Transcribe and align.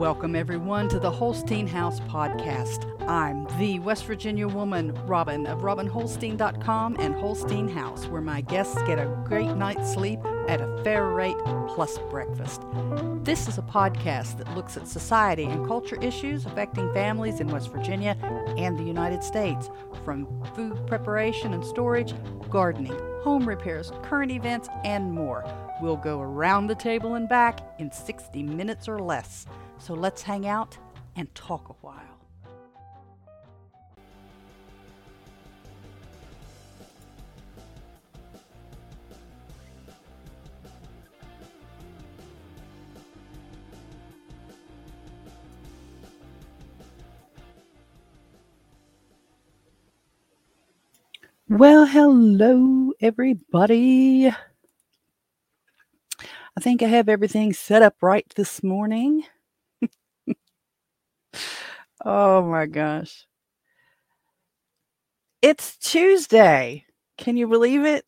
Welcome, 0.00 0.34
everyone, 0.34 0.88
to 0.88 0.98
the 0.98 1.10
Holstein 1.10 1.66
House 1.66 2.00
podcast. 2.00 2.86
I'm 3.06 3.46
the 3.58 3.80
West 3.80 4.06
Virginia 4.06 4.48
woman, 4.48 4.94
Robin, 5.04 5.46
of 5.46 5.58
RobinHolstein.com 5.58 6.96
and 6.98 7.14
Holstein 7.16 7.68
House, 7.68 8.06
where 8.06 8.22
my 8.22 8.40
guests 8.40 8.80
get 8.86 8.98
a 8.98 9.14
great 9.26 9.54
night's 9.56 9.92
sleep 9.92 10.18
at 10.48 10.62
a 10.62 10.82
fair 10.82 11.08
rate 11.08 11.36
plus 11.68 11.98
breakfast. 12.08 12.62
This 13.24 13.46
is 13.46 13.58
a 13.58 13.62
podcast 13.62 14.38
that 14.38 14.56
looks 14.56 14.78
at 14.78 14.88
society 14.88 15.44
and 15.44 15.66
culture 15.66 16.00
issues 16.00 16.46
affecting 16.46 16.90
families 16.94 17.38
in 17.38 17.48
West 17.48 17.70
Virginia 17.70 18.16
and 18.56 18.78
the 18.78 18.84
United 18.84 19.22
States, 19.22 19.68
from 20.02 20.26
food 20.54 20.78
preparation 20.86 21.52
and 21.52 21.62
storage, 21.62 22.14
gardening, 22.48 22.98
home 23.22 23.46
repairs, 23.46 23.92
current 24.00 24.32
events, 24.32 24.66
and 24.82 25.12
more. 25.12 25.44
We'll 25.82 25.98
go 25.98 26.22
around 26.22 26.68
the 26.68 26.74
table 26.74 27.16
and 27.16 27.28
back 27.28 27.60
in 27.78 27.92
60 27.92 28.42
minutes 28.42 28.88
or 28.88 28.98
less. 28.98 29.44
So 29.80 29.94
let's 29.94 30.22
hang 30.22 30.46
out 30.46 30.76
and 31.16 31.34
talk 31.34 31.68
a 31.70 31.72
while. 31.80 31.96
Well, 51.48 51.84
hello, 51.86 52.92
everybody. 53.00 54.28
I 54.28 54.34
think 56.60 56.80
I 56.82 56.86
have 56.86 57.08
everything 57.08 57.52
set 57.52 57.82
up 57.82 57.96
right 58.02 58.26
this 58.36 58.62
morning. 58.62 59.24
Oh 62.04 62.42
my 62.42 62.66
gosh. 62.66 63.26
It's 65.42 65.76
Tuesday. 65.78 66.84
Can 67.16 67.36
you 67.36 67.48
believe 67.48 67.84
it? 67.84 68.04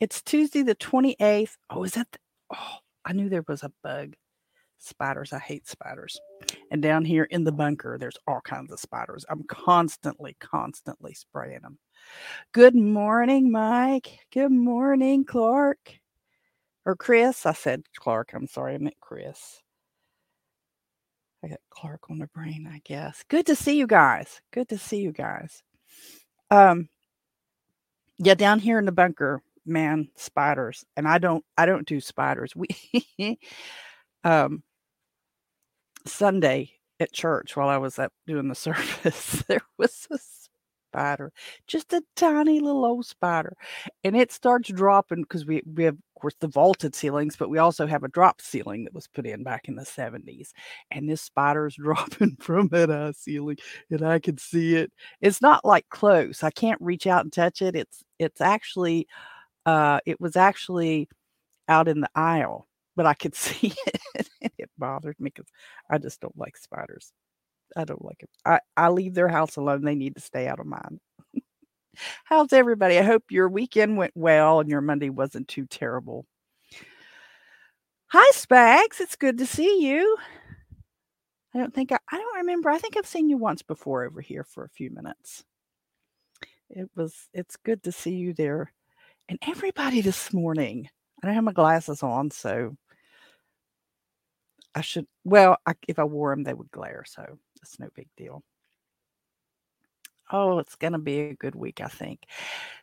It's 0.00 0.22
Tuesday 0.22 0.62
the 0.62 0.74
28th. 0.74 1.56
Oh, 1.70 1.82
is 1.82 1.92
that? 1.92 2.10
The, 2.12 2.18
oh, 2.54 2.76
I 3.04 3.12
knew 3.12 3.28
there 3.28 3.44
was 3.48 3.62
a 3.62 3.72
bug. 3.82 4.14
Spiders. 4.78 5.32
I 5.32 5.38
hate 5.38 5.66
spiders. 5.66 6.20
And 6.70 6.80
down 6.80 7.04
here 7.04 7.24
in 7.24 7.42
the 7.42 7.52
bunker, 7.52 7.98
there's 7.98 8.18
all 8.28 8.40
kinds 8.42 8.70
of 8.70 8.78
spiders. 8.78 9.24
I'm 9.28 9.42
constantly, 9.48 10.36
constantly 10.40 11.14
spraying 11.14 11.62
them. 11.62 11.78
Good 12.52 12.76
morning, 12.76 13.50
Mike. 13.50 14.20
Good 14.32 14.52
morning, 14.52 15.24
Clark. 15.24 15.94
Or 16.84 16.94
Chris. 16.96 17.44
I 17.44 17.54
said 17.54 17.82
Clark. 17.96 18.30
I'm 18.34 18.46
sorry. 18.46 18.74
I 18.74 18.78
meant 18.78 19.00
Chris. 19.00 19.62
I 21.44 21.48
got 21.48 21.60
Clark 21.70 22.10
on 22.10 22.18
the 22.18 22.26
brain, 22.28 22.68
I 22.72 22.80
guess. 22.84 23.24
Good 23.28 23.46
to 23.46 23.56
see 23.56 23.76
you 23.78 23.86
guys. 23.86 24.40
Good 24.52 24.68
to 24.70 24.78
see 24.78 24.98
you 24.98 25.12
guys. 25.12 25.62
Um 26.50 26.88
yeah, 28.18 28.34
down 28.34 28.58
here 28.60 28.78
in 28.78 28.84
the 28.86 28.92
bunker, 28.92 29.42
man, 29.66 30.08
spiders. 30.16 30.84
And 30.96 31.06
I 31.08 31.18
don't 31.18 31.44
I 31.56 31.66
don't 31.66 31.86
do 31.86 32.00
spiders. 32.00 32.54
We 32.56 32.68
um 34.24 34.62
Sunday 36.06 36.72
at 37.00 37.12
church 37.12 37.56
while 37.56 37.68
I 37.68 37.78
was 37.78 37.98
up 37.98 38.12
doing 38.26 38.48
the 38.48 38.54
service, 38.56 39.44
there 39.48 39.62
was 39.78 40.06
a 40.10 40.18
spider, 40.98 41.32
just 41.66 41.92
a 41.92 42.02
tiny 42.16 42.60
little 42.60 42.84
old 42.84 43.06
spider. 43.06 43.54
And 44.04 44.16
it 44.16 44.32
starts 44.32 44.70
dropping 44.70 45.22
because 45.22 45.46
we, 45.46 45.62
we 45.74 45.84
have, 45.84 45.94
of 45.94 46.20
course, 46.20 46.34
the 46.40 46.48
vaulted 46.48 46.94
ceilings, 46.94 47.36
but 47.36 47.50
we 47.50 47.58
also 47.58 47.86
have 47.86 48.02
a 48.04 48.08
drop 48.08 48.40
ceiling 48.40 48.84
that 48.84 48.94
was 48.94 49.06
put 49.06 49.26
in 49.26 49.42
back 49.44 49.68
in 49.68 49.76
the 49.76 49.84
70s. 49.84 50.52
And 50.90 51.08
this 51.08 51.22
spider 51.22 51.66
is 51.66 51.74
dropping 51.78 52.36
from 52.40 52.68
that 52.68 52.88
high 52.90 53.12
ceiling, 53.12 53.58
and 53.90 54.02
I 54.02 54.18
can 54.18 54.38
see 54.38 54.76
it. 54.76 54.92
It's 55.20 55.42
not 55.42 55.64
like 55.64 55.88
close. 55.90 56.42
I 56.42 56.50
can't 56.50 56.80
reach 56.80 57.06
out 57.06 57.24
and 57.24 57.32
touch 57.32 57.62
it. 57.62 57.76
It's 57.76 58.02
it's 58.18 58.40
actually 58.40 59.06
uh 59.66 60.00
it 60.06 60.20
was 60.20 60.36
actually 60.36 61.08
out 61.68 61.88
in 61.88 62.00
the 62.00 62.10
aisle, 62.14 62.68
but 62.96 63.06
I 63.06 63.14
could 63.14 63.34
see 63.36 63.72
it 64.14 64.28
it 64.58 64.70
bothered 64.78 65.16
me 65.20 65.30
because 65.34 65.50
I 65.90 65.98
just 65.98 66.20
don't 66.20 66.36
like 66.38 66.56
spiders. 66.56 67.12
I 67.76 67.84
don't 67.84 68.04
like 68.04 68.22
it. 68.22 68.30
I, 68.44 68.60
I 68.76 68.88
leave 68.88 69.14
their 69.14 69.28
house 69.28 69.56
alone. 69.56 69.84
They 69.84 69.94
need 69.94 70.14
to 70.14 70.20
stay 70.20 70.46
out 70.46 70.60
of 70.60 70.66
mine. 70.66 71.00
How's 72.24 72.52
everybody? 72.52 72.98
I 72.98 73.02
hope 73.02 73.24
your 73.30 73.48
weekend 73.48 73.96
went 73.96 74.12
well 74.14 74.60
and 74.60 74.70
your 74.70 74.80
Monday 74.80 75.10
wasn't 75.10 75.48
too 75.48 75.66
terrible. 75.66 76.26
Hi, 78.08 78.30
Spags. 78.32 79.00
It's 79.00 79.16
good 79.16 79.38
to 79.38 79.46
see 79.46 79.86
you. 79.86 80.16
I 81.54 81.58
don't 81.58 81.74
think 81.74 81.92
I, 81.92 81.98
I 82.10 82.16
don't 82.16 82.38
remember. 82.38 82.70
I 82.70 82.78
think 82.78 82.96
I've 82.96 83.06
seen 83.06 83.28
you 83.28 83.36
once 83.36 83.62
before 83.62 84.04
over 84.04 84.20
here 84.20 84.44
for 84.44 84.64
a 84.64 84.70
few 84.70 84.90
minutes. 84.90 85.44
It 86.70 86.88
was 86.94 87.28
it's 87.32 87.56
good 87.56 87.82
to 87.84 87.92
see 87.92 88.14
you 88.14 88.32
there. 88.34 88.72
And 89.28 89.38
everybody 89.42 90.00
this 90.00 90.32
morning. 90.32 90.88
I 91.22 91.26
don't 91.26 91.34
have 91.34 91.44
my 91.44 91.52
glasses 91.52 92.02
on, 92.04 92.30
so 92.30 92.76
I 94.74 94.80
should 94.80 95.06
well, 95.24 95.56
I, 95.66 95.74
if 95.88 95.98
I 95.98 96.04
wore 96.04 96.32
them, 96.34 96.44
they 96.44 96.54
would 96.54 96.70
glare, 96.70 97.04
so 97.06 97.38
it's 97.62 97.78
no 97.80 97.88
big 97.94 98.08
deal. 98.16 98.42
Oh, 100.30 100.58
it's 100.58 100.74
going 100.76 100.92
to 100.92 100.98
be 100.98 101.20
a 101.20 101.34
good 101.34 101.54
week, 101.54 101.80
I 101.80 101.88
think. 101.88 102.20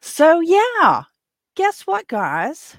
So, 0.02 0.40
yeah, 0.40 1.04
guess 1.56 1.82
what, 1.82 2.08
guys? 2.08 2.76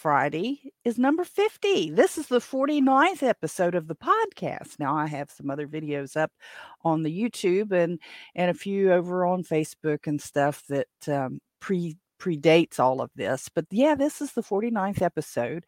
Friday 0.00 0.72
is 0.84 0.98
number 0.98 1.24
50. 1.24 1.90
This 1.90 2.16
is 2.16 2.28
the 2.28 2.38
49th 2.38 3.22
episode 3.22 3.74
of 3.74 3.86
the 3.86 3.96
podcast. 3.96 4.78
Now 4.78 4.96
I 4.96 5.06
have 5.06 5.30
some 5.30 5.50
other 5.50 5.66
videos 5.68 6.16
up 6.16 6.32
on 6.84 7.02
the 7.02 7.10
YouTube 7.10 7.70
and 7.72 8.00
and 8.34 8.50
a 8.50 8.54
few 8.54 8.92
over 8.92 9.26
on 9.26 9.42
Facebook 9.44 10.06
and 10.06 10.18
stuff 10.18 10.62
that 10.70 10.86
um, 11.06 11.38
pre 11.60 11.98
predates 12.20 12.78
all 12.78 13.00
of 13.00 13.10
this. 13.16 13.48
But 13.52 13.66
yeah, 13.70 13.94
this 13.94 14.20
is 14.20 14.32
the 14.32 14.42
49th 14.42 15.02
episode 15.02 15.64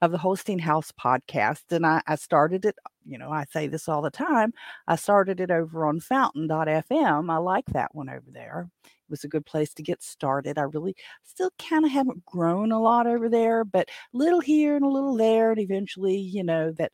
of 0.00 0.12
the 0.12 0.18
Holstein 0.18 0.58
House 0.58 0.92
podcast. 0.92 1.64
And 1.70 1.84
I, 1.84 2.00
I 2.06 2.14
started 2.14 2.64
it, 2.64 2.76
you 3.04 3.18
know, 3.18 3.30
I 3.30 3.44
say 3.50 3.66
this 3.66 3.88
all 3.88 4.00
the 4.00 4.10
time. 4.10 4.52
I 4.86 4.96
started 4.96 5.40
it 5.40 5.50
over 5.50 5.84
on 5.86 6.00
fountain.fm. 6.00 7.30
I 7.30 7.36
like 7.38 7.66
that 7.66 7.94
one 7.94 8.08
over 8.08 8.30
there. 8.30 8.68
It 8.84 9.10
was 9.10 9.24
a 9.24 9.28
good 9.28 9.44
place 9.44 9.74
to 9.74 9.82
get 9.82 10.02
started. 10.02 10.58
I 10.58 10.62
really 10.62 10.96
still 11.24 11.50
kind 11.58 11.84
of 11.84 11.90
haven't 11.90 12.24
grown 12.24 12.72
a 12.72 12.80
lot 12.80 13.06
over 13.06 13.28
there, 13.28 13.64
but 13.64 13.88
little 14.12 14.40
here 14.40 14.76
and 14.76 14.84
a 14.84 14.88
little 14.88 15.16
there. 15.16 15.50
And 15.50 15.60
eventually, 15.60 16.16
you 16.16 16.44
know, 16.44 16.72
that 16.72 16.92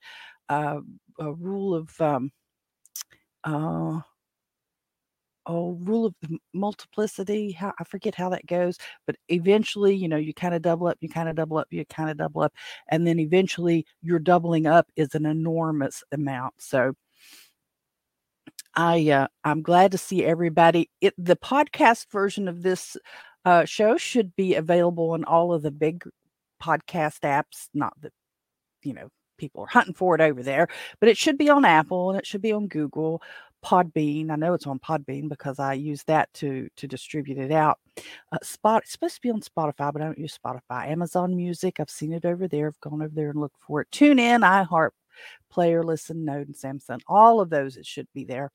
uh, 0.49 0.81
a 1.19 1.33
rule 1.33 1.75
of, 1.75 2.01
um, 2.01 2.31
uh, 3.45 4.01
oh 5.47 5.73
rule 5.83 6.07
of 6.07 6.15
multiplicity 6.53 7.53
how 7.53 7.73
i 7.81 7.85
forget 7.85 8.15
how 8.15 8.29
that 8.29 8.47
goes 8.47 8.79
but 9.07 9.17
eventually 9.29 9.95
you 9.95 10.09
know 10.09 10.17
you 10.17 10.33
kind 10.33 10.55
of 10.55 10.63
double 10.63 10.87
up 10.87 10.97
you 11.01 11.09
kind 11.09 11.29
of 11.29 11.35
double 11.35 11.59
up 11.59 11.67
you 11.71 11.85
kind 11.87 12.11
of 12.11 12.17
double 12.17 12.43
up 12.43 12.53
and 12.89 13.07
then 13.07 13.19
eventually 13.19 13.85
your 14.03 14.19
doubling 14.19 14.67
up 14.67 14.87
is 14.97 15.15
an 15.15 15.27
enormous 15.27 16.05
amount 16.13 16.55
so 16.59 16.93
i 18.75 19.09
uh, 19.11 19.27
i'm 19.45 19.63
glad 19.63 19.91
to 19.91 19.99
see 19.99 20.25
everybody 20.25 20.89
it 21.01 21.15
the 21.19 21.37
podcast 21.37 22.07
version 22.11 22.49
of 22.49 22.63
this 22.63 22.97
uh, 23.45 23.65
show 23.65 23.97
should 23.97 24.37
be 24.37 24.55
available 24.55 25.11
on 25.11 25.25
all 25.25 25.53
of 25.53 25.63
the 25.63 25.71
big 25.73 26.05
podcast 26.63 27.21
apps 27.21 27.69
not 27.75 27.93
that 28.01 28.13
you 28.85 28.93
know 28.93 29.09
people 29.39 29.65
are 29.65 29.67
hunting 29.67 29.95
for 29.95 30.15
it 30.15 30.21
over 30.21 30.43
there 30.43 30.69
but 31.01 31.09
it 31.09 31.17
should 31.17 31.37
be 31.37 31.51
on 31.51 31.65
apple 31.65 32.11
and 32.11 32.19
it 32.19 32.27
should 32.27 32.43
be 32.43 32.53
on 32.53 32.69
google 32.69 33.21
Podbean. 33.65 34.31
I 34.31 34.37
know 34.37 34.55
it's 34.55 34.67
on 34.67 34.79
Podbean 34.79 35.29
because 35.29 35.59
I 35.59 35.75
use 35.75 36.03
that 36.05 36.33
to 36.35 36.69
to 36.77 36.89
distribute 36.89 37.39
it 37.39 37.53
out. 37.53 37.79
Uh, 38.33 38.39
Spot 38.43 38.83
it's 38.83 38.93
supposed 38.93 39.17
to 39.17 39.21
be 39.21 39.31
on 39.31 39.41
Spotify, 39.41 39.93
but 39.93 40.03
I 40.03 40.07
don't 40.07 40.19
use 40.19 40.39
Spotify. 40.39 40.89
Amazon 40.89 41.37
Music, 41.37 41.79
I've 41.79 41.91
seen 41.91 42.13
it 42.13 42.25
over 42.25 42.49
there. 42.49 42.69
I've 42.69 42.81
gone 42.81 43.03
over 43.03 43.15
there 43.15 43.31
and 43.31 43.41
looked 43.41 43.61
for 43.67 43.81
it. 43.81 43.91
TuneIn, 43.93 44.41
iHeart, 44.41 44.91
Player, 45.51 45.83
Listen, 45.83 46.25
Note, 46.25 46.49
and 46.49 46.57
Samsung. 46.57 47.01
All 47.07 47.41
of 47.41 47.51
those 47.51 47.77
it 47.77 47.87
should 47.87 48.09
be 48.15 48.25
there. 48.25 48.51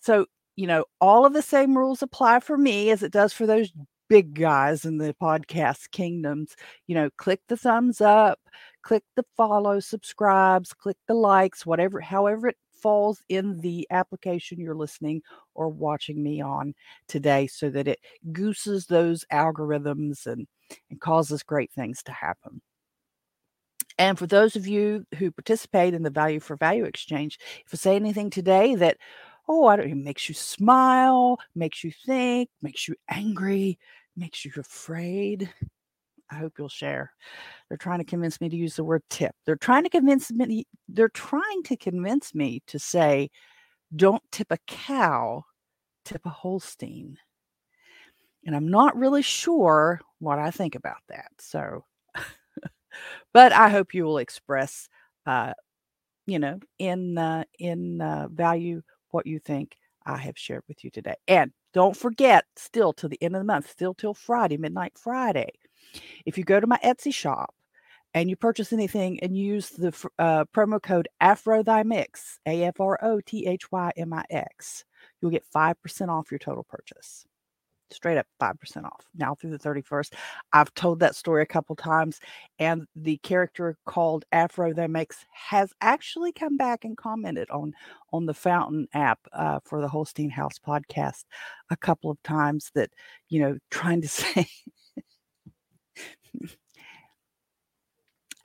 So 0.00 0.26
you 0.56 0.66
know, 0.66 0.84
all 1.00 1.26
of 1.26 1.34
the 1.34 1.42
same 1.42 1.76
rules 1.76 2.02
apply 2.02 2.40
for 2.40 2.56
me 2.56 2.90
as 2.90 3.02
it 3.02 3.12
does 3.12 3.32
for 3.32 3.46
those 3.46 3.72
big 4.08 4.34
guys 4.34 4.84
in 4.84 4.98
the 4.98 5.14
podcast 5.20 5.90
kingdoms. 5.90 6.56
You 6.86 6.94
know, 6.94 7.10
click 7.18 7.40
the 7.48 7.56
thumbs 7.56 8.00
up, 8.00 8.40
click 8.82 9.04
the 9.16 9.24
follow, 9.36 9.80
subscribes, 9.80 10.72
click 10.72 10.96
the 11.06 11.14
likes, 11.14 11.66
whatever, 11.66 12.00
however 12.00 12.48
it 12.48 12.56
falls 12.76 13.22
in 13.28 13.60
the 13.60 13.86
application 13.90 14.60
you're 14.60 14.74
listening 14.74 15.22
or 15.54 15.68
watching 15.68 16.22
me 16.22 16.40
on 16.40 16.74
today 17.08 17.46
so 17.46 17.70
that 17.70 17.88
it 17.88 17.98
gooses 18.32 18.86
those 18.86 19.24
algorithms 19.32 20.26
and, 20.26 20.46
and 20.90 21.00
causes 21.00 21.42
great 21.42 21.72
things 21.72 22.02
to 22.04 22.12
happen. 22.12 22.60
And 23.98 24.18
for 24.18 24.26
those 24.26 24.56
of 24.56 24.66
you 24.66 25.06
who 25.18 25.30
participate 25.30 25.94
in 25.94 26.02
the 26.02 26.10
value 26.10 26.40
for 26.40 26.56
value 26.56 26.84
exchange, 26.84 27.38
if 27.64 27.72
I 27.72 27.76
say 27.76 27.96
anything 27.96 28.30
today 28.30 28.74
that, 28.74 28.98
oh, 29.48 29.66
I 29.66 29.76
don't 29.76 29.88
know, 29.88 29.94
makes 29.94 30.28
you 30.28 30.34
smile, 30.34 31.38
makes 31.54 31.82
you 31.82 31.92
think, 32.04 32.50
makes 32.60 32.88
you 32.88 32.94
angry, 33.08 33.78
makes 34.16 34.44
you 34.44 34.52
afraid, 34.56 35.50
I 36.30 36.36
hope 36.36 36.54
you'll 36.58 36.68
share. 36.68 37.12
They're 37.68 37.78
trying 37.78 37.98
to 37.98 38.04
convince 38.04 38.40
me 38.40 38.48
to 38.48 38.56
use 38.56 38.76
the 38.76 38.84
word 38.84 39.02
tip. 39.10 39.34
They're 39.44 39.56
trying 39.56 39.84
to 39.84 39.90
convince 39.90 40.30
me 40.32 40.66
they're 40.88 41.08
trying 41.10 41.62
to 41.64 41.76
convince 41.76 42.34
me 42.34 42.62
to 42.66 42.78
say 42.78 43.30
don't 43.94 44.22
tip 44.32 44.48
a 44.50 44.58
cow, 44.66 45.44
tip 46.04 46.22
a 46.26 46.30
Holstein. 46.30 47.18
And 48.44 48.54
I'm 48.54 48.68
not 48.68 48.96
really 48.96 49.22
sure 49.22 50.00
what 50.20 50.38
I 50.38 50.50
think 50.50 50.74
about 50.74 51.02
that. 51.08 51.30
So 51.38 51.84
but 53.32 53.52
I 53.52 53.68
hope 53.68 53.94
you 53.94 54.04
will 54.04 54.18
express 54.18 54.88
uh 55.26 55.52
you 56.26 56.38
know 56.38 56.58
in 56.78 57.18
uh 57.18 57.44
in 57.58 58.00
uh 58.00 58.28
value 58.30 58.82
what 59.10 59.26
you 59.26 59.38
think 59.40 59.76
I 60.06 60.18
have 60.18 60.38
shared 60.38 60.62
with 60.68 60.84
you 60.84 60.90
today. 60.90 61.16
And 61.28 61.52
don't 61.74 61.96
forget, 61.96 62.44
still 62.56 62.92
to 62.94 63.08
the 63.08 63.18
end 63.22 63.34
of 63.34 63.40
the 63.40 63.44
month, 63.44 63.68
still 63.70 63.92
till 63.92 64.14
Friday, 64.14 64.56
midnight 64.56 64.92
Friday. 64.96 65.50
If 66.24 66.38
you 66.38 66.44
go 66.44 66.60
to 66.60 66.66
my 66.66 66.78
Etsy 66.84 67.12
shop 67.12 67.54
and 68.14 68.30
you 68.30 68.36
purchase 68.36 68.72
anything 68.72 69.20
and 69.20 69.36
use 69.36 69.70
the 69.70 69.88
uh, 70.18 70.44
promo 70.54 70.82
code 70.82 71.08
AfroThyMix, 71.22 72.38
A 72.46 72.64
F 72.64 72.80
R 72.80 72.98
O 73.02 73.20
T 73.20 73.46
H 73.46 73.70
Y 73.70 73.92
M 73.96 74.12
I 74.12 74.24
X, 74.30 74.84
you'll 75.20 75.30
get 75.30 75.44
5% 75.54 76.08
off 76.08 76.30
your 76.30 76.38
total 76.38 76.64
purchase 76.64 77.26
straight 77.90 78.18
up 78.18 78.26
5% 78.40 78.84
off 78.84 79.06
now 79.14 79.34
through 79.34 79.50
the 79.50 79.58
31st. 79.58 80.12
I've 80.52 80.72
told 80.74 81.00
that 81.00 81.14
story 81.14 81.42
a 81.42 81.46
couple 81.46 81.76
times, 81.76 82.20
and 82.58 82.86
the 82.94 83.18
character 83.18 83.76
called 83.86 84.24
Afro 84.32 84.72
that 84.74 84.90
makes 84.90 85.24
has 85.30 85.72
actually 85.80 86.32
come 86.32 86.56
back 86.56 86.84
and 86.84 86.96
commented 86.96 87.48
on 87.50 87.72
on 88.12 88.26
the 88.26 88.34
Fountain 88.34 88.88
app 88.94 89.18
uh, 89.32 89.60
for 89.64 89.80
the 89.80 89.88
Holstein 89.88 90.30
House 90.30 90.58
podcast 90.58 91.24
a 91.70 91.76
couple 91.76 92.10
of 92.10 92.22
times 92.22 92.70
that 92.74 92.90
you 93.28 93.40
know 93.40 93.58
trying 93.70 94.00
to 94.02 94.08
say. 94.08 94.46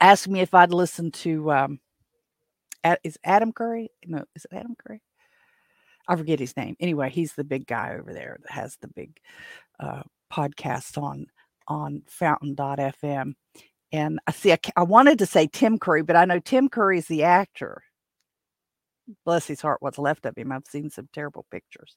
Asked 0.00 0.28
me 0.28 0.40
if 0.40 0.54
I'd 0.54 0.72
listen 0.72 1.10
to 1.12 1.52
um, 1.52 1.80
is 3.04 3.18
Adam 3.24 3.52
Curry? 3.52 3.90
No, 4.06 4.24
is 4.34 4.44
it 4.44 4.54
Adam 4.54 4.74
Curry? 4.78 5.00
I 6.08 6.16
forget 6.16 6.40
his 6.40 6.56
name. 6.56 6.76
Anyway, 6.80 7.10
he's 7.10 7.34
the 7.34 7.44
big 7.44 7.66
guy 7.66 7.96
over 7.98 8.12
there 8.12 8.38
that 8.42 8.50
has 8.52 8.76
the 8.80 8.88
big 8.88 9.18
uh, 9.78 10.02
podcast 10.32 11.00
on 11.00 11.26
on 11.68 12.02
Fountain.fm. 12.08 13.34
And 13.92 14.18
I 14.26 14.32
see, 14.32 14.52
I, 14.52 14.58
I 14.76 14.82
wanted 14.82 15.18
to 15.20 15.26
say 15.26 15.46
Tim 15.46 15.78
Curry, 15.78 16.02
but 16.02 16.16
I 16.16 16.24
know 16.24 16.40
Tim 16.40 16.68
Curry 16.68 16.98
is 16.98 17.06
the 17.06 17.22
actor. 17.22 17.82
Bless 19.24 19.46
his 19.46 19.60
heart, 19.60 19.80
what's 19.80 19.98
left 19.98 20.26
of 20.26 20.36
him. 20.36 20.50
I've 20.50 20.66
seen 20.66 20.90
some 20.90 21.08
terrible 21.12 21.46
pictures. 21.50 21.96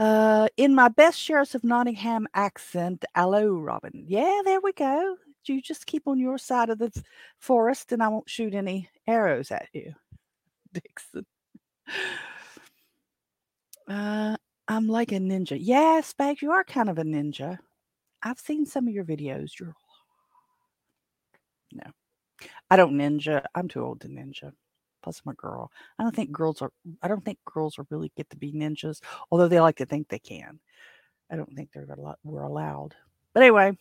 Uh, 0.00 0.48
in 0.56 0.74
my 0.74 0.88
best 0.88 1.20
Sheriff 1.20 1.54
of 1.54 1.62
Nottingham 1.62 2.26
accent, 2.32 3.04
hello, 3.14 3.50
Robin. 3.50 3.92
Yeah, 4.06 4.40
there 4.46 4.60
we 4.62 4.72
go. 4.72 5.16
You 5.44 5.60
just 5.60 5.86
keep 5.86 6.08
on 6.08 6.18
your 6.18 6.38
side 6.38 6.70
of 6.70 6.78
the 6.78 6.90
forest, 7.38 7.92
and 7.92 8.02
I 8.02 8.08
won't 8.08 8.30
shoot 8.30 8.54
any 8.54 8.88
arrows 9.06 9.50
at 9.50 9.68
you, 9.74 9.92
Dixon. 10.72 11.26
Uh, 13.86 14.36
I'm 14.68 14.86
like 14.88 15.12
a 15.12 15.16
ninja. 15.16 15.58
Yeah, 15.60 16.00
Spags, 16.02 16.40
you 16.40 16.52
are 16.52 16.64
kind 16.64 16.88
of 16.88 16.98
a 16.98 17.04
ninja. 17.04 17.58
I've 18.22 18.40
seen 18.40 18.64
some 18.64 18.88
of 18.88 18.94
your 18.94 19.04
videos. 19.04 19.58
You're 19.60 19.74
no, 21.72 21.90
I 22.70 22.76
don't 22.76 22.94
ninja. 22.94 23.44
I'm 23.54 23.68
too 23.68 23.84
old 23.84 24.00
to 24.00 24.08
ninja. 24.08 24.52
Plus, 25.02 25.22
I'm 25.24 25.32
a 25.32 25.34
girl. 25.34 25.70
I 25.98 26.02
don't 26.02 26.14
think 26.14 26.32
girls 26.32 26.62
are. 26.62 26.72
I 27.02 27.08
don't 27.08 27.24
think 27.24 27.38
girls 27.44 27.78
are 27.78 27.86
really 27.90 28.12
get 28.16 28.28
to 28.30 28.36
be 28.36 28.52
ninjas, 28.52 29.00
although 29.30 29.48
they 29.48 29.60
like 29.60 29.76
to 29.76 29.86
think 29.86 30.08
they 30.08 30.18
can. 30.18 30.60
I 31.30 31.36
don't 31.36 31.54
think 31.54 31.70
they're 31.72 31.84
a 31.84 32.00
lot. 32.00 32.18
We're 32.24 32.42
allowed. 32.42 32.94
But 33.32 33.44
anyway, 33.44 33.78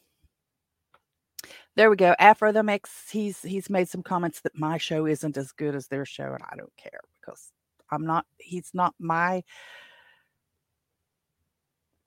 there 1.76 1.90
we 1.90 1.96
go. 1.96 2.16
Afro 2.20 2.52
the 2.52 2.64
mix. 2.64 3.10
He's 3.10 3.42
he's 3.42 3.70
made 3.70 3.90
some 3.90 4.04
comments 4.04 4.42
that 4.42 4.58
my 4.58 4.78
show 4.78 5.06
isn't 5.06 5.38
as 5.38 5.52
good 5.52 5.76
as 5.76 5.88
their 5.88 6.06
show, 6.06 6.34
and 6.34 6.44
I 6.50 6.56
don't 6.56 6.76
care 6.78 7.02
because 7.20 7.52
I'm 7.92 8.06
not, 8.06 8.26
he's 8.38 8.72
not 8.74 8.94
my 9.00 9.44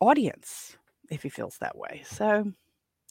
audience 0.01 0.77
if 1.11 1.23
he 1.23 1.29
feels 1.29 1.59
that 1.59 1.77
way. 1.77 2.03
So, 2.07 2.53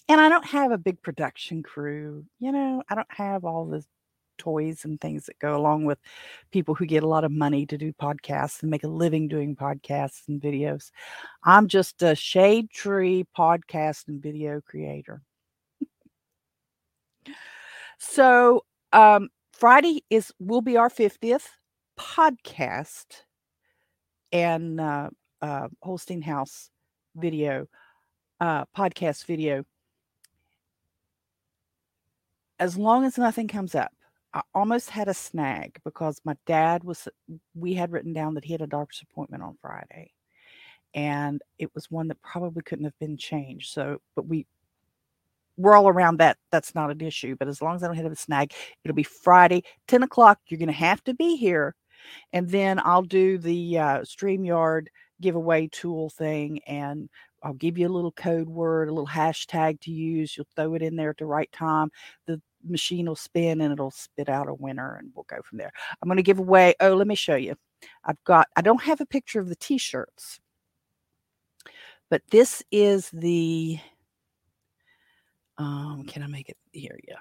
and 0.07 0.21
I 0.21 0.29
don't 0.29 0.45
have 0.45 0.71
a 0.71 0.77
big 0.77 1.01
production 1.01 1.63
crew. 1.63 2.25
You 2.39 2.51
know, 2.51 2.83
I 2.89 2.95
don't 2.95 3.11
have 3.11 3.45
all 3.45 3.65
the 3.65 3.83
toys 4.41 4.83
and 4.83 4.99
things 4.99 5.25
that 5.27 5.37
go 5.39 5.55
along 5.55 5.85
with 5.85 5.99
people 6.51 6.73
who 6.73 6.85
get 6.85 7.03
a 7.03 7.07
lot 7.07 7.23
of 7.23 7.31
money 7.31 7.65
to 7.67 7.77
do 7.77 7.93
podcasts 7.93 8.61
and 8.61 8.71
make 8.71 8.83
a 8.83 8.87
living 8.87 9.27
doing 9.27 9.55
podcasts 9.55 10.27
and 10.27 10.41
videos. 10.41 10.89
I'm 11.43 11.67
just 11.67 12.01
a 12.01 12.15
shade 12.15 12.71
tree 12.71 13.25
podcast 13.37 14.07
and 14.07 14.21
video 14.21 14.61
creator. 14.61 15.21
so, 17.99 18.65
um, 18.91 19.29
Friday 19.53 20.03
is 20.09 20.33
will 20.39 20.61
be 20.61 20.75
our 20.75 20.89
50th 20.89 21.47
podcast 21.99 23.23
and 24.31 24.81
uh, 24.81 25.09
uh, 25.41 25.67
House 26.23 26.69
video, 27.15 27.67
uh, 28.39 28.65
podcast 28.75 29.25
video, 29.25 29.65
as 32.59 32.77
long 32.77 33.05
as 33.05 33.17
nothing 33.17 33.47
comes 33.47 33.75
up. 33.75 33.91
I 34.33 34.41
almost 34.53 34.89
had 34.89 35.07
a 35.07 35.13
snag 35.13 35.79
because 35.83 36.21
my 36.23 36.35
dad 36.45 36.83
was, 36.83 37.07
we 37.53 37.73
had 37.73 37.91
written 37.91 38.13
down 38.13 38.33
that 38.35 38.45
he 38.45 38.53
had 38.53 38.61
a 38.61 38.67
doctor's 38.67 39.03
appointment 39.09 39.43
on 39.43 39.57
Friday. 39.61 40.11
And 40.93 41.41
it 41.57 41.73
was 41.73 41.91
one 41.91 42.07
that 42.09 42.21
probably 42.21 42.63
couldn't 42.63 42.85
have 42.85 42.99
been 42.99 43.17
changed. 43.17 43.73
So, 43.73 43.99
but 44.15 44.27
we, 44.27 44.45
we're 45.57 45.75
all 45.75 45.87
around 45.87 46.17
that. 46.17 46.37
That's 46.51 46.75
not 46.75 46.91
an 46.91 47.01
issue. 47.01 47.35
But 47.37 47.47
as 47.47 47.61
long 47.61 47.75
as 47.75 47.83
I 47.83 47.87
don't 47.87 47.95
hit 47.95 48.05
a 48.05 48.15
snag, 48.15 48.53
it'll 48.83 48.95
be 48.95 49.03
Friday, 49.03 49.63
10 49.87 50.03
o'clock. 50.03 50.39
You're 50.47 50.59
going 50.59 50.67
to 50.67 50.73
have 50.73 51.03
to 51.05 51.13
be 51.13 51.35
here 51.35 51.75
and 52.33 52.49
then 52.49 52.79
I'll 52.83 53.03
do 53.03 53.37
the 53.37 53.77
uh, 53.77 53.99
StreamYard 53.99 54.87
giveaway 55.19 55.67
tool 55.71 56.09
thing 56.09 56.59
and 56.67 57.09
I'll 57.43 57.53
give 57.53 57.77
you 57.77 57.87
a 57.87 57.89
little 57.89 58.11
code 58.11 58.47
word, 58.47 58.87
a 58.87 58.93
little 58.93 59.07
hashtag 59.07 59.81
to 59.81 59.91
use. 59.91 60.35
You'll 60.35 60.47
throw 60.55 60.75
it 60.75 60.81
in 60.81 60.95
there 60.95 61.09
at 61.09 61.17
the 61.17 61.25
right 61.25 61.51
time. 61.51 61.89
The 62.27 62.41
machine 62.67 63.07
will 63.07 63.15
spin 63.15 63.61
and 63.61 63.73
it'll 63.73 63.91
spit 63.91 64.29
out 64.29 64.49
a 64.49 64.53
winner 64.53 64.97
and 64.97 65.11
we'll 65.15 65.25
go 65.29 65.41
from 65.43 65.57
there. 65.57 65.71
I'm 66.01 66.07
going 66.07 66.17
to 66.17 66.23
give 66.23 66.39
away, 66.39 66.75
oh, 66.79 66.93
let 66.93 67.07
me 67.07 67.15
show 67.15 67.35
you. 67.35 67.55
I've 68.03 68.23
got, 68.23 68.47
I 68.55 68.61
don't 68.61 68.83
have 68.83 69.01
a 69.01 69.05
picture 69.05 69.39
of 69.39 69.49
the 69.49 69.55
t 69.55 69.77
shirts, 69.77 70.39
but 72.09 72.21
this 72.29 72.63
is 72.71 73.09
the, 73.11 73.79
um, 75.57 76.05
can 76.07 76.23
I 76.23 76.27
make 76.27 76.49
it 76.49 76.57
here? 76.71 76.99
Yeah. 77.07 77.15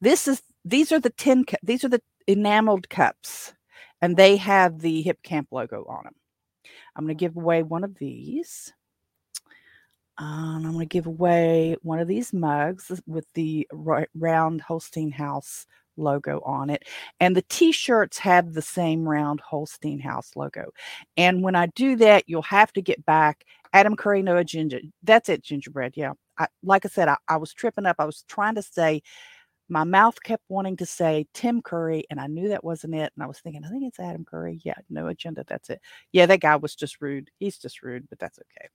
This 0.00 0.28
is, 0.28 0.42
these 0.64 0.92
are 0.92 1.00
the 1.00 1.10
tin, 1.10 1.44
these 1.62 1.84
are 1.84 1.88
the 1.88 2.02
enameled 2.26 2.88
cups 2.88 3.54
and 4.00 4.16
they 4.16 4.36
have 4.36 4.80
the 4.80 5.02
Hip 5.02 5.22
Camp 5.22 5.48
logo 5.50 5.84
on 5.88 6.04
them. 6.04 6.14
I'm 6.94 7.04
going 7.04 7.16
to 7.16 7.20
give 7.20 7.36
away 7.36 7.62
one 7.62 7.84
of 7.84 7.96
these. 7.96 8.72
Um, 10.18 10.64
I'm 10.64 10.72
going 10.72 10.78
to 10.80 10.86
give 10.86 11.06
away 11.06 11.76
one 11.82 11.98
of 11.98 12.08
these 12.08 12.32
mugs 12.32 12.90
with 13.06 13.26
the 13.34 13.68
round 14.14 14.60
Holstein 14.60 15.10
House 15.10 15.66
logo 15.96 16.40
on 16.44 16.70
it. 16.70 16.84
And 17.20 17.36
the 17.36 17.42
t 17.42 17.72
shirts 17.72 18.18
have 18.18 18.52
the 18.52 18.62
same 18.62 19.08
round 19.08 19.40
Holstein 19.40 20.00
House 20.00 20.30
logo. 20.36 20.70
And 21.16 21.42
when 21.42 21.56
I 21.56 21.66
do 21.68 21.96
that, 21.96 22.24
you'll 22.26 22.42
have 22.42 22.72
to 22.74 22.82
get 22.82 23.04
back 23.06 23.44
Adam 23.72 23.96
Curry, 23.96 24.22
No 24.22 24.36
Agenda. 24.36 24.80
That's 25.02 25.28
it, 25.28 25.42
gingerbread. 25.42 25.94
Yeah. 25.96 26.12
I, 26.38 26.48
like 26.62 26.84
I 26.84 26.88
said, 26.88 27.08
I, 27.08 27.16
I 27.28 27.36
was 27.36 27.52
tripping 27.52 27.86
up. 27.86 27.96
I 27.98 28.04
was 28.04 28.24
trying 28.28 28.56
to 28.56 28.62
say 28.62 29.02
my 29.68 29.84
mouth 29.84 30.22
kept 30.22 30.44
wanting 30.48 30.76
to 30.78 30.86
say 30.86 31.26
Tim 31.32 31.62
Curry, 31.62 32.04
and 32.10 32.20
I 32.20 32.26
knew 32.26 32.48
that 32.48 32.64
wasn't 32.64 32.94
it. 32.94 33.12
And 33.16 33.24
I 33.24 33.26
was 33.26 33.40
thinking, 33.40 33.64
I 33.64 33.68
think 33.70 33.84
it's 33.84 34.00
Adam 34.00 34.24
Curry. 34.24 34.60
Yeah, 34.64 34.74
no 34.90 35.08
agenda. 35.08 35.44
That's 35.46 35.70
it. 35.70 35.80
Yeah, 36.12 36.26
that 36.26 36.40
guy 36.40 36.56
was 36.56 36.74
just 36.74 37.00
rude. 37.00 37.30
He's 37.38 37.58
just 37.58 37.82
rude, 37.82 38.08
but 38.10 38.18
that's 38.18 38.38
okay. 38.38 38.68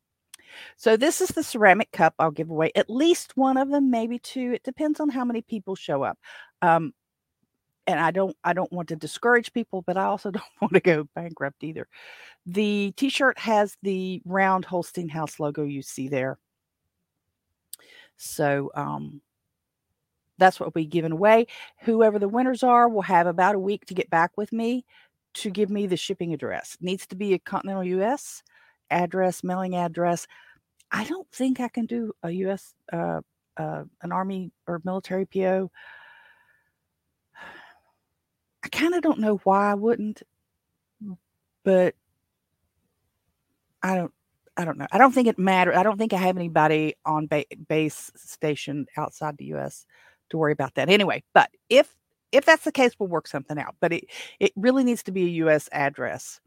So 0.78 0.98
this 0.98 1.22
is 1.22 1.30
the 1.30 1.44
ceramic 1.44 1.92
cup. 1.92 2.14
I'll 2.20 2.32
give 2.32 2.50
away 2.50 2.72
at 2.76 2.90
least 2.90 3.38
one 3.38 3.58
of 3.58 3.70
them, 3.70 3.90
maybe 3.90 4.20
two. 4.20 4.52
It 4.54 4.64
depends 4.64 5.00
on 5.00 5.10
how 5.10 5.26
many 5.26 5.42
people 5.42 5.76
show 5.76 6.04
up. 6.04 6.18
Um, 6.62 6.94
and 7.90 8.00
I 8.00 8.12
don't 8.12 8.38
I 8.44 8.54
don't 8.54 8.72
want 8.72 8.90
to 8.90 8.96
discourage 8.96 9.52
people, 9.52 9.82
but 9.82 9.98
I 9.98 10.04
also 10.04 10.32
don't 10.32 10.44
want 10.62 10.74
to 10.74 10.80
go 10.80 11.08
bankrupt 11.16 11.64
either. 11.64 11.88
The 12.46 12.94
t-shirt 12.96 13.40
has 13.40 13.78
the 13.82 14.22
round 14.26 14.66
Holstein 14.66 15.10
House 15.10 15.40
logo 15.40 15.64
you 15.64 15.82
see 15.82 16.08
there. 16.08 16.38
So 18.18 18.72
um 18.76 19.22
that's 20.38 20.60
what 20.60 20.74
we 20.74 20.86
given 20.86 21.12
away. 21.12 21.48
Whoever 21.82 22.18
the 22.18 22.30
winners 22.30 22.64
are 22.64 22.88
will 22.88 23.02
have 23.02 23.28
about 23.28 23.56
a 23.56 23.60
week 23.60 23.86
to 23.88 23.94
get 23.94 24.10
back 24.10 24.32
with 24.38 24.54
me 24.54 24.86
to 25.34 25.50
give 25.50 25.70
me 25.70 25.86
the 25.86 25.98
shipping 25.98 26.34
address. 26.34 26.76
It 26.76 26.86
needs 26.86 27.06
to 27.08 27.16
be 27.16 27.34
a 27.34 27.40
continental 27.40 27.84
US 27.84 28.44
address, 28.92 29.44
mailing 29.44 29.76
address. 29.76 30.28
I 30.92 31.04
don't 31.04 31.30
think 31.32 31.60
I 31.60 31.68
can 31.68 31.86
do 31.86 32.14
a 32.24 32.32
US 32.32 32.74
uh, 32.92 33.22
uh, 33.58 33.84
an 34.02 34.12
army 34.12 34.52
or 34.68 34.82
military 34.84 35.26
PO. 35.26 35.70
I 38.64 38.68
kind 38.70 38.94
of 38.94 39.02
don't 39.02 39.20
know 39.20 39.40
why 39.44 39.72
I 39.72 39.76
wouldn't, 39.76 40.24
but 41.64 41.96
I 43.82 43.96
don't 43.96 44.14
I 44.58 44.66
don't 44.66 44.78
know. 44.78 44.88
I 44.92 44.98
don't 44.98 45.14
think 45.14 45.28
it 45.28 45.40
matters. 45.40 45.78
I 45.78 45.84
don't 45.84 45.98
think 45.98 46.12
I 46.12 46.18
have 46.18 46.36
anybody 46.36 46.96
on 47.06 47.28
ba- 47.28 47.46
base 47.70 48.12
station 48.18 48.88
outside 48.98 49.38
the 49.38 49.46
U.S. 49.46 49.86
to 50.32 50.38
worry 50.38 50.52
about 50.52 50.76
that 50.76 50.90
anyway. 50.90 51.24
But 51.34 51.50
if 51.70 51.96
if 52.32 52.46
that's 52.46 52.66
the 52.66 52.72
case, 52.72 52.92
we'll 53.00 53.10
work 53.10 53.28
something 53.28 53.58
out. 53.58 53.76
But 53.80 53.94
it 53.94 54.06
it 54.40 54.52
really 54.56 54.84
needs 54.84 55.04
to 55.04 55.12
be 55.12 55.24
a 55.24 55.30
U.S. 55.46 55.70
address. 55.72 56.42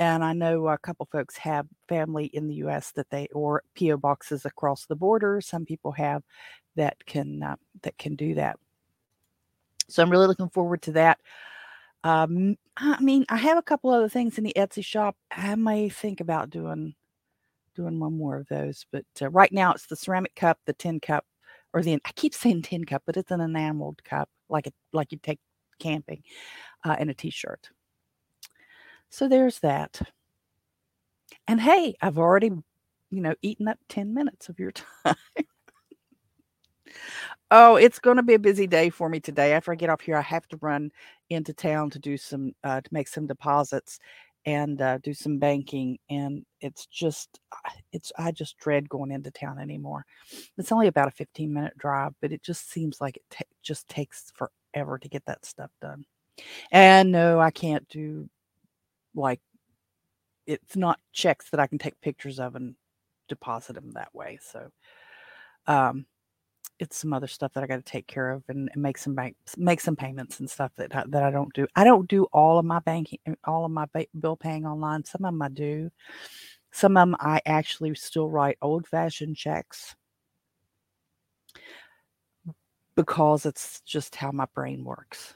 And 0.00 0.24
I 0.24 0.32
know 0.32 0.66
a 0.68 0.78
couple 0.78 1.06
folks 1.12 1.36
have 1.36 1.66
family 1.86 2.24
in 2.32 2.48
the 2.48 2.54
U.S. 2.54 2.90
that 2.92 3.10
they 3.10 3.28
or 3.34 3.62
PO 3.78 3.98
boxes 3.98 4.46
across 4.46 4.86
the 4.86 4.96
border. 4.96 5.42
Some 5.42 5.66
people 5.66 5.92
have 5.92 6.22
that 6.76 6.96
can 7.04 7.42
uh, 7.42 7.56
that 7.82 7.98
can 7.98 8.16
do 8.16 8.34
that. 8.34 8.56
So 9.88 10.02
I'm 10.02 10.10
really 10.10 10.26
looking 10.26 10.48
forward 10.48 10.80
to 10.82 10.92
that. 10.92 11.18
Um, 12.02 12.56
I 12.78 12.98
mean, 13.02 13.26
I 13.28 13.36
have 13.36 13.58
a 13.58 13.62
couple 13.62 13.90
other 13.90 14.08
things 14.08 14.38
in 14.38 14.44
the 14.44 14.54
Etsy 14.56 14.82
shop. 14.82 15.16
I 15.30 15.54
may 15.54 15.90
think 15.90 16.20
about 16.20 16.48
doing 16.48 16.94
doing 17.76 18.00
one 18.00 18.16
more 18.16 18.38
of 18.38 18.48
those, 18.48 18.86
but 18.90 19.04
uh, 19.20 19.28
right 19.28 19.52
now 19.52 19.72
it's 19.72 19.86
the 19.86 19.96
ceramic 19.96 20.34
cup, 20.34 20.58
the 20.64 20.72
tin 20.72 21.00
cup, 21.00 21.26
or 21.74 21.82
the 21.82 22.00
I 22.06 22.12
keep 22.12 22.32
saying 22.34 22.62
tin 22.62 22.84
cup, 22.86 23.02
but 23.04 23.18
it's 23.18 23.30
an 23.32 23.42
enameled 23.42 24.02
cup, 24.02 24.30
like 24.48 24.66
it 24.66 24.74
like 24.94 25.12
you 25.12 25.18
take 25.22 25.40
camping, 25.78 26.22
uh, 26.84 26.96
and 26.98 27.10
a 27.10 27.14
t-shirt. 27.14 27.68
So 29.10 29.28
there's 29.28 29.58
that. 29.60 30.00
And 31.46 31.60
hey, 31.60 31.96
I've 32.00 32.18
already, 32.18 32.48
you 33.10 33.20
know, 33.20 33.34
eaten 33.42 33.68
up 33.68 33.78
10 33.88 34.14
minutes 34.14 34.48
of 34.48 34.58
your 34.58 34.72
time. 35.04 35.16
Oh, 37.50 37.76
it's 37.76 37.98
going 37.98 38.16
to 38.16 38.22
be 38.22 38.34
a 38.34 38.38
busy 38.38 38.66
day 38.66 38.90
for 38.90 39.08
me 39.08 39.18
today. 39.20 39.52
After 39.52 39.72
I 39.72 39.74
get 39.74 39.90
off 39.90 40.00
here, 40.00 40.16
I 40.16 40.22
have 40.22 40.46
to 40.48 40.58
run 40.60 40.90
into 41.30 41.52
town 41.52 41.90
to 41.90 41.98
do 41.98 42.16
some 42.16 42.52
uh, 42.64 42.80
to 42.80 42.88
make 42.92 43.08
some 43.08 43.26
deposits 43.26 43.98
and 44.46 44.80
uh, 44.80 44.98
do 44.98 45.12
some 45.12 45.38
banking. 45.38 45.98
And 46.08 46.44
it's 46.60 46.86
just, 46.86 47.40
uh, 47.52 47.70
it's 47.92 48.12
I 48.18 48.30
just 48.32 48.56
dread 48.58 48.88
going 48.88 49.10
into 49.10 49.30
town 49.32 49.58
anymore. 49.58 50.04
It's 50.58 50.72
only 50.72 50.86
about 50.86 51.08
a 51.08 51.12
15 51.12 51.52
minute 51.52 51.76
drive, 51.76 52.12
but 52.20 52.32
it 52.32 52.42
just 52.42 52.70
seems 52.70 53.00
like 53.00 53.16
it 53.16 53.24
ta- 53.30 53.44
just 53.62 53.88
takes 53.88 54.32
forever 54.34 54.98
to 54.98 55.08
get 55.08 55.24
that 55.26 55.44
stuff 55.44 55.70
done. 55.82 56.04
And 56.72 57.12
no, 57.12 57.40
I 57.40 57.50
can't 57.50 57.88
do 57.88 58.28
like 59.14 59.40
it's 60.46 60.76
not 60.76 60.98
checks 61.12 61.50
that 61.50 61.60
I 61.60 61.66
can 61.66 61.78
take 61.78 62.00
pictures 62.00 62.40
of 62.40 62.56
and 62.56 62.74
deposit 63.28 63.74
them 63.74 63.92
that 63.92 64.14
way. 64.14 64.38
So, 64.42 64.70
um, 65.66 66.06
it's 66.80 66.96
some 66.96 67.12
other 67.12 67.26
stuff 67.26 67.52
that 67.52 67.62
I 67.62 67.66
got 67.66 67.76
to 67.76 67.82
take 67.82 68.06
care 68.06 68.30
of 68.30 68.42
and, 68.48 68.70
and 68.72 68.82
make 68.82 68.96
some 68.96 69.14
bank 69.14 69.36
make 69.56 69.80
some 69.80 69.96
payments 69.96 70.40
and 70.40 70.48
stuff 70.48 70.72
that 70.76 70.94
I, 70.96 71.04
that 71.08 71.22
I 71.22 71.30
don't 71.30 71.52
do. 71.52 71.66
I 71.76 71.84
don't 71.84 72.08
do 72.08 72.24
all 72.32 72.58
of 72.58 72.64
my 72.64 72.80
banking, 72.80 73.18
uh, 73.28 73.34
all 73.44 73.64
of 73.66 73.70
my 73.70 73.86
ba- 73.92 74.06
bill 74.18 74.36
paying 74.36 74.66
online. 74.66 75.04
Some 75.04 75.24
of 75.24 75.32
them 75.32 75.42
I 75.42 75.48
do. 75.50 75.90
Some 76.72 76.96
of 76.96 77.02
them 77.02 77.16
I 77.20 77.40
actually 77.44 77.94
still 77.94 78.30
write 78.30 78.56
old 78.62 78.86
fashioned 78.86 79.36
checks 79.36 79.94
because 82.96 83.44
it's 83.46 83.80
just 83.82 84.16
how 84.16 84.32
my 84.32 84.46
brain 84.54 84.84
works 84.84 85.34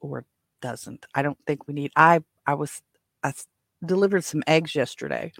or 0.00 0.24
doesn't. 0.62 1.04
I 1.14 1.22
don't 1.22 1.38
think 1.46 1.68
we 1.68 1.74
need. 1.74 1.92
I 1.94 2.20
I 2.46 2.54
was 2.54 2.80
I 3.26 3.32
delivered 3.84 4.24
some 4.24 4.42
eggs 4.46 4.74
yesterday. 4.74 5.32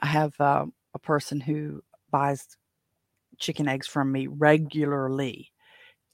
I 0.00 0.06
have 0.06 0.34
uh, 0.40 0.66
a 0.94 0.98
person 0.98 1.40
who 1.40 1.82
buys 2.10 2.46
chicken 3.38 3.68
eggs 3.68 3.86
from 3.86 4.10
me 4.10 4.26
regularly. 4.26 5.52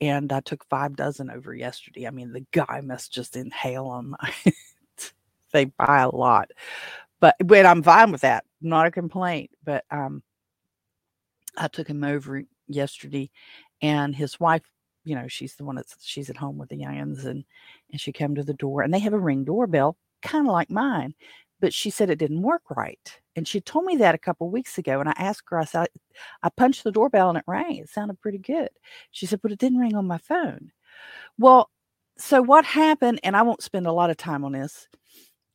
And 0.00 0.32
I 0.32 0.40
took 0.40 0.64
five 0.68 0.96
dozen 0.96 1.30
over 1.30 1.54
yesterday. 1.54 2.06
I 2.06 2.10
mean, 2.10 2.32
the 2.32 2.44
guy 2.52 2.80
must 2.82 3.12
just 3.12 3.36
inhale 3.36 3.92
them. 3.92 4.16
they 5.52 5.66
buy 5.66 6.00
a 6.00 6.10
lot. 6.14 6.50
But 7.20 7.36
but 7.44 7.64
I'm 7.64 7.82
fine 7.82 8.10
with 8.12 8.22
that. 8.22 8.44
Not 8.60 8.86
a 8.86 8.90
complaint. 8.90 9.50
But 9.64 9.84
um 9.90 10.22
I 11.56 11.68
took 11.68 11.88
him 11.88 12.02
over 12.02 12.42
yesterday 12.66 13.30
and 13.80 14.14
his 14.14 14.40
wife, 14.40 14.62
you 15.04 15.14
know, 15.14 15.28
she's 15.28 15.54
the 15.54 15.64
one 15.64 15.76
that's 15.76 15.96
she's 16.04 16.28
at 16.28 16.36
home 16.36 16.58
with 16.58 16.68
the 16.70 16.76
youngins 16.76 17.24
and 17.24 17.44
and 17.92 18.00
she 18.00 18.12
came 18.12 18.34
to 18.34 18.42
the 18.42 18.54
door 18.54 18.82
and 18.82 18.92
they 18.92 18.98
have 18.98 19.14
a 19.14 19.18
ring 19.18 19.44
doorbell, 19.44 19.96
kind 20.24 20.46
of 20.46 20.52
like 20.52 20.70
mine 20.70 21.14
but 21.64 21.72
she 21.72 21.88
said 21.88 22.10
it 22.10 22.18
didn't 22.18 22.42
work 22.42 22.60
right. 22.76 23.20
And 23.36 23.48
she 23.48 23.58
told 23.58 23.86
me 23.86 23.96
that 23.96 24.14
a 24.14 24.18
couple 24.18 24.50
weeks 24.50 24.76
ago. 24.76 25.00
And 25.00 25.08
I 25.08 25.14
asked 25.16 25.44
her, 25.48 25.58
I 25.58 25.64
said, 25.64 25.88
I 26.42 26.50
punched 26.50 26.84
the 26.84 26.92
doorbell 26.92 27.30
and 27.30 27.38
it 27.38 27.44
rang. 27.46 27.76
It 27.76 27.88
sounded 27.88 28.20
pretty 28.20 28.36
good. 28.36 28.68
She 29.12 29.24
said, 29.24 29.40
but 29.42 29.50
it 29.50 29.58
didn't 29.58 29.78
ring 29.78 29.94
on 29.96 30.06
my 30.06 30.18
phone. 30.18 30.72
Well, 31.38 31.70
so 32.18 32.42
what 32.42 32.66
happened, 32.66 33.20
and 33.24 33.34
I 33.34 33.40
won't 33.40 33.62
spend 33.62 33.86
a 33.86 33.92
lot 33.92 34.10
of 34.10 34.18
time 34.18 34.44
on 34.44 34.52
this. 34.52 34.88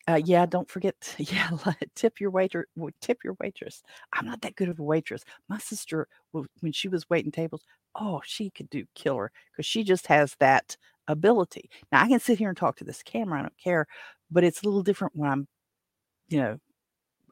Uh, 0.07 0.19
yeah, 0.25 0.47
don't 0.47 0.67
forget, 0.67 0.95
yeah, 1.19 1.51
tip 1.95 2.19
your 2.19 2.31
waiter, 2.31 2.67
tip 3.01 3.19
your 3.23 3.35
waitress. 3.39 3.83
I'm 4.11 4.25
not 4.25 4.41
that 4.41 4.55
good 4.55 4.69
of 4.69 4.79
a 4.79 4.83
waitress. 4.83 5.23
My 5.47 5.59
sister, 5.59 6.07
when 6.31 6.71
she 6.71 6.87
was 6.87 7.07
waiting 7.11 7.31
tables, 7.31 7.61
oh, 7.93 8.19
she 8.25 8.49
could 8.49 8.71
do 8.71 8.85
killer 8.95 9.31
because 9.51 9.67
she 9.67 9.83
just 9.83 10.07
has 10.07 10.35
that 10.39 10.75
ability. 11.09 11.69
Now 11.93 12.03
I 12.03 12.09
can 12.09 12.21
sit 12.21 12.39
here 12.39 12.49
and 12.49 12.57
talk 12.57 12.77
to 12.77 12.85
this 12.85 13.03
camera, 13.03 13.39
I 13.39 13.43
don't 13.43 13.59
care, 13.63 13.87
but 14.31 14.45
it's 14.45 14.63
a 14.63 14.65
little 14.67 14.83
different 14.83 15.15
when 15.17 15.31
I'm 15.31 15.47
you 16.29 16.39
know, 16.39 16.57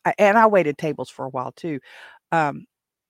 I, 0.05 0.13
and 0.19 0.37
I 0.37 0.47
waited 0.47 0.77
tables 0.77 1.09
for 1.09 1.25
a 1.25 1.29
while 1.29 1.51
too, 1.53 1.79
um, 2.31 2.65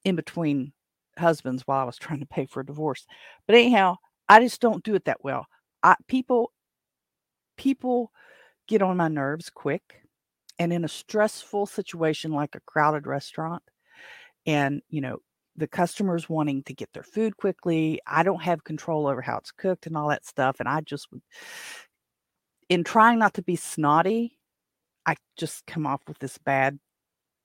in 0.05 0.15
between 0.15 0.73
husbands 1.17 1.63
while 1.67 1.79
I 1.79 1.85
was 1.85 1.97
trying 1.97 2.19
to 2.21 2.25
pay 2.27 2.45
for 2.47 2.61
a 2.61 2.65
divorce. 2.65 3.05
But 3.47 3.55
anyhow, 3.57 3.97
I 4.29 4.39
just 4.41 4.61
don't 4.61 4.83
do 4.83 4.95
it 4.95 5.05
that 5.05 5.23
well. 5.23 5.47
I 5.83 5.95
people 6.07 6.51
people 7.57 8.11
get 8.67 8.81
on 8.83 8.97
my 8.97 9.07
nerves 9.07 9.49
quick 9.49 10.01
and 10.59 10.73
in 10.73 10.85
a 10.85 10.89
stressful 10.89 11.65
situation 11.67 12.31
like 12.31 12.55
a 12.55 12.61
crowded 12.61 13.07
restaurant 13.07 13.63
and 14.47 14.81
you 14.89 15.01
know 15.01 15.19
the 15.57 15.67
customers 15.67 16.29
wanting 16.29 16.63
to 16.63 16.73
get 16.73 16.91
their 16.93 17.03
food 17.03 17.35
quickly 17.37 17.99
i 18.07 18.23
don't 18.23 18.43
have 18.43 18.63
control 18.63 19.07
over 19.07 19.21
how 19.21 19.37
it's 19.37 19.51
cooked 19.51 19.87
and 19.87 19.97
all 19.97 20.09
that 20.09 20.25
stuff 20.25 20.57
and 20.59 20.69
i 20.69 20.81
just 20.81 21.07
in 22.69 22.83
trying 22.83 23.17
not 23.19 23.33
to 23.33 23.41
be 23.41 23.55
snotty 23.55 24.37
I 25.07 25.15
just 25.37 25.65
come 25.65 25.87
off 25.87 26.01
with 26.07 26.19
this 26.19 26.37
bad 26.37 26.77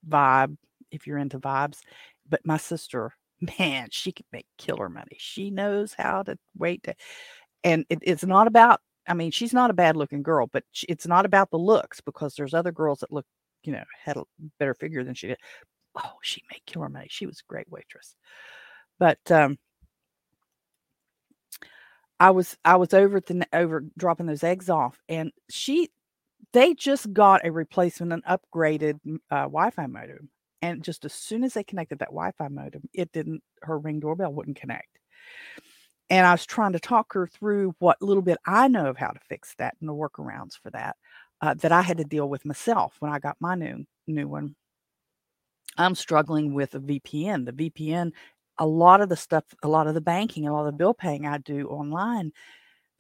vibe 0.07 0.57
if 0.91 1.07
you're 1.07 1.19
into 1.19 1.39
vibes. 1.39 1.79
But 2.29 2.45
my 2.45 2.57
sister, 2.59 3.15
man, 3.59 3.89
she 3.91 4.13
can 4.13 4.27
make 4.33 4.47
killer 4.59 4.89
money. 4.89 5.17
She 5.19 5.51
knows 5.51 5.95
how 5.95 6.25
to 6.25 6.37
wait 6.59 6.83
to, 6.85 6.95
and 7.65 7.87
it, 7.89 8.01
it's 8.03 8.25
not 8.25 8.47
about. 8.49 8.81
I 9.09 9.15
mean, 9.15 9.33
she's 9.33 9.53
not 9.53 9.71
a 9.71 9.75
bad 9.75 9.97
looking 9.97 10.23
girl, 10.23 10.49
but 10.53 10.63
it's 10.89 11.09
not 11.09 11.27
about 11.27 11.51
the 11.51 11.59
looks 11.59 12.01
because 12.01 12.35
there's 12.35 12.55
other 12.55 12.71
girls 12.71 13.01
that 13.01 13.13
look, 13.13 13.27
you 13.65 13.73
know, 13.73 13.83
had 14.05 14.17
a 14.17 14.23
better 14.61 14.75
figure 14.75 15.03
than 15.03 15.15
she 15.15 15.29
did. 15.29 15.39
Oh, 15.95 16.19
she 16.23 16.43
made 16.51 16.65
killer 16.67 16.89
money. 16.89 17.09
She 17.11 17.27
was 17.27 17.41
a 17.41 17.49
great 17.49 17.71
waitress. 17.71 18.15
But 18.99 19.19
um, 19.31 19.59
I 22.21 22.31
was 22.31 22.57
I 22.65 22.77
was 22.77 22.95
over 22.95 23.19
at 23.19 23.27
the 23.27 23.47
over 23.53 23.85
dropping 23.99 24.27
those 24.27 24.45
eggs 24.45 24.71
off, 24.71 24.99
and 25.09 25.33
she 25.51 25.91
they 26.53 26.75
just 26.75 27.13
got 27.13 27.45
a 27.45 27.53
replacement, 27.53 28.13
an 28.13 28.23
upgraded 28.29 28.99
uh, 29.31 29.43
Wi-Fi 29.43 29.87
modem, 29.87 30.31
and 30.63 30.83
just 30.85 31.05
as 31.05 31.13
soon 31.13 31.45
as 31.45 31.55
they 31.55 31.65
connected 31.65 31.99
that 31.99 32.09
Wi-Fi 32.09 32.49
modem, 32.49 32.83
it 32.93 33.11
didn't. 33.13 33.43
Her 33.63 33.79
ring 33.79 34.01
doorbell 34.01 34.33
wouldn't 34.33 34.57
connect. 34.57 34.99
And 36.11 36.27
I 36.27 36.33
was 36.33 36.45
trying 36.47 36.73
to 36.73 36.81
talk 36.81 37.13
her 37.15 37.27
through 37.27 37.75
what 37.79 38.03
little 38.03 38.23
bit 38.23 38.39
I 38.47 38.69
know 38.69 38.87
of 38.87 38.99
how 38.99 39.09
to 39.09 39.21
fix 39.29 39.55
that 39.59 39.75
and 39.81 39.89
the 39.89 39.95
workarounds 39.95 40.55
for 40.63 40.71
that 40.71 40.97
uh, 41.41 41.55
that 41.55 41.73
I 41.73 41.83
had 41.83 41.99
to 41.99 42.05
deal 42.05 42.29
with 42.29 42.45
myself 42.45 42.97
when 43.01 43.11
I 43.11 43.19
got 43.19 43.37
my 43.41 43.55
new 43.55 43.85
new 44.07 44.29
one. 44.29 44.55
I'm 45.79 45.95
struggling 45.95 46.55
with 46.55 46.75
a 46.75 46.81
VPN. 46.81 47.47
The 47.47 47.71
VPN, 47.71 48.13
a 48.59 48.67
lot 48.67 49.01
of 49.01 49.09
the 49.09 49.17
stuff, 49.17 49.45
a 49.63 49.69
lot 49.69 49.87
of 49.87 49.95
the 49.95 50.01
banking, 50.01 50.47
a 50.47 50.53
lot 50.53 50.67
of 50.67 50.67
the 50.67 50.79
bill 50.79 50.95
paying 50.95 51.27
I 51.27 51.39
do 51.39 51.69
online 51.69 52.33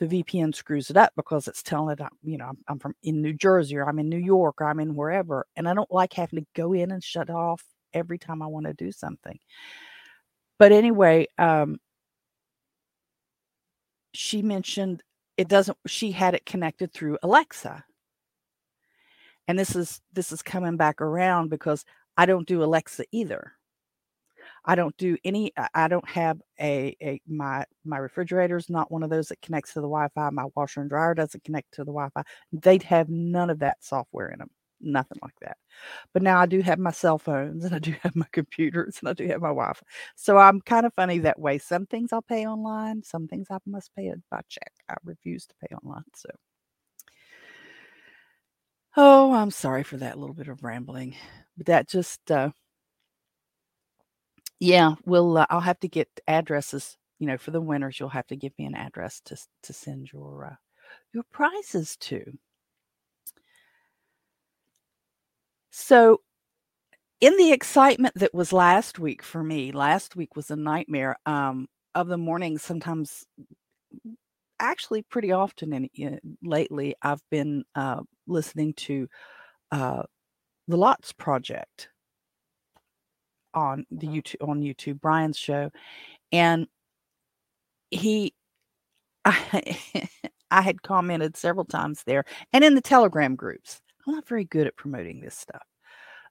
the 0.02 0.23
VPN 0.25 0.52
screws 0.55 0.91
it 0.91 0.97
up 0.97 1.12
because 1.14 1.47
it's 1.47 1.62
telling 1.62 1.97
it, 1.97 2.05
you 2.25 2.37
know, 2.37 2.50
I'm 2.67 2.79
from 2.81 2.95
in 3.05 3.23
New 3.23 3.33
Jersey 3.33 3.76
or 3.76 3.88
I'm 3.88 4.00
in 4.00 4.09
New 4.09 4.19
York 4.19 4.61
or 4.61 4.67
I'm 4.67 4.81
in 4.81 4.97
wherever. 4.97 5.47
And 5.55 5.69
I 5.69 5.75
don't 5.75 5.91
like 5.93 6.12
having 6.12 6.41
to 6.41 6.47
go 6.57 6.73
in 6.73 6.91
and 6.91 7.02
shut 7.02 7.31
off 7.31 7.62
every 7.95 8.19
time 8.19 8.43
I 8.43 8.49
want 8.49 8.67
to 8.67 8.75
do 8.75 8.91
something. 8.91 9.38
But 10.59 10.73
anyway, 10.73 11.29
um, 11.38 11.79
she 14.12 14.43
mentioned 14.43 15.05
it 15.37 15.47
doesn't, 15.47 15.79
she 15.87 16.11
had 16.11 16.35
it 16.35 16.47
connected 16.47 16.93
through 16.93 17.19
Alexa. 17.23 17.85
And 19.47 19.57
this 19.57 19.76
is 19.76 20.00
this 20.12 20.33
is 20.33 20.43
coming 20.43 20.76
back 20.76 21.00
around 21.00 21.49
because 21.49 21.85
I 22.16 22.26
don't 22.26 22.47
do 22.49 22.62
Alexa 22.64 23.04
either. 23.12 23.52
I 24.64 24.75
don't 24.75 24.97
do 24.97 25.16
any. 25.25 25.52
I 25.75 25.88
don't 25.88 26.09
have 26.09 26.40
a, 26.61 26.97
a 27.02 27.21
my 27.26 27.64
my 27.85 27.99
refrigerator 27.99 28.57
is 28.57 28.71
not 28.71 28.90
one 28.90 29.02
of 29.02 29.11
those 29.11 29.28
that 29.28 29.42
connects 29.42 29.73
to 29.75 29.81
the 29.81 29.88
Wi-Fi. 29.88 30.31
My 30.31 30.47
washer 30.54 30.81
and 30.81 30.90
dryer 30.90 31.14
doesn't 31.14 31.45
connect 31.45 31.73
to 31.75 31.83
the 31.85 31.92
Wi-Fi. 31.92 32.23
They'd 32.52 32.83
have 32.85 33.09
none 33.09 33.50
of 33.50 33.59
that 33.61 33.83
software 33.85 34.28
in 34.31 34.38
them. 34.38 34.50
Nothing 34.81 35.19
like 35.23 35.35
that. 35.42 35.57
But 36.12 36.23
now 36.23 36.40
I 36.40 36.47
do 36.47 36.61
have 36.62 36.78
my 36.78 36.90
cell 36.92 37.19
phones 37.19 37.64
and 37.66 37.75
I 37.75 37.78
do 37.81 37.95
have 38.02 38.16
my 38.16 38.26
computers 38.33 38.99
and 39.00 39.09
I 39.09 39.14
do 39.14 39.26
have 39.28 39.40
my 39.42 39.49
Wi-Fi. 39.49 39.87
So 40.16 40.38
I'm 40.38 40.61
kind 40.62 40.87
of 40.87 40.95
funny 40.95 41.19
that 41.21 41.38
way. 41.40 41.59
Some 41.59 41.87
things 41.87 42.12
I'll 42.12 42.23
pay 42.23 42.47
online. 42.47 43.02
Some 43.04 43.28
things 43.28 43.49
I 43.50 43.59
must 43.66 43.95
pay 43.97 44.12
by 44.31 44.40
check. 44.49 44.73
I 44.88 44.97
refuse 45.04 45.47
to 45.47 45.54
pay 45.62 45.75
online. 45.76 46.04
So. 46.16 46.31
Oh, 48.96 49.32
I'm 49.34 49.50
sorry 49.50 49.82
for 49.84 49.96
that 49.99 50.18
little 50.18 50.34
bit 50.34 50.49
of 50.49 50.62
rambling. 50.64 51.16
But 51.56 51.66
that 51.66 51.88
just 51.88 52.30
uh 52.30 52.50
Yeah, 54.61 54.94
we'll. 55.04 55.38
Uh, 55.38 55.46
I'll 55.50 55.61
have 55.61 55.80
to 55.80 55.88
get 55.88 56.08
addresses. 56.28 56.96
You 57.18 57.26
know, 57.26 57.37
for 57.38 57.50
the 57.50 57.61
winners, 57.61 57.99
you'll 58.00 58.08
have 58.11 58.26
to 58.28 58.37
give 58.37 58.52
me 58.58 58.64
an 58.66 58.75
address 58.75 59.20
to 59.26 59.37
to 59.64 59.72
send 59.72 60.12
your 60.12 60.46
uh, 60.52 60.56
your 61.14 61.25
prizes 61.32 61.96
to. 61.99 62.38
So, 65.70 66.20
in 67.20 67.37
the 67.37 67.52
excitement 67.52 68.14
that 68.16 68.34
was 68.34 68.52
last 68.52 68.99
week 68.99 69.22
for 69.22 69.42
me, 69.42 69.72
last 69.72 70.16
week 70.16 70.37
was 70.37 70.50
a 70.50 70.56
nightmare. 70.56 71.16
Um, 71.26 71.68
of 71.94 72.08
the 72.08 72.18
morning, 72.18 72.58
sometimes, 72.58 73.26
actually, 74.62 75.02
pretty 75.02 75.33
often, 75.33 75.73
and 75.75 75.90
uh, 76.04 76.19
lately, 76.42 76.95
I've 77.02 77.23
been 77.31 77.64
uh, 77.75 78.02
listening 78.26 78.75
to 78.75 79.09
uh, 79.73 80.04
the 80.69 80.76
Lots 80.78 81.12
Project 81.12 81.90
on 83.54 83.87
the 83.90 84.09
Uh-huh. 84.09 84.16
YouTube 84.16 84.49
on 84.49 84.61
YouTube, 84.62 85.00
Brian's 85.00 85.38
show, 85.38 85.71
and 86.33 86.69
he 87.90 88.35
I 89.25 89.78
I 90.50 90.62
had 90.62 90.83
commented 90.83 91.37
several 91.37 91.64
times 91.64 92.02
there 92.04 92.25
and 92.52 92.64
in 92.64 92.75
the 92.75 92.81
Telegram 92.83 93.37
groups. 93.37 93.81
I'm 94.07 94.14
not 94.14 94.28
very 94.28 94.45
good 94.45 94.66
at 94.66 94.76
promoting 94.76 95.21
this 95.21 95.37
stuff. 95.37 95.62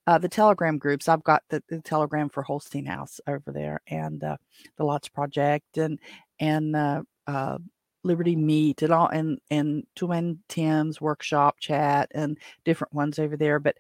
Uh, 0.08 0.18
the 0.20 0.30
Telegram 0.30 0.78
groups, 0.80 1.10
I've 1.10 1.24
got 1.24 1.44
the, 1.50 1.64
the 1.70 1.82
Telegram 1.82 2.30
for 2.30 2.44
Holstein 2.44 2.86
House 2.86 3.22
over 3.28 3.52
there 3.54 3.82
and 3.88 4.24
uh, 4.24 4.38
the 4.78 4.86
Lots 4.86 5.10
Project 5.10 5.78
and 5.78 6.00
and 6.40 6.76
uh, 6.76 7.04
uh, 7.28 7.60
Liberty 8.04 8.36
Meet 8.36 8.82
and 8.82 8.94
all 8.94 9.08
and 9.08 9.40
and 9.50 9.86
Toolman 9.96 10.40
Tim's 10.50 11.02
workshop 11.02 11.60
chat 11.60 12.12
and 12.14 12.38
different 12.66 12.94
ones 12.94 13.20
over 13.20 13.38
there. 13.38 13.60
But 13.60 13.78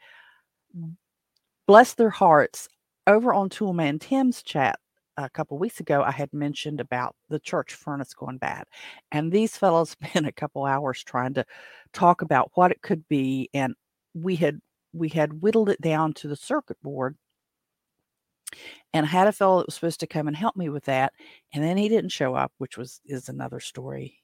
bless 1.67 1.93
their 1.93 2.09
hearts, 2.09 2.67
over 3.07 3.33
on 3.33 3.49
Toolman 3.49 3.99
Tim's 3.99 4.43
chat 4.43 4.79
a 5.17 5.29
couple 5.29 5.57
weeks 5.57 5.79
ago, 5.79 6.03
I 6.03 6.11
had 6.11 6.31
mentioned 6.33 6.79
about 6.79 7.15
the 7.29 7.39
church 7.39 7.73
furnace 7.73 8.13
going 8.13 8.37
bad. 8.37 8.65
And 9.11 9.31
these 9.31 9.57
fellows 9.57 9.89
spent 10.01 10.27
a 10.27 10.31
couple 10.31 10.65
hours 10.65 11.03
trying 11.03 11.33
to 11.35 11.45
talk 11.93 12.21
about 12.21 12.51
what 12.55 12.71
it 12.71 12.81
could 12.81 13.07
be. 13.07 13.49
And 13.53 13.75
we 14.13 14.35
had 14.35 14.59
we 14.93 15.09
had 15.09 15.41
whittled 15.41 15.69
it 15.69 15.81
down 15.81 16.13
to 16.13 16.27
the 16.27 16.35
circuit 16.35 16.77
board 16.83 17.15
and 18.93 19.05
I 19.05 19.09
had 19.09 19.27
a 19.27 19.31
fellow 19.31 19.57
that 19.57 19.67
was 19.67 19.75
supposed 19.75 19.99
to 20.01 20.07
come 20.07 20.27
and 20.27 20.35
help 20.35 20.55
me 20.55 20.69
with 20.69 20.85
that. 20.85 21.13
And 21.53 21.63
then 21.63 21.77
he 21.77 21.89
didn't 21.89 22.11
show 22.11 22.35
up, 22.35 22.51
which 22.57 22.77
was 22.77 23.01
is 23.05 23.29
another 23.29 23.59
story. 23.59 24.19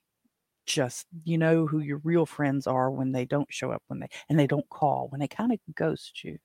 Just 0.65 1.07
you 1.23 1.37
know 1.37 1.65
who 1.65 1.79
your 1.79 1.99
real 2.03 2.25
friends 2.25 2.67
are 2.67 2.91
when 2.91 3.11
they 3.11 3.25
don't 3.25 3.51
show 3.51 3.71
up 3.71 3.83
when 3.87 3.99
they 3.99 4.09
and 4.29 4.37
they 4.37 4.47
don't 4.47 4.69
call, 4.69 5.07
when 5.09 5.19
they 5.19 5.27
kind 5.27 5.51
of 5.53 5.59
ghost 5.75 6.23
you. 6.23 6.37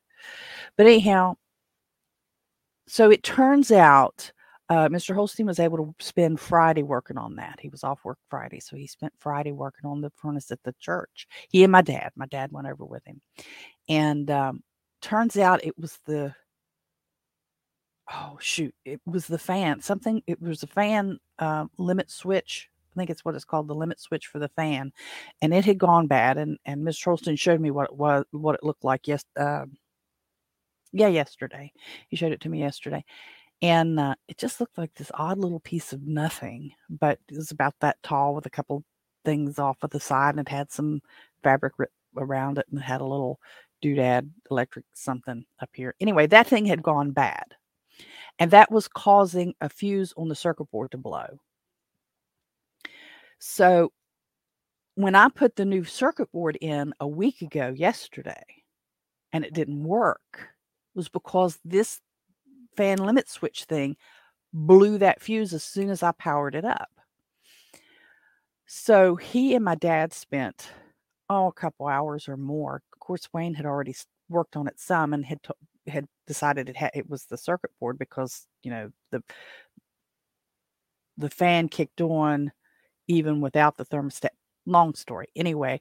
But 0.76 0.86
anyhow, 0.86 1.36
so 2.86 3.10
it 3.10 3.22
turns 3.22 3.72
out 3.72 4.32
uh, 4.68 4.88
Mr. 4.88 5.14
Holstein 5.14 5.46
was 5.46 5.58
able 5.58 5.78
to 5.78 5.94
spend 5.98 6.40
Friday 6.40 6.82
working 6.82 7.18
on 7.18 7.36
that. 7.36 7.58
He 7.60 7.68
was 7.68 7.84
off 7.84 8.04
work 8.04 8.18
Friday, 8.30 8.60
so 8.60 8.76
he 8.76 8.86
spent 8.86 9.12
Friday 9.18 9.52
working 9.52 9.88
on 9.90 10.00
the 10.00 10.10
furnace 10.16 10.50
at 10.50 10.62
the 10.62 10.74
church. 10.80 11.26
He 11.50 11.62
and 11.62 11.72
my 11.72 11.82
dad. 11.82 12.10
My 12.16 12.26
dad 12.26 12.52
went 12.52 12.68
over 12.68 12.84
with 12.84 13.04
him, 13.04 13.20
and 13.88 14.30
um, 14.30 14.62
turns 15.02 15.36
out 15.36 15.64
it 15.64 15.76
was 15.78 15.98
the 16.06 16.34
oh 18.14 18.36
shoot, 18.40 18.74
it 18.84 19.00
was 19.06 19.26
the 19.26 19.38
fan. 19.38 19.80
Something. 19.80 20.22
It 20.26 20.40
was 20.40 20.62
a 20.62 20.66
fan 20.66 21.18
uh, 21.38 21.66
limit 21.78 22.10
switch. 22.10 22.68
I 22.94 23.00
think 23.00 23.10
it's 23.10 23.24
what 23.24 23.34
it's 23.34 23.44
called, 23.44 23.68
the 23.68 23.74
limit 23.74 24.00
switch 24.00 24.26
for 24.26 24.38
the 24.38 24.48
fan, 24.48 24.92
and 25.40 25.54
it 25.54 25.64
had 25.64 25.78
gone 25.78 26.06
bad. 26.06 26.38
And 26.38 26.58
and 26.64 26.84
Miss 26.84 27.02
Holstein 27.02 27.36
showed 27.36 27.60
me 27.60 27.70
what 27.70 27.90
it 27.90 27.96
was, 27.96 28.24
what 28.32 28.54
it 28.54 28.64
looked 28.64 28.84
like. 28.84 29.08
Yes, 29.08 29.24
uh, 29.38 29.66
yeah, 30.92 31.08
yesterday. 31.08 31.72
He 32.08 32.16
showed 32.16 32.32
it 32.32 32.40
to 32.42 32.48
me 32.48 32.60
yesterday 32.60 33.04
and 33.62 34.00
uh, 34.00 34.16
it 34.28 34.36
just 34.36 34.60
looked 34.60 34.76
like 34.76 34.92
this 34.94 35.12
odd 35.14 35.38
little 35.38 35.60
piece 35.60 35.92
of 35.92 36.02
nothing, 36.02 36.72
but 36.90 37.18
it 37.30 37.36
was 37.36 37.52
about 37.52 37.74
that 37.80 38.02
tall 38.02 38.34
with 38.34 38.44
a 38.44 38.50
couple 38.50 38.84
things 39.24 39.58
off 39.58 39.78
of 39.82 39.90
the 39.90 40.00
side, 40.00 40.30
and 40.30 40.40
it 40.40 40.48
had 40.48 40.70
some 40.72 41.00
fabric 41.44 41.72
around 42.16 42.58
it, 42.58 42.66
and 42.70 42.80
it 42.80 42.82
had 42.82 43.00
a 43.00 43.06
little 43.06 43.38
doodad 43.82 44.28
electric 44.50 44.84
something 44.94 45.44
up 45.60 45.70
here. 45.72 45.94
Anyway, 46.00 46.26
that 46.26 46.48
thing 46.48 46.66
had 46.66 46.82
gone 46.82 47.12
bad, 47.12 47.54
and 48.38 48.50
that 48.50 48.70
was 48.70 48.88
causing 48.88 49.54
a 49.60 49.68
fuse 49.68 50.12
on 50.16 50.28
the 50.28 50.34
circuit 50.34 50.70
board 50.70 50.90
to 50.92 50.98
blow. 50.98 51.38
So 53.38 53.92
when 54.94 55.14
I 55.14 55.28
put 55.28 55.56
the 55.56 55.64
new 55.64 55.84
circuit 55.84 56.30
board 56.32 56.56
in 56.60 56.92
a 57.00 57.08
week 57.08 57.42
ago 57.42 57.74
yesterday, 57.74 58.44
and 59.32 59.44
it 59.44 59.54
didn't 59.54 59.82
work, 59.82 60.48
was 60.94 61.08
because 61.08 61.58
this 61.64 62.00
fan 62.76 62.98
limit 62.98 63.28
switch 63.28 63.64
thing 63.64 63.96
blew 64.52 64.98
that 64.98 65.22
fuse 65.22 65.54
as 65.54 65.64
soon 65.64 65.88
as 65.90 66.02
I 66.02 66.12
powered 66.12 66.54
it 66.54 66.64
up. 66.64 66.90
So 68.66 69.16
he 69.16 69.54
and 69.54 69.64
my 69.64 69.74
dad 69.74 70.12
spent 70.12 70.70
oh 71.28 71.48
a 71.48 71.52
couple 71.52 71.86
hours 71.86 72.28
or 72.28 72.36
more. 72.36 72.82
Of 72.92 73.00
course, 73.00 73.28
Wayne 73.32 73.54
had 73.54 73.66
already 73.66 73.94
worked 74.28 74.56
on 74.56 74.66
it 74.66 74.78
some 74.78 75.12
and 75.12 75.24
had 75.24 75.42
had 75.86 76.06
decided 76.26 76.68
it 76.68 76.76
had 76.76 76.90
it 76.94 77.08
was 77.08 77.24
the 77.26 77.36
circuit 77.36 77.70
board 77.80 77.98
because 77.98 78.46
you 78.62 78.70
know 78.70 78.90
the 79.10 79.22
the 81.18 81.30
fan 81.30 81.68
kicked 81.68 82.00
on 82.00 82.52
even 83.08 83.40
without 83.40 83.76
the 83.76 83.84
thermostat. 83.84 84.30
Long 84.66 84.94
story. 84.94 85.26
Anyway, 85.36 85.80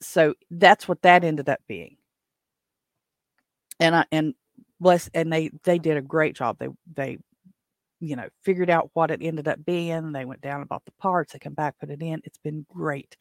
so 0.00 0.34
that's 0.50 0.88
what 0.88 1.02
that 1.02 1.24
ended 1.24 1.48
up 1.48 1.60
being. 1.68 1.96
And 3.78 3.94
I 3.96 4.04
and 4.12 4.34
bless 4.80 5.08
and 5.14 5.32
they 5.32 5.50
they 5.64 5.78
did 5.78 5.96
a 5.96 6.02
great 6.02 6.34
job. 6.36 6.58
They 6.58 6.68
they 6.94 7.18
you 8.00 8.16
know 8.16 8.28
figured 8.42 8.70
out 8.70 8.90
what 8.94 9.10
it 9.10 9.22
ended 9.22 9.48
up 9.48 9.64
being. 9.64 10.12
They 10.12 10.24
went 10.24 10.40
down 10.42 10.60
and 10.60 10.68
bought 10.68 10.84
the 10.84 10.92
parts. 10.92 11.32
They 11.32 11.38
come 11.38 11.54
back, 11.54 11.78
put 11.78 11.90
it 11.90 12.02
in. 12.02 12.20
It's 12.24 12.38
been 12.38 12.66
great, 12.72 13.16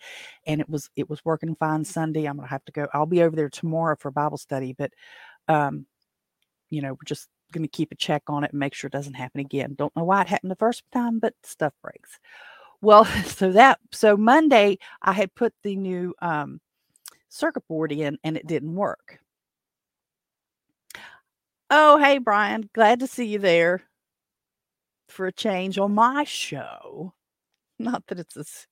and 0.48 0.62
it 0.62 0.70
was 0.70 0.90
it 0.96 1.10
was 1.10 1.24
working 1.26 1.56
fine 1.56 1.86
Sunday. 1.86 2.26
I'm 2.26 2.38
gonna 2.38 2.48
have 2.50 2.66
to 2.66 2.72
go. 2.72 2.88
I'll 2.94 3.06
be 3.06 3.24
over 3.24 3.36
there 3.36 3.50
tomorrow 3.50 3.96
for 4.00 4.12
Bible 4.12 4.38
study, 4.38 4.74
but 4.78 4.92
um, 5.48 5.86
you 6.70 6.82
know 6.82 6.94
we're 6.94 7.06
just 7.06 7.28
gonna 7.52 7.68
keep 7.68 7.92
a 7.92 7.96
check 7.96 8.24
on 8.28 8.44
it 8.44 8.52
and 8.52 8.60
make 8.60 8.74
sure 8.74 8.88
it 8.88 8.94
doesn't 8.94 9.14
happen 9.14 9.42
again. 9.42 9.76
Don't 9.78 9.96
know 9.96 10.04
why 10.04 10.22
it 10.22 10.28
happened 10.28 10.52
the 10.52 10.56
first 10.56 10.84
time, 10.92 11.20
but 11.20 11.34
stuff 11.44 11.74
breaks. 11.82 12.20
Well, 12.82 13.06
so 13.26 13.52
that 13.52 13.80
so 13.92 14.18
Monday 14.18 14.78
I 15.02 15.14
had 15.14 15.34
put 15.36 15.54
the 15.64 15.76
new 15.76 16.14
um, 16.22 16.62
circuit 17.30 17.68
board 17.68 17.92
in 17.92 18.18
and 18.24 18.38
it 18.38 18.48
didn't 18.48 18.76
work. 18.76 19.20
Oh, 21.72 21.98
hey, 22.00 22.18
Brian. 22.18 22.70
Glad 22.74 23.00
to 23.02 23.08
see 23.08 23.26
you 23.26 23.40
there 23.40 23.84
for 25.08 25.28
a 25.28 25.32
change 25.32 25.78
on 25.78 25.94
my 25.94 26.24
show. 26.24 27.14
Not 27.80 28.06
that 28.08 28.20
it's 28.20 28.36
as 28.38 28.68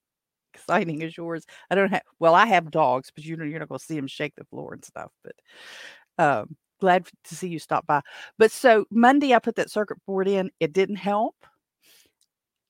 exciting 0.54 1.04
as 1.04 1.16
yours. 1.16 1.46
I 1.70 1.76
don't 1.76 1.92
have, 1.92 2.02
well, 2.20 2.34
I 2.34 2.48
have 2.48 2.72
dogs, 2.72 3.12
but 3.14 3.24
you 3.24 3.38
know, 3.38 3.46
you're 3.46 3.60
not 3.60 3.70
going 3.70 3.80
to 3.80 3.86
see 3.86 3.96
them 3.96 4.08
shake 4.08 4.34
the 4.36 4.44
floor 4.46 4.74
and 4.74 4.84
stuff. 4.84 5.12
But 5.24 5.36
um, 6.18 6.56
glad 6.80 7.08
to 7.26 7.36
see 7.36 7.48
you 7.48 7.60
stop 7.60 7.86
by. 7.88 8.02
But 8.38 8.52
so 8.52 8.86
Monday, 8.92 9.34
I 9.34 9.40
put 9.40 9.56
that 9.56 9.72
circuit 9.72 9.98
board 10.06 10.28
in. 10.28 10.52
It 10.60 10.74
didn't 10.74 10.98
help. 10.98 11.36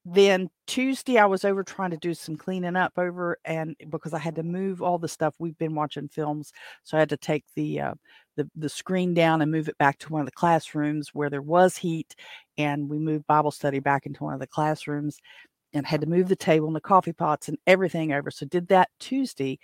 Then 0.09 0.49
Tuesday, 0.67 1.17
I 1.17 1.25
was 1.25 1.43
over 1.43 1.63
trying 1.63 1.91
to 1.91 1.97
do 1.97 2.13
some 2.13 2.37
cleaning 2.37 2.77
up 2.77 2.93
over, 2.97 3.37
and 3.43 3.75
because 3.89 4.13
I 4.13 4.19
had 4.19 4.35
to 4.35 4.43
move 4.43 4.81
all 4.81 4.97
the 4.97 5.09
stuff 5.09 5.35
we've 5.37 5.57
been 5.57 5.75
watching 5.75 6.07
films, 6.07 6.53
so 6.83 6.95
I 6.95 7.01
had 7.01 7.09
to 7.09 7.17
take 7.17 7.43
the 7.55 7.81
uh, 7.81 7.93
the 8.37 8.49
the 8.55 8.69
screen 8.69 9.13
down 9.13 9.41
and 9.41 9.51
move 9.51 9.67
it 9.67 9.77
back 9.77 9.97
to 9.99 10.09
one 10.09 10.21
of 10.21 10.25
the 10.25 10.31
classrooms 10.31 11.09
where 11.13 11.29
there 11.29 11.41
was 11.41 11.75
heat, 11.75 12.15
and 12.57 12.87
we 12.89 12.99
moved 12.99 13.27
Bible 13.27 13.51
study 13.51 13.79
back 13.79 14.05
into 14.05 14.23
one 14.23 14.33
of 14.33 14.39
the 14.39 14.47
classrooms, 14.47 15.19
and 15.73 15.85
had 15.85 15.99
to 16.01 16.07
move 16.07 16.29
the 16.29 16.37
table 16.37 16.67
and 16.67 16.75
the 16.75 16.81
coffee 16.81 17.11
pots 17.11 17.49
and 17.49 17.57
everything 17.67 18.13
over. 18.13 18.31
So 18.31 18.45
did 18.45 18.69
that 18.69 18.89
Tuesday 18.99 19.59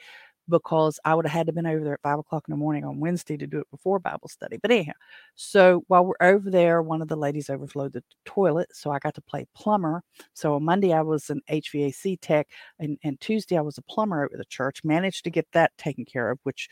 because 0.49 0.99
I 1.05 1.15
would 1.15 1.25
have 1.25 1.33
had 1.33 1.47
to 1.47 1.53
been 1.53 1.65
over 1.65 1.83
there 1.83 1.93
at 1.93 2.01
five 2.01 2.19
o'clock 2.19 2.45
in 2.47 2.51
the 2.51 2.57
morning 2.57 2.83
on 2.83 2.99
Wednesday 2.99 3.37
to 3.37 3.47
do 3.47 3.59
it 3.59 3.71
before 3.71 3.99
Bible 3.99 4.27
study. 4.27 4.57
But 4.61 4.71
anyhow, 4.71 4.93
so 5.35 5.83
while 5.87 6.05
we're 6.05 6.15
over 6.21 6.49
there, 6.49 6.81
one 6.81 7.01
of 7.01 7.07
the 7.07 7.15
ladies 7.15 7.49
overflowed 7.49 7.93
the 7.93 8.03
toilet, 8.25 8.69
so 8.73 8.91
I 8.91 8.99
got 8.99 9.15
to 9.15 9.21
play 9.21 9.45
plumber. 9.55 10.03
So 10.33 10.55
on 10.55 10.63
Monday 10.63 10.93
I 10.93 11.01
was 11.01 11.29
an 11.29 11.41
HVAC 11.49 12.17
tech, 12.21 12.47
and, 12.79 12.97
and 13.03 13.19
Tuesday 13.19 13.57
I 13.57 13.61
was 13.61 13.77
a 13.77 13.83
plumber 13.83 14.23
over 14.25 14.37
the 14.37 14.45
church. 14.45 14.83
Managed 14.83 15.23
to 15.25 15.29
get 15.31 15.47
that 15.53 15.71
taken 15.77 16.05
care 16.05 16.29
of, 16.29 16.39
which 16.43 16.69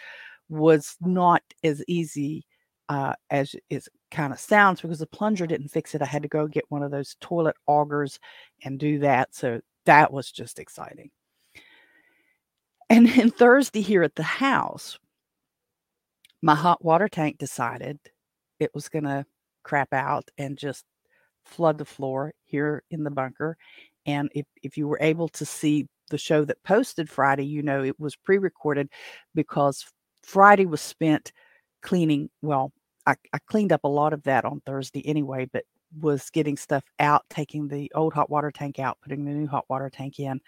was 0.49 0.97
not 1.01 1.41
as 1.63 1.83
easy 1.87 2.45
uh, 2.89 3.13
as 3.29 3.55
it 3.69 3.87
kind 4.11 4.33
of 4.33 4.39
sounds 4.39 4.81
because 4.81 4.99
the 4.99 5.07
plunger 5.07 5.47
didn't 5.47 5.69
fix 5.69 5.95
it. 5.95 6.01
I 6.01 6.05
had 6.05 6.23
to 6.23 6.27
go 6.27 6.45
get 6.45 6.65
one 6.69 6.83
of 6.83 6.91
those 6.91 7.15
toilet 7.21 7.55
augers 7.69 8.19
and 8.63 8.77
do 8.77 8.99
that. 8.99 9.33
So 9.33 9.61
that 9.85 10.11
was 10.11 10.29
just 10.29 10.59
exciting. 10.59 11.09
And 12.91 13.07
then 13.07 13.31
Thursday 13.31 13.79
here 13.79 14.03
at 14.03 14.15
the 14.15 14.23
house, 14.23 14.99
my 16.41 16.55
hot 16.55 16.83
water 16.83 17.07
tank 17.07 17.37
decided 17.37 17.97
it 18.59 18.69
was 18.75 18.89
going 18.89 19.05
to 19.05 19.25
crap 19.63 19.93
out 19.93 20.29
and 20.37 20.57
just 20.57 20.83
flood 21.45 21.77
the 21.77 21.85
floor 21.85 22.33
here 22.43 22.83
in 22.91 23.05
the 23.05 23.09
bunker. 23.09 23.55
And 24.05 24.29
if, 24.35 24.45
if 24.61 24.75
you 24.75 24.89
were 24.89 24.99
able 24.99 25.29
to 25.29 25.45
see 25.45 25.87
the 26.09 26.17
show 26.17 26.43
that 26.43 26.61
posted 26.63 27.09
Friday, 27.09 27.45
you 27.45 27.61
know 27.63 27.81
it 27.81 27.97
was 27.97 28.17
pre 28.17 28.37
recorded 28.37 28.89
because 29.35 29.85
Friday 30.21 30.65
was 30.65 30.81
spent 30.81 31.31
cleaning. 31.81 32.29
Well, 32.41 32.73
I, 33.07 33.15
I, 33.31 33.37
cleaned 33.47 33.71
up 33.71 33.85
a 33.85 33.87
lot 33.87 34.11
of 34.11 34.23
that 34.23 34.43
on 34.43 34.61
Thursday 34.65 35.01
anyway, 35.07 35.47
but 35.53 35.63
was 36.01 36.29
getting 36.29 36.57
stuff 36.57 36.83
out, 36.99 37.23
taking 37.29 37.69
the 37.69 37.89
old 37.95 38.13
hot 38.13 38.29
water 38.29 38.51
tank 38.51 38.79
out, 38.79 38.97
putting 39.01 39.23
the 39.23 39.31
new 39.31 39.47
hot 39.47 39.63
water 39.69 39.89
tank 39.89 40.19
in. 40.19 40.41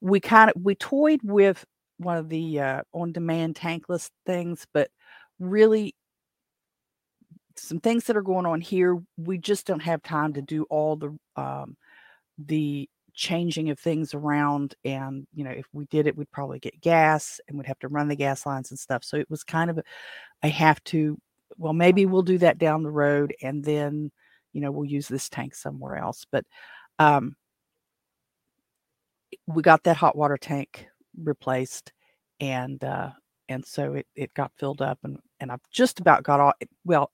We 0.00 0.18
kind 0.18 0.50
of 0.50 0.60
we 0.60 0.74
toyed 0.74 1.20
with 1.22 1.64
one 1.98 2.16
of 2.16 2.28
the 2.28 2.60
uh, 2.60 2.82
on-demand 2.92 3.54
tankless 3.54 4.10
things, 4.26 4.66
but 4.72 4.90
really 5.38 5.94
some 7.56 7.80
things 7.80 8.04
that 8.04 8.16
are 8.16 8.22
going 8.22 8.46
on 8.46 8.60
here. 8.60 8.98
We 9.16 9.38
just 9.38 9.66
don't 9.66 9.80
have 9.80 10.02
time 10.02 10.34
to 10.34 10.42
do 10.42 10.64
all 10.64 10.96
the 10.96 11.18
um, 11.36 11.76
the 12.38 12.88
changing 13.14 13.70
of 13.70 13.78
things 13.78 14.14
around. 14.14 14.74
And 14.84 15.26
you 15.34 15.44
know, 15.44 15.50
if 15.50 15.66
we 15.72 15.86
did 15.86 16.06
it, 16.06 16.16
we'd 16.16 16.30
probably 16.30 16.58
get 16.58 16.80
gas 16.80 17.40
and 17.48 17.56
we'd 17.56 17.66
have 17.66 17.78
to 17.80 17.88
run 17.88 18.08
the 18.08 18.16
gas 18.16 18.46
lines 18.46 18.70
and 18.70 18.78
stuff. 18.78 19.04
So 19.04 19.16
it 19.16 19.30
was 19.30 19.42
kind 19.42 19.70
of 19.70 19.78
a, 19.78 19.82
I 20.42 20.48
have 20.48 20.82
to. 20.84 21.18
Well, 21.58 21.72
maybe 21.72 22.06
we'll 22.06 22.22
do 22.22 22.38
that 22.38 22.58
down 22.58 22.82
the 22.82 22.90
road, 22.90 23.34
and 23.42 23.64
then 23.64 24.10
you 24.52 24.60
know 24.60 24.70
we'll 24.70 24.84
use 24.88 25.08
this 25.08 25.28
tank 25.28 25.54
somewhere 25.54 25.96
else. 25.96 26.26
But 26.30 26.44
um, 26.98 27.36
we 29.46 29.62
got 29.62 29.84
that 29.84 29.96
hot 29.96 30.16
water 30.16 30.36
tank 30.36 30.88
replaced, 31.22 31.92
and 32.40 32.82
uh, 32.84 33.10
and 33.48 33.64
so 33.64 33.94
it 33.94 34.06
it 34.14 34.34
got 34.34 34.52
filled 34.56 34.82
up, 34.82 34.98
and 35.04 35.18
and 35.40 35.50
I've 35.52 35.68
just 35.70 36.00
about 36.00 36.22
got 36.22 36.40
all. 36.40 36.52
Well, 36.84 37.10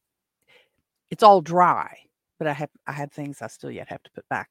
it's 1.11 1.23
all 1.23 1.41
dry, 1.41 1.99
but 2.39 2.49
I 2.49 2.53
have 2.53 2.71
I 2.87 2.93
had 2.93 3.13
things 3.13 3.43
I 3.43 3.49
still 3.49 3.71
yet 3.71 3.89
have 3.89 4.03
to 4.03 4.11
put 4.13 4.29
back. 4.29 4.49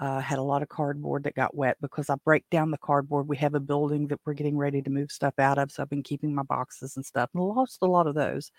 Uh, 0.00 0.18
had 0.20 0.38
a 0.38 0.42
lot 0.42 0.62
of 0.62 0.68
cardboard 0.68 1.22
that 1.22 1.34
got 1.34 1.54
wet 1.54 1.76
because 1.80 2.10
I 2.10 2.16
break 2.24 2.48
down 2.50 2.72
the 2.72 2.78
cardboard. 2.78 3.28
We 3.28 3.36
have 3.36 3.54
a 3.54 3.60
building 3.60 4.08
that 4.08 4.18
we're 4.26 4.32
getting 4.32 4.56
ready 4.56 4.82
to 4.82 4.90
move 4.90 5.12
stuff 5.12 5.34
out 5.38 5.58
of, 5.58 5.70
so 5.70 5.82
I've 5.82 5.90
been 5.90 6.02
keeping 6.02 6.34
my 6.34 6.42
boxes 6.42 6.96
and 6.96 7.06
stuff. 7.06 7.30
And 7.34 7.44
lost 7.44 7.78
a 7.82 7.86
lot 7.86 8.08
of 8.08 8.14
those. 8.16 8.50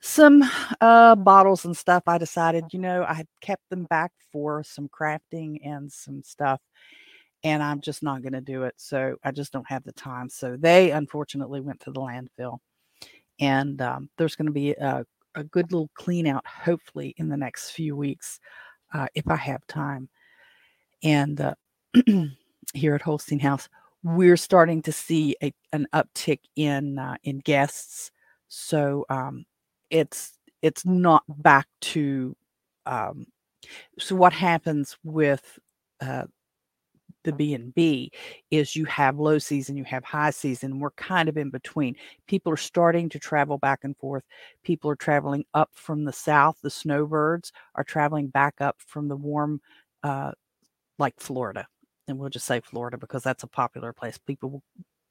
Some 0.00 0.44
uh, 0.80 1.16
bottles 1.16 1.64
and 1.64 1.76
stuff. 1.76 2.02
I 2.06 2.18
decided, 2.18 2.66
you 2.72 2.78
know, 2.78 3.04
I 3.08 3.14
had 3.14 3.26
kept 3.40 3.68
them 3.70 3.84
back 3.84 4.12
for 4.30 4.62
some 4.62 4.88
crafting 4.88 5.58
and 5.64 5.90
some 5.90 6.22
stuff, 6.22 6.60
and 7.44 7.62
I'm 7.62 7.80
just 7.80 8.02
not 8.02 8.22
going 8.22 8.32
to 8.32 8.40
do 8.40 8.64
it. 8.64 8.74
So 8.78 9.16
I 9.24 9.30
just 9.30 9.52
don't 9.52 9.68
have 9.68 9.84
the 9.84 9.92
time. 9.92 10.30
So 10.30 10.56
they 10.58 10.90
unfortunately 10.90 11.60
went 11.60 11.80
to 11.80 11.92
the 11.92 12.00
landfill, 12.00 12.58
and 13.40 13.80
um, 13.82 14.10
there's 14.18 14.36
going 14.36 14.46
to 14.46 14.52
be 14.52 14.72
a 14.72 15.06
a 15.36 15.44
good 15.44 15.72
little 15.72 15.90
clean 15.94 16.26
out, 16.28 16.46
hopefully, 16.46 17.14
in 17.18 17.28
the 17.28 17.36
next 17.36 17.70
few 17.72 17.96
weeks, 17.96 18.40
uh, 18.94 19.06
if 19.14 19.28
I 19.28 19.36
have 19.36 19.66
time. 19.66 20.08
And 21.02 21.40
uh, 21.40 21.54
here 22.74 22.94
at 22.94 23.02
Holstein 23.02 23.40
House, 23.40 23.68
we're 24.04 24.36
starting 24.36 24.82
to 24.82 24.92
see 24.92 25.36
a, 25.42 25.52
an 25.72 25.86
uptick 25.94 26.40
in 26.56 26.98
uh, 26.98 27.16
in 27.24 27.38
guests. 27.40 28.10
So 28.48 29.06
um, 29.10 29.44
it's 29.90 30.38
it's 30.62 30.86
not 30.86 31.24
back 31.28 31.68
to. 31.82 32.36
Um, 32.86 33.26
so 33.98 34.14
what 34.16 34.32
happens 34.32 34.96
with 35.04 35.58
uh, 36.00 36.24
the 37.24 37.32
B&B 37.32 38.12
is 38.50 38.76
you 38.76 38.84
have 38.84 39.18
low 39.18 39.38
season, 39.38 39.76
you 39.76 39.84
have 39.84 40.04
high 40.04 40.30
season. 40.30 40.78
We're 40.78 40.90
kind 40.92 41.28
of 41.28 41.36
in 41.36 41.50
between. 41.50 41.96
People 42.26 42.52
are 42.52 42.56
starting 42.56 43.08
to 43.10 43.18
travel 43.18 43.58
back 43.58 43.80
and 43.82 43.96
forth. 43.96 44.24
People 44.62 44.90
are 44.90 44.96
traveling 44.96 45.44
up 45.54 45.70
from 45.72 46.04
the 46.04 46.12
south. 46.12 46.58
The 46.62 46.70
snowbirds 46.70 47.52
are 47.74 47.84
traveling 47.84 48.28
back 48.28 48.60
up 48.60 48.76
from 48.78 49.08
the 49.08 49.16
warm, 49.16 49.60
uh, 50.02 50.32
like 50.98 51.14
Florida. 51.18 51.66
And 52.06 52.18
we'll 52.18 52.30
just 52.30 52.46
say 52.46 52.60
Florida 52.60 52.98
because 52.98 53.22
that's 53.22 53.42
a 53.42 53.48
popular 53.48 53.92
place. 53.92 54.18
People 54.18 54.50
will, 54.50 54.62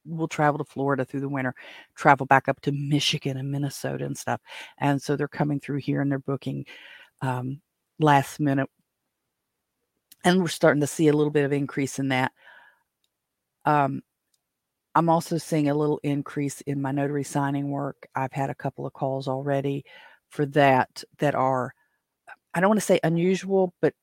will 0.05 0.27
travel 0.27 0.59
to 0.59 0.71
Florida 0.71 1.03
through 1.03 1.21
the 1.21 1.29
winter, 1.29 1.55
travel 1.95 2.25
back 2.25 2.47
up 2.47 2.61
to 2.61 2.71
Michigan 2.71 3.37
and 3.37 3.51
Minnesota 3.51 4.05
and 4.05 4.17
stuff. 4.17 4.39
And 4.77 5.01
so 5.01 5.15
they're 5.15 5.27
coming 5.27 5.59
through 5.59 5.79
here 5.79 6.01
and 6.01 6.11
they're 6.11 6.19
booking 6.19 6.65
um, 7.21 7.61
last 7.99 8.39
minute 8.39 8.69
and 10.23 10.41
we're 10.41 10.47
starting 10.47 10.81
to 10.81 10.87
see 10.87 11.07
a 11.07 11.13
little 11.13 11.31
bit 11.31 11.45
of 11.45 11.53
increase 11.53 11.99
in 11.99 12.09
that. 12.09 12.31
Um, 13.65 14.01
I'm 14.95 15.09
also 15.09 15.37
seeing 15.37 15.69
a 15.69 15.75
little 15.75 15.99
increase 16.03 16.61
in 16.61 16.81
my 16.81 16.91
notary 16.91 17.23
signing 17.23 17.69
work. 17.69 18.07
I've 18.15 18.31
had 18.31 18.49
a 18.49 18.55
couple 18.55 18.85
of 18.85 18.93
calls 18.93 19.27
already 19.27 19.85
for 20.29 20.45
that 20.47 21.03
that 21.19 21.35
are 21.35 21.73
I 22.53 22.59
don't 22.59 22.69
want 22.69 22.79
to 22.79 22.85
say 22.85 22.99
unusual, 23.03 23.73
but 23.81 23.93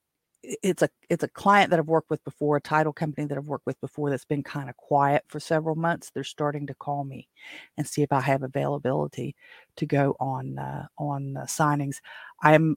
it's 0.42 0.82
a 0.82 0.88
it's 1.08 1.22
a 1.22 1.28
client 1.28 1.70
that 1.70 1.78
I've 1.78 1.86
worked 1.86 2.10
with 2.10 2.24
before, 2.24 2.56
a 2.56 2.60
title 2.60 2.92
company 2.92 3.26
that 3.26 3.36
I've 3.38 3.46
worked 3.46 3.66
with 3.66 3.80
before 3.80 4.10
that's 4.10 4.24
been 4.24 4.42
kind 4.42 4.68
of 4.70 4.76
quiet 4.76 5.24
for 5.28 5.38
several 5.38 5.76
months. 5.76 6.10
They're 6.10 6.24
starting 6.24 6.66
to 6.66 6.74
call 6.74 7.04
me 7.04 7.28
and 7.76 7.86
see 7.86 8.02
if 8.02 8.12
I 8.12 8.20
have 8.20 8.42
availability 8.42 9.36
to 9.76 9.86
go 9.86 10.16
on 10.18 10.58
uh, 10.58 10.86
on 10.98 11.36
uh, 11.36 11.44
signings. 11.44 11.96
I'm 12.42 12.76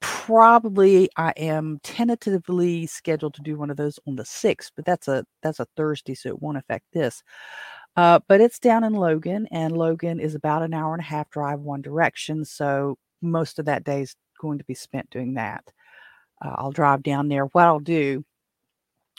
probably 0.00 1.08
I 1.16 1.32
am 1.36 1.80
tentatively 1.82 2.86
scheduled 2.86 3.34
to 3.34 3.42
do 3.42 3.56
one 3.56 3.70
of 3.70 3.76
those 3.76 3.98
on 4.06 4.16
the 4.16 4.24
6th, 4.24 4.70
but 4.76 4.84
that's 4.84 5.08
a 5.08 5.24
that's 5.42 5.60
a 5.60 5.66
Thursday, 5.76 6.14
so 6.14 6.28
it 6.28 6.42
won't 6.42 6.58
affect 6.58 6.84
this. 6.92 7.22
Uh, 7.96 8.20
but 8.28 8.40
it's 8.40 8.58
down 8.58 8.84
in 8.84 8.92
Logan, 8.92 9.48
and 9.50 9.76
Logan 9.76 10.20
is 10.20 10.34
about 10.34 10.62
an 10.62 10.74
hour 10.74 10.94
and 10.94 11.00
a 11.00 11.06
half 11.06 11.30
drive 11.30 11.60
one 11.60 11.82
direction, 11.82 12.44
so 12.44 12.96
most 13.22 13.58
of 13.58 13.64
that 13.66 13.84
day 13.84 14.02
is 14.02 14.14
going 14.40 14.58
to 14.58 14.64
be 14.64 14.74
spent 14.74 15.10
doing 15.10 15.34
that. 15.34 15.64
Uh, 16.40 16.54
I'll 16.56 16.70
drive 16.70 17.02
down 17.02 17.28
there. 17.28 17.46
What 17.46 17.64
I'll 17.64 17.80
do, 17.80 18.24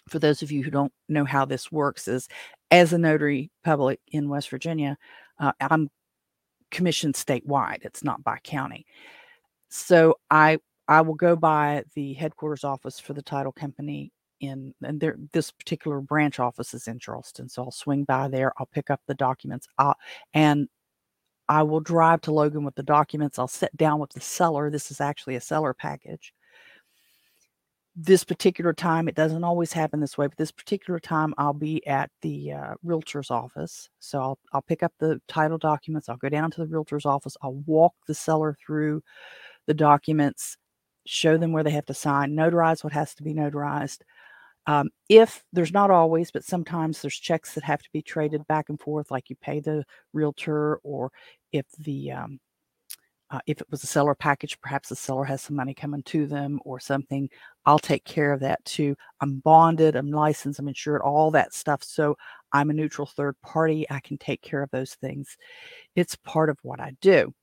for 0.08 0.20
those 0.20 0.42
of 0.42 0.52
you 0.52 0.63
who 0.63 0.72
don't 0.72 0.94
know 1.10 1.26
how 1.26 1.46
this 1.46 1.72
works, 1.72 2.08
is 2.08 2.30
as 2.72 2.94
a 2.94 2.98
notary 2.98 3.52
public 3.63 4.00
in 4.08 4.30
West 4.30 4.50
Virginia, 4.50 4.98
uh, 5.39 5.52
I'm 5.60 5.89
commissioned 6.72 7.15
statewide. 7.15 7.84
It's 7.84 8.04
not 8.04 8.24
by 8.24 8.38
county. 8.44 8.86
So 9.70 10.15
I 10.32 10.60
I 10.89 11.02
will 11.02 11.13
go 11.13 11.36
by 11.36 11.84
the 11.93 12.13
headquarters 12.15 12.63
office 12.63 12.99
for 12.99 13.13
the 13.13 13.21
title 13.21 13.52
company 13.52 14.12
in 14.41 14.73
and 14.82 14.99
there 14.99 15.17
this 15.34 15.52
particular 15.52 16.02
branch 16.02 16.39
office 16.39 16.73
is 16.73 16.88
in 16.88 16.97
Charleston. 16.97 17.47
So 17.47 17.63
I'll 17.63 17.71
swing 17.71 18.06
by 18.06 18.28
there, 18.28 18.52
I'll 18.58 18.65
pick 18.65 18.89
up 18.89 18.99
the 19.06 19.13
documents, 19.13 19.67
I'll, 19.78 19.95
and 20.34 20.67
I 21.47 21.63
will 21.63 21.80
drive 21.80 22.21
to 22.21 22.32
Logan 22.32 22.63
with 22.63 22.75
the 22.75 22.84
documents. 22.84 23.39
I'll 23.39 23.47
sit 23.47 23.75
down 23.78 23.99
with 23.99 24.12
the 24.12 24.21
seller. 24.21 24.69
This 24.69 24.91
is 24.91 25.02
actually 25.02 25.36
a 25.36 25.41
seller 25.41 25.73
package. 25.73 26.34
This 27.95 28.23
particular 28.23 28.71
time, 28.71 29.08
it 29.08 29.15
doesn't 29.15 29.43
always 29.43 29.73
happen 29.73 29.99
this 29.99 30.17
way, 30.17 30.28
but 30.28 30.38
this 30.38 30.52
particular 30.52 30.99
time, 30.99 31.34
I'll 31.38 31.54
be 31.54 31.86
at 31.88 32.12
the 32.21 32.54
uh, 32.54 32.73
realtor's 32.84 33.32
office. 33.32 33.89
So 33.99 34.21
I'll, 34.21 34.39
I'll 34.54 34.62
pick 34.62 34.84
up 34.84 34.93
the 34.99 35.19
title 35.28 35.58
documents. 35.58 36.08
I'll 36.08 36.17
go 36.17 36.30
down 36.30 36.52
to 36.52 36.62
the 36.62 36.67
realtor's 36.67 37.06
office. 37.06 37.36
I'll 37.41 37.62
walk 37.65 37.93
the 38.08 38.13
seller 38.13 38.56
through 38.65 39.04
the 39.65 39.73
documents 39.73 40.58
show 41.10 41.38
them 41.38 41.52
where 41.52 41.63
they 41.63 41.72
have 41.72 41.86
to 41.88 41.93
sign, 41.93 42.34
notarize 42.34 42.84
what 42.84 42.93
has 42.93 43.15
to 43.15 43.24
be 43.24 43.34
notarized. 43.34 44.02
Um, 44.67 44.89
if 45.10 45.43
there's 45.52 45.74
not 45.74 45.89
always, 45.89 46.32
but 46.32 46.43
sometimes 46.43 47.02
there's 47.02 47.15
checks 47.15 47.56
that 47.56 47.63
have 47.63 47.82
to 47.82 47.89
be 47.91 48.02
traded 48.02 48.45
back 48.48 48.69
and 48.69 48.80
forth, 48.80 49.10
like 49.10 49.30
you 49.30 49.36
pay 49.41 49.60
the 49.60 49.84
realtor, 50.13 50.78
or 50.84 51.12
if 51.52 51.65
the 51.80 52.12
um, 52.12 52.39
uh, 53.32 53.39
if 53.48 53.62
it 53.62 53.67
was 53.72 53.84
a 53.84 53.88
seller 53.88 54.15
package, 54.15 54.60
perhaps 54.62 54.89
the 54.89 54.95
seller 54.95 55.24
has 55.24 55.41
some 55.41 55.56
money 55.56 55.74
coming 55.74 56.04
to 56.04 56.28
them 56.28 56.60
or 56.65 56.80
something. 56.80 57.30
I'll 57.65 57.80
take 57.80 58.04
care 58.04 58.32
of 58.34 58.39
that 58.41 58.63
too. 58.65 58.95
I'm 59.22 59.39
bonded, 59.39 59.95
I'm 59.95 60.12
licensed, 60.12 60.60
I'm 60.60 60.67
insured, 60.67 61.02
all 61.02 61.32
that 61.32 61.54
stuff. 61.54 61.84
So 61.84 62.15
I'm 62.54 62.69
a 62.69 62.74
neutral 62.74 63.08
third 63.08 63.36
party. 63.41 63.86
I 63.89 64.00
can 64.00 64.17
take 64.17 64.41
care 64.41 64.63
of 64.63 64.72
those 64.72 64.95
things. 64.95 65.38
It's 65.95 66.15
part 66.15 66.50
of 66.50 66.58
what 66.63 66.80
I 66.80 66.95
do. 67.02 67.34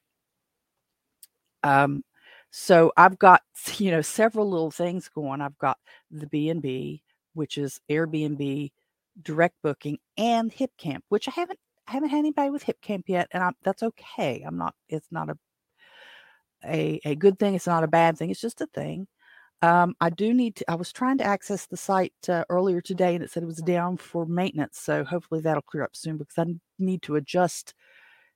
Um, 1.62 2.02
so 2.58 2.90
I've 2.96 3.18
got, 3.18 3.42
you 3.76 3.90
know, 3.90 4.00
several 4.00 4.48
little 4.48 4.70
things 4.70 5.10
going. 5.14 5.42
I've 5.42 5.58
got 5.58 5.76
the 6.10 6.26
B&B, 6.26 7.02
which 7.34 7.58
is 7.58 7.78
Airbnb, 7.90 8.72
direct 9.20 9.56
booking, 9.62 9.98
and 10.16 10.50
HipCamp, 10.50 11.00
which 11.10 11.28
I 11.28 11.32
haven't 11.32 11.58
I 11.86 11.92
haven't 11.92 12.08
had 12.08 12.18
anybody 12.20 12.48
with 12.48 12.64
HipCamp 12.64 13.02
yet, 13.08 13.28
and 13.32 13.42
I'm, 13.42 13.52
that's 13.62 13.82
okay. 13.82 14.42
I'm 14.44 14.56
not. 14.56 14.74
It's 14.88 15.06
not 15.12 15.28
a 15.28 15.36
a 16.64 16.98
a 17.04 17.14
good 17.14 17.38
thing. 17.38 17.54
It's 17.54 17.66
not 17.66 17.84
a 17.84 17.88
bad 17.88 18.16
thing. 18.16 18.30
It's 18.30 18.40
just 18.40 18.62
a 18.62 18.66
thing. 18.68 19.06
Um, 19.60 19.94
I 20.00 20.08
do 20.08 20.32
need 20.32 20.56
to. 20.56 20.70
I 20.70 20.76
was 20.76 20.92
trying 20.92 21.18
to 21.18 21.24
access 21.24 21.66
the 21.66 21.76
site 21.76 22.14
uh, 22.26 22.44
earlier 22.48 22.80
today, 22.80 23.14
and 23.14 23.22
it 23.22 23.30
said 23.30 23.42
it 23.42 23.46
was 23.46 23.58
down 23.62 23.98
for 23.98 24.24
maintenance. 24.24 24.78
So 24.80 25.04
hopefully 25.04 25.42
that'll 25.42 25.60
clear 25.62 25.84
up 25.84 25.94
soon 25.94 26.16
because 26.16 26.38
I 26.38 26.54
need 26.78 27.02
to 27.02 27.16
adjust 27.16 27.74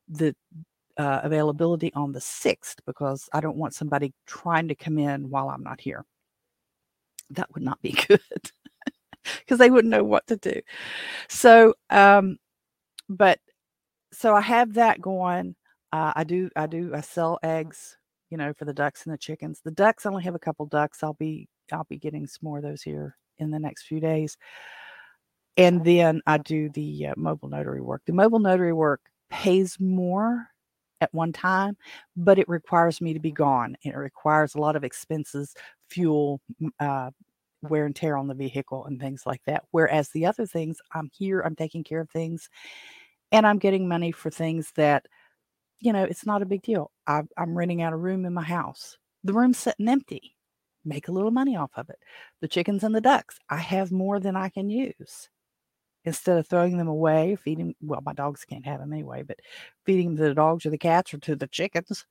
the 0.09 0.37
uh, 1.01 1.23
availability 1.25 1.91
on 1.95 2.13
the 2.13 2.19
6th 2.19 2.77
because 2.85 3.27
I 3.33 3.41
don't 3.41 3.57
want 3.57 3.75
somebody 3.75 4.13
trying 4.27 4.69
to 4.69 4.75
come 4.75 4.99
in 4.99 5.31
while 5.31 5.49
I'm 5.49 5.63
not 5.63 5.81
here. 5.81 6.05
That 7.31 7.49
would 7.55 7.63
not 7.63 7.81
be 7.81 7.93
good 8.09 8.21
because 9.39 9.59
they 9.59 9.71
wouldn't 9.71 9.91
know 9.91 10.05
what 10.05 10.27
to 10.27 10.37
do. 10.37 10.61
So, 11.27 11.73
um, 11.89 12.37
but 13.09 13.39
so 14.13 14.35
I 14.35 14.43
have 14.43 14.75
that 14.75 15.01
going. 15.01 15.57
Uh, 15.91 16.13
I 16.15 16.25
do, 16.25 16.51
I 16.55 16.67
do, 16.67 16.93
I 16.95 17.01
sell 17.01 17.39
eggs, 17.43 17.97
you 18.29 18.37
know, 18.37 18.53
for 18.53 18.67
the 18.67 18.75
ducks 18.75 19.07
and 19.07 19.15
the 19.15 19.19
chickens. 19.19 19.63
The 19.65 19.71
ducks, 19.71 20.05
I 20.05 20.11
only 20.11 20.25
have 20.25 20.35
a 20.35 20.39
couple 20.39 20.67
ducks. 20.67 21.03
I'll 21.03 21.15
be, 21.15 21.49
I'll 21.73 21.87
be 21.89 21.97
getting 21.97 22.27
some 22.27 22.41
more 22.43 22.59
of 22.59 22.63
those 22.63 22.83
here 22.83 23.17
in 23.39 23.51
the 23.51 23.59
next 23.59 23.85
few 23.85 24.01
days. 24.01 24.37
And 25.57 25.83
then 25.83 26.21
I 26.27 26.37
do 26.37 26.69
the 26.69 27.07
uh, 27.07 27.15
mobile 27.17 27.49
notary 27.49 27.81
work. 27.81 28.03
The 28.05 28.13
mobile 28.13 28.39
notary 28.39 28.75
work 28.75 29.01
pays 29.31 29.81
more 29.81 30.50
at 31.01 31.13
one 31.15 31.33
time, 31.33 31.77
but 32.17 32.39
it 32.39 32.49
requires 32.49 33.01
me 33.01 33.13
to 33.13 33.21
be 33.21 33.33
gone. 33.33 33.77
It 33.83 33.97
requires 33.97 34.55
a 34.55 34.61
lot 34.61 34.77
of 34.77 34.85
expenses, 34.85 35.55
fuel, 35.89 36.41
uh, 36.79 37.11
wear 37.63 37.87
and 37.87 37.95
tear 37.95 38.17
on 38.17 38.27
the 38.27 38.35
vehicle, 38.35 38.87
and 38.87 39.01
things 39.01 39.25
like 39.27 39.43
that. 39.47 39.65
Whereas 39.71 40.11
the 40.11 40.27
other 40.27 40.47
things, 40.47 40.79
I'm 40.93 41.11
here, 41.13 41.41
I'm 41.41 41.57
taking 41.57 41.85
care 41.85 42.01
of 42.01 42.11
things, 42.11 42.49
and 43.33 43.47
I'm 43.47 43.59
getting 43.59 43.89
money 43.89 44.13
for 44.13 44.31
things 44.31 44.73
that, 44.77 45.07
you 45.79 45.93
know, 45.93 46.05
it's 46.05 46.27
not 46.27 46.43
a 46.43 46.47
big 46.47 46.63
deal. 46.63 46.91
I, 47.07 47.23
I'm 47.37 47.57
renting 47.57 47.83
out 47.83 47.93
a 47.93 47.97
room 47.97 48.25
in 48.25 48.35
my 48.35 48.43
house. 48.43 48.99
The 49.25 49.33
room's 49.33 49.59
sitting 49.59 49.89
empty. 49.89 50.37
Make 50.85 51.09
a 51.09 51.13
little 51.13 51.31
money 51.31 51.57
off 51.57 51.71
of 51.75 51.91
it. 51.91 51.99
The 52.41 52.49
chickens 52.49 52.85
and 52.85 52.95
the 52.95 53.03
ducks, 53.03 53.39
I 53.51 53.59
have 53.59 53.93
more 53.93 54.19
than 54.19 54.35
I 54.35 54.49
can 54.49 54.71
use 54.71 55.29
instead 56.05 56.39
of 56.39 56.47
throwing 56.47 56.79
them 56.79 56.89
away, 56.89 57.37
feeding 57.37 57.75
well, 57.81 58.03
my 58.05 58.13
dogs 58.13 58.45
can't 58.45 58.67
have 58.67 58.81
them 58.81 58.93
anyway, 58.93 59.23
but 59.23 59.41
feeding 59.85 60.09
them 60.09 60.17
to 60.17 60.23
the 60.25 60.35
dogs 60.35 60.65
or 60.65 60.71
the 60.71 60.79
cats 60.79 61.13
or 61.13 61.19
to 61.19 61.37
the 61.37 61.47
chickens, 61.47 62.07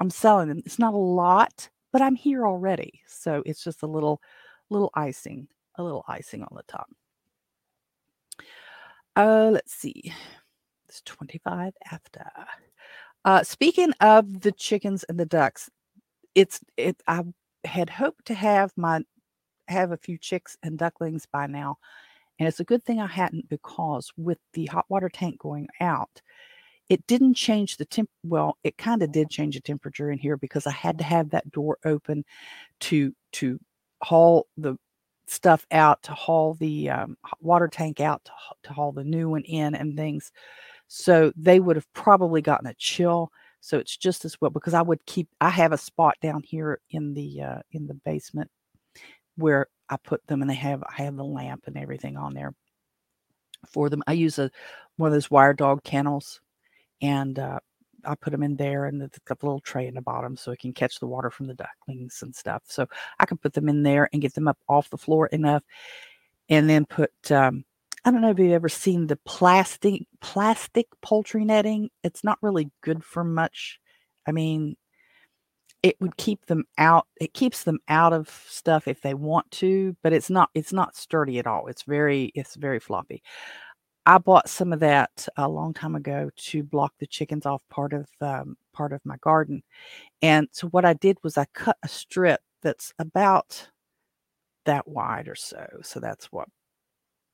I'm 0.00 0.10
selling 0.10 0.48
them. 0.48 0.62
It's 0.64 0.78
not 0.78 0.94
a 0.94 0.98
lot, 0.98 1.68
but 1.92 2.02
I'm 2.02 2.14
here 2.16 2.46
already. 2.46 3.02
So 3.06 3.42
it's 3.46 3.62
just 3.62 3.82
a 3.82 3.86
little 3.86 4.20
little 4.70 4.90
icing, 4.94 5.48
a 5.76 5.82
little 5.82 6.04
icing 6.08 6.42
on 6.42 6.54
the 6.54 6.62
top. 6.64 6.88
Uh 9.16 9.50
let's 9.52 9.74
see. 9.74 10.12
It's 10.88 11.02
25 11.02 11.74
after. 11.90 12.30
Uh 13.24 13.42
speaking 13.42 13.92
of 14.00 14.40
the 14.40 14.52
chickens 14.52 15.04
and 15.04 15.18
the 15.18 15.26
ducks, 15.26 15.70
it's 16.34 16.60
it 16.76 17.00
I 17.06 17.22
had 17.64 17.90
hoped 17.90 18.26
to 18.26 18.34
have 18.34 18.72
my 18.76 19.02
have 19.68 19.92
a 19.92 19.96
few 19.96 20.18
chicks 20.18 20.56
and 20.62 20.78
ducklings 20.78 21.26
by 21.26 21.46
now 21.46 21.76
and 22.38 22.48
it's 22.48 22.60
a 22.60 22.64
good 22.64 22.84
thing 22.84 23.00
I 23.00 23.06
hadn't 23.06 23.48
because 23.48 24.10
with 24.16 24.38
the 24.52 24.66
hot 24.66 24.86
water 24.88 25.08
tank 25.08 25.38
going 25.38 25.68
out, 25.80 26.22
it 26.88 27.06
didn't 27.06 27.34
change 27.34 27.76
the 27.76 27.84
temp. 27.84 28.08
Well, 28.22 28.56
it 28.64 28.78
kind 28.78 29.02
of 29.02 29.12
did 29.12 29.30
change 29.30 29.54
the 29.56 29.60
temperature 29.60 30.10
in 30.10 30.18
here 30.18 30.36
because 30.36 30.66
I 30.66 30.70
had 30.72 30.98
to 30.98 31.04
have 31.04 31.30
that 31.30 31.50
door 31.50 31.78
open 31.84 32.24
to 32.80 33.12
to 33.32 33.58
haul 34.02 34.46
the 34.56 34.76
stuff 35.26 35.66
out, 35.70 36.02
to 36.04 36.12
haul 36.12 36.54
the 36.54 36.90
um, 36.90 37.16
water 37.40 37.68
tank 37.68 38.00
out, 38.00 38.24
to, 38.24 38.32
to 38.64 38.72
haul 38.72 38.92
the 38.92 39.04
new 39.04 39.28
one 39.30 39.42
in, 39.42 39.74
and 39.74 39.96
things. 39.96 40.32
So 40.86 41.32
they 41.36 41.60
would 41.60 41.76
have 41.76 41.92
probably 41.92 42.40
gotten 42.40 42.66
a 42.66 42.74
chill. 42.74 43.30
So 43.60 43.78
it's 43.78 43.96
just 43.96 44.24
as 44.24 44.40
well 44.40 44.50
because 44.50 44.74
I 44.74 44.82
would 44.82 45.04
keep. 45.06 45.28
I 45.40 45.50
have 45.50 45.72
a 45.72 45.78
spot 45.78 46.16
down 46.22 46.42
here 46.44 46.80
in 46.90 47.14
the 47.14 47.42
uh, 47.42 47.58
in 47.72 47.86
the 47.86 47.94
basement 47.94 48.50
where 49.38 49.66
I 49.88 49.96
put 49.96 50.26
them 50.26 50.42
and 50.42 50.50
they 50.50 50.54
have 50.56 50.82
I 50.82 51.02
have 51.02 51.16
the 51.16 51.24
lamp 51.24 51.64
and 51.66 51.78
everything 51.78 52.16
on 52.16 52.34
there 52.34 52.52
for 53.66 53.88
them. 53.88 54.02
I 54.06 54.12
use 54.12 54.38
a 54.38 54.50
one 54.96 55.08
of 55.08 55.14
those 55.14 55.30
wire 55.30 55.54
dog 55.54 55.82
kennels 55.84 56.40
and 57.00 57.38
uh, 57.38 57.60
I 58.04 58.14
put 58.16 58.30
them 58.30 58.42
in 58.42 58.56
there 58.56 58.86
and 58.86 59.00
it's 59.02 59.18
got 59.20 59.42
a 59.42 59.46
little 59.46 59.60
tray 59.60 59.86
in 59.86 59.94
the 59.94 60.02
bottom 60.02 60.36
so 60.36 60.50
it 60.50 60.58
can 60.58 60.72
catch 60.72 60.98
the 60.98 61.06
water 61.06 61.30
from 61.30 61.46
the 61.46 61.54
ducklings 61.54 62.20
and 62.22 62.34
stuff. 62.34 62.62
So 62.66 62.86
I 63.18 63.26
can 63.26 63.38
put 63.38 63.52
them 63.52 63.68
in 63.68 63.82
there 63.82 64.08
and 64.12 64.22
get 64.22 64.34
them 64.34 64.48
up 64.48 64.58
off 64.68 64.90
the 64.90 64.98
floor 64.98 65.26
enough 65.28 65.62
and 66.48 66.68
then 66.68 66.84
put 66.84 67.12
um, 67.30 67.64
I 68.04 68.10
don't 68.10 68.20
know 68.20 68.30
if 68.30 68.38
you've 68.38 68.52
ever 68.52 68.68
seen 68.68 69.06
the 69.06 69.18
plastic 69.24 70.02
plastic 70.20 70.86
poultry 71.02 71.44
netting. 71.44 71.90
It's 72.02 72.24
not 72.24 72.38
really 72.42 72.70
good 72.82 73.04
for 73.04 73.24
much. 73.24 73.78
I 74.26 74.32
mean, 74.32 74.76
it 75.82 75.96
would 76.00 76.16
keep 76.16 76.44
them 76.46 76.64
out 76.78 77.06
it 77.20 77.32
keeps 77.34 77.64
them 77.64 77.78
out 77.88 78.12
of 78.12 78.28
stuff 78.48 78.88
if 78.88 79.00
they 79.00 79.14
want 79.14 79.48
to 79.50 79.96
but 80.02 80.12
it's 80.12 80.30
not 80.30 80.50
it's 80.54 80.72
not 80.72 80.96
sturdy 80.96 81.38
at 81.38 81.46
all. 81.46 81.66
It's 81.68 81.82
very 81.84 82.32
it's 82.34 82.56
very 82.56 82.80
floppy. 82.80 83.22
I 84.06 84.16
bought 84.18 84.48
some 84.48 84.72
of 84.72 84.80
that 84.80 85.28
a 85.36 85.48
long 85.48 85.74
time 85.74 85.94
ago 85.94 86.30
to 86.36 86.62
block 86.62 86.94
the 86.98 87.06
chickens 87.06 87.44
off 87.44 87.62
part 87.70 87.92
of 87.92 88.08
um, 88.22 88.56
part 88.72 88.92
of 88.92 89.00
my 89.04 89.16
garden 89.18 89.62
and 90.22 90.48
so 90.52 90.68
what 90.68 90.84
i 90.84 90.94
did 90.94 91.18
was 91.22 91.36
i 91.38 91.44
cut 91.54 91.76
a 91.82 91.88
strip 91.88 92.40
that's 92.62 92.92
about 92.98 93.68
that 94.66 94.86
wide 94.88 95.28
or 95.28 95.34
so 95.34 95.66
so 95.82 96.00
that's 96.00 96.26
what 96.26 96.48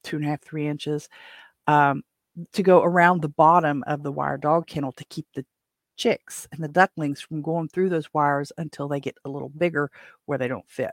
two 0.04 0.16
and 0.16 0.24
a 0.24 0.28
half 0.28 0.42
three 0.42 0.66
inches 0.66 1.08
um, 1.66 2.02
to 2.52 2.62
go 2.62 2.82
around 2.82 3.22
the 3.22 3.28
bottom 3.28 3.84
of 3.86 4.02
the 4.02 4.12
wire 4.12 4.38
dog 4.38 4.66
kennel 4.66 4.92
to 4.92 5.04
keep 5.06 5.26
the 5.34 5.44
chicks 5.96 6.46
and 6.52 6.62
the 6.62 6.68
ducklings 6.68 7.20
from 7.20 7.42
going 7.42 7.68
through 7.68 7.88
those 7.88 8.12
wires 8.12 8.52
until 8.58 8.88
they 8.88 9.00
get 9.00 9.18
a 9.24 9.30
little 9.30 9.48
bigger 9.48 9.90
where 10.26 10.38
they 10.38 10.48
don't 10.48 10.68
fit. 10.68 10.92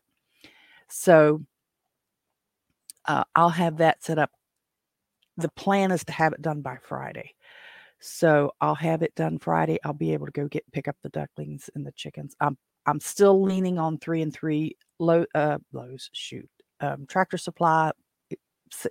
So 0.89 1.41
uh, 3.05 3.23
I'll 3.35 3.49
have 3.49 3.77
that 3.77 4.03
set 4.03 4.19
up. 4.19 4.31
The 5.37 5.49
plan 5.49 5.91
is 5.91 6.03
to 6.05 6.11
have 6.11 6.33
it 6.33 6.41
done 6.41 6.61
by 6.61 6.77
Friday. 6.83 7.33
So 7.99 8.51
I'll 8.59 8.75
have 8.75 9.03
it 9.03 9.15
done 9.15 9.39
Friday. 9.39 9.77
I'll 9.83 9.93
be 9.93 10.13
able 10.13 10.25
to 10.25 10.31
go 10.31 10.47
get 10.47 10.69
pick 10.71 10.87
up 10.87 10.97
the 11.01 11.09
ducklings 11.09 11.69
and 11.75 11.85
the 11.85 11.91
chickens. 11.93 12.35
I'm 12.39 12.57
I'm 12.85 12.99
still 12.99 13.41
leaning 13.41 13.77
on 13.77 13.99
three 13.99 14.21
and 14.21 14.33
three 14.33 14.75
low 14.99 15.25
uh 15.35 15.59
Lowe's 15.71 16.09
shoot 16.11 16.49
um, 16.81 17.05
tractor 17.07 17.37
supply. 17.37 17.91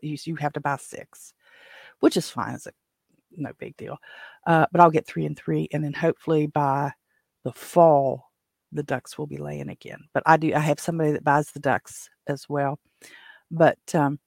You, 0.03 0.17
you 0.25 0.37
have 0.37 0.53
to 0.55 0.61
buy 0.61 0.77
six, 0.77 1.35
which 2.01 2.17
is 2.17 2.31
fine. 2.31 2.55
It's 2.55 2.67
a 2.67 2.73
no 3.37 3.53
big 3.59 3.77
deal. 3.77 3.99
Uh, 4.47 4.67
but 4.73 4.81
I'll 4.81 4.91
get 4.91 5.07
three 5.07 5.27
and 5.27 5.37
three, 5.37 5.69
and 5.73 5.83
then 5.83 5.93
hopefully 5.93 6.47
by 6.47 6.93
the 7.45 7.53
fall, 7.53 8.31
the 8.73 8.83
ducks 8.83 9.19
will 9.19 9.27
be 9.27 9.39
laying 9.39 9.69
again. 9.69 10.01
But 10.13 10.23
I 10.27 10.37
do. 10.37 10.55
I 10.55 10.61
have 10.61 10.81
somebody 10.81 11.13
that 11.13 11.25
buys 11.25 11.51
the 11.51 11.61
ducks 11.61 12.09
as 12.27 12.49
well. 12.49 12.79
But 13.51 13.79
um, 13.95 14.19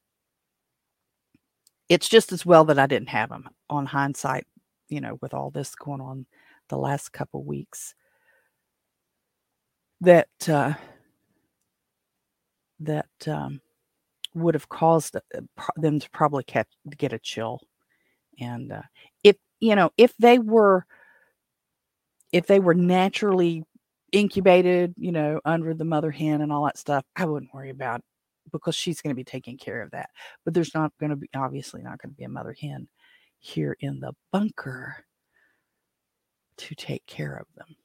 it's 1.90 2.10
just 2.10 2.32
as 2.32 2.46
well 2.46 2.66
that 2.66 2.80
I 2.80 2.88
didn't 2.88 3.10
have 3.10 3.30
them 3.30 3.50
on 3.70 3.86
hindsight. 3.86 4.46
You 4.90 5.02
know, 5.02 5.18
with 5.22 5.34
all 5.34 5.50
this 5.50 5.76
going 5.76 6.02
on 6.02 6.26
the 6.70 6.78
last 6.78 7.14
couple 7.14 7.44
weeks, 7.44 7.96
that 10.02 10.28
uh, 10.48 10.74
that 12.80 13.28
um, 13.28 13.62
would 14.36 14.54
have 14.54 14.70
caused 14.70 15.16
uh, 15.16 15.20
them 15.78 16.00
to 16.00 16.10
probably 16.12 16.44
get, 16.46 16.68
get 16.98 17.14
a 17.14 17.20
chill 17.20 17.62
and 18.40 18.72
uh, 18.72 18.82
if 19.24 19.36
you 19.60 19.76
know 19.76 19.92
if 19.98 20.16
they 20.18 20.40
were 20.40 20.86
if 22.32 22.48
they 22.48 22.60
were 22.60 22.74
naturally 22.74 23.64
incubated 24.12 24.94
you 24.98 25.12
know 25.12 25.40
under 25.46 25.74
the 25.74 25.86
mother 25.86 26.12
hen 26.12 26.42
and 26.42 26.52
all 26.52 26.66
that 26.66 26.78
stuff 26.78 27.04
i 27.16 27.26
wouldn't 27.26 27.54
worry 27.54 27.70
about 27.70 28.02
because 28.52 28.76
she's 28.76 29.02
going 29.02 29.10
to 29.10 29.16
be 29.16 29.24
taking 29.24 29.58
care 29.58 29.82
of 29.82 29.92
that 29.92 30.10
but 30.46 30.54
there's 30.54 30.74
not 30.74 30.92
going 31.00 31.10
to 31.10 31.16
be 31.16 31.30
obviously 31.36 31.82
not 31.82 32.00
going 32.00 32.12
to 32.12 32.18
be 32.18 32.24
a 32.24 32.30
mother 32.30 32.56
hen 32.60 32.88
here 33.40 33.76
in 33.80 34.00
the 34.00 34.14
bunker 34.32 35.04
to 36.56 36.76
take 36.76 37.06
care 37.08 37.36
of 37.36 37.48
them. 37.56 37.76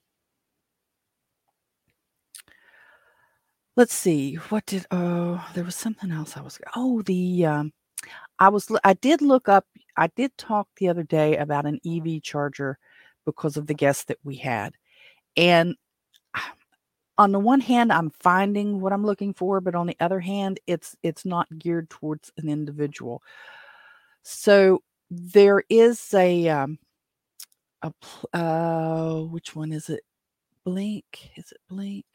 Let's 3.77 3.95
see 3.95 4.35
what 4.35 4.67
did 4.67 4.87
oh 4.91 5.45
there 5.55 5.63
was 5.63 5.77
something 5.77 6.11
else 6.11 6.37
i 6.37 6.41
was 6.41 6.59
oh 6.75 7.01
the 7.03 7.47
um 7.47 7.73
I 8.39 8.49
was 8.49 8.69
I 8.85 8.95
did 8.95 9.23
look 9.23 9.49
up 9.49 9.67
I 9.99 10.07
did 10.09 10.37
talk 10.39 10.69
the 10.77 10.89
other 10.89 11.03
day 11.03 11.37
about 11.37 11.67
an 11.67 11.81
EV 11.85 12.23
charger 12.23 12.79
because 13.27 13.57
of 13.57 13.67
the 13.67 13.75
guests 13.75 14.05
that 14.05 14.19
we 14.25 14.37
had. 14.37 14.75
And 15.37 15.75
on 17.19 17.33
the 17.33 17.41
one 17.41 17.61
hand 17.61 17.93
I'm 17.93 18.11
finding 18.11 18.81
what 18.81 18.93
I'm 18.93 19.05
looking 19.05 19.35
for, 19.35 19.61
but 19.61 19.75
on 19.75 19.89
the 19.89 19.97
other 20.01 20.21
hand 20.21 20.61
it's 20.67 20.97
it's 21.03 21.25
not 21.25 21.49
geared 21.59 21.91
towards 21.91 22.33
an 22.39 22.49
individual. 22.49 23.23
So 24.23 24.83
there 25.11 25.65
is 25.69 26.15
a 26.15 26.49
um 26.49 26.79
a 27.83 27.93
uh 28.37 29.23
which 29.23 29.57
one 29.57 29.73
is 29.73 29.89
it? 29.91 30.05
Blink? 30.65 31.31
Is 31.37 31.51
it 31.51 31.61
Blink? 31.69 32.07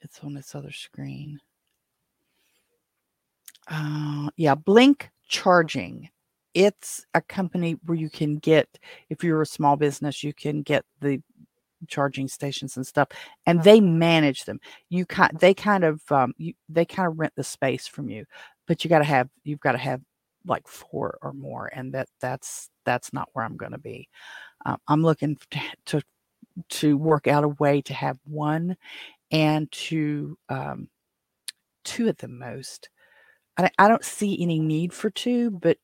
It's 0.00 0.20
on 0.20 0.34
this 0.34 0.54
other 0.54 0.72
screen. 0.72 1.40
Uh, 3.76 4.30
yeah, 4.36 4.54
Blink 4.54 5.10
Charging. 5.28 6.08
It's 6.54 7.04
a 7.12 7.20
company 7.20 7.76
where 7.84 7.98
you 7.98 8.08
can 8.08 8.36
get, 8.36 8.66
if 9.10 9.22
you're 9.22 9.42
a 9.42 9.46
small 9.46 9.76
business, 9.76 10.24
you 10.24 10.32
can 10.32 10.62
get 10.62 10.84
the 11.00 11.20
charging 11.88 12.26
stations 12.26 12.76
and 12.78 12.86
stuff, 12.86 13.08
and 13.44 13.62
they 13.62 13.80
manage 13.80 14.44
them. 14.44 14.58
You 14.88 15.04
kind, 15.04 15.36
they 15.38 15.52
kind 15.52 15.84
of, 15.84 16.00
um, 16.10 16.32
you, 16.38 16.54
they 16.70 16.86
kind 16.86 17.08
of 17.08 17.18
rent 17.18 17.34
the 17.36 17.44
space 17.44 17.86
from 17.86 18.08
you, 18.08 18.24
but 18.66 18.82
you 18.82 18.88
got 18.88 19.00
to 19.00 19.04
have, 19.04 19.28
you've 19.44 19.60
got 19.60 19.72
to 19.72 19.78
have 19.78 20.00
like 20.46 20.66
four 20.66 21.18
or 21.22 21.34
more, 21.34 21.70
and 21.74 21.92
that 21.92 22.08
that's 22.20 22.70
that's 22.86 23.12
not 23.12 23.28
where 23.34 23.44
I'm 23.44 23.56
going 23.56 23.72
to 23.72 23.78
be. 23.78 24.08
Um, 24.64 24.78
I'm 24.88 25.02
looking 25.02 25.36
to, 25.50 25.60
to 25.86 26.02
to 26.70 26.96
work 26.96 27.26
out 27.26 27.44
a 27.44 27.48
way 27.48 27.82
to 27.82 27.94
have 27.94 28.18
one 28.24 28.76
and 29.30 29.70
to 29.72 30.38
um, 30.48 30.88
two 31.84 32.08
at 32.08 32.18
the 32.18 32.28
most 32.28 32.88
I, 33.58 33.70
I 33.78 33.88
don't 33.88 34.04
see 34.04 34.40
any 34.40 34.58
need 34.58 34.92
for 34.92 35.10
two, 35.10 35.50
but 35.50 35.78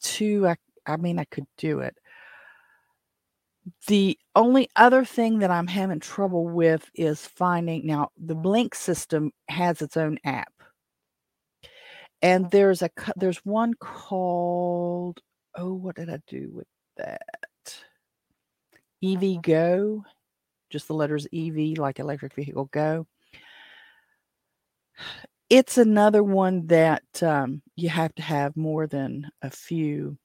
two, 0.00 0.46
I, 0.46 0.56
I 0.86 0.96
mean, 0.96 1.18
I 1.18 1.24
could 1.24 1.46
do 1.56 1.80
it. 1.80 1.96
The 3.86 4.18
only 4.34 4.68
other 4.76 5.04
thing 5.04 5.40
that 5.40 5.50
I'm 5.50 5.66
having 5.66 6.00
trouble 6.00 6.48
with 6.48 6.90
is 6.94 7.26
finding 7.26 7.86
now 7.86 8.10
the 8.16 8.34
Blink 8.34 8.74
system 8.74 9.32
has 9.48 9.82
its 9.82 9.96
own 9.96 10.18
app. 10.24 10.52
And 12.22 12.46
oh. 12.46 12.48
there's 12.50 12.82
a 12.82 12.90
there's 13.16 13.38
one 13.44 13.74
called 13.74 15.20
oh 15.56 15.72
what 15.74 15.96
did 15.96 16.10
I 16.10 16.18
do 16.26 16.50
with 16.52 16.66
that? 16.96 17.22
EV 19.02 19.22
uh-huh. 19.22 19.40
Go, 19.42 20.04
just 20.70 20.88
the 20.88 20.94
letters 20.94 21.26
EV, 21.32 21.78
like 21.78 21.98
electric 21.98 22.34
vehicle 22.34 22.68
go. 22.72 23.06
It's 25.50 25.78
another 25.78 26.22
one 26.22 26.68
that 26.68 27.22
um, 27.22 27.62
you 27.74 27.88
have 27.88 28.14
to 28.14 28.22
have 28.22 28.56
more 28.56 28.86
than 28.86 29.28
a 29.42 29.50
few. 29.50 30.16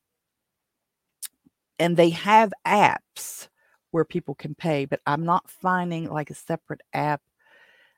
And 1.80 1.98
they 1.98 2.12
have 2.12 2.54
apps 2.66 3.50
where 3.92 4.06
people 4.06 4.36
can 4.36 4.56
pay, 4.56 4.86
but 4.86 5.02
I'm 5.06 5.26
not 5.26 5.50
finding 5.50 6.10
like 6.10 6.30
a 6.30 6.36
separate 6.36 6.82
app. 6.94 7.22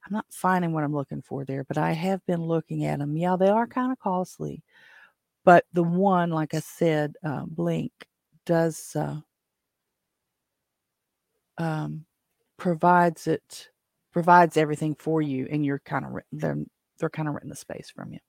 I'm 0.06 0.14
not 0.14 0.26
finding 0.32 0.72
what 0.72 0.84
I'm 0.86 0.96
looking 0.96 1.22
for 1.22 1.44
there, 1.46 1.66
but 1.66 1.78
I 1.78 1.92
have 1.92 2.26
been 2.26 2.44
looking 2.44 2.86
at 2.86 3.00
them. 3.00 3.18
Yeah, 3.18 3.36
they 3.36 3.50
are 3.50 3.68
kind 3.68 3.92
of 3.92 4.00
costly. 4.00 4.64
But 5.44 5.66
the 5.74 5.84
one, 5.84 6.30
like 6.32 6.54
I 6.54 6.60
said, 6.60 7.16
uh, 7.24 7.44
Blink 7.48 7.92
does 8.46 8.96
uh, 8.96 9.20
um, 11.58 12.06
provides 12.58 13.28
it 13.28 13.70
provides 14.14 14.58
everything 14.58 14.96
for 14.96 15.22
you, 15.22 15.48
and 15.52 15.66
you're 15.66 15.82
kind 15.86 16.06
of 16.06 16.12
they're 16.32 16.58
they're 16.98 17.10
kind 17.10 17.28
of 17.28 17.34
renting 17.36 17.50
the 17.50 17.56
space 17.56 17.90
from 17.90 18.14
you. 18.14 18.20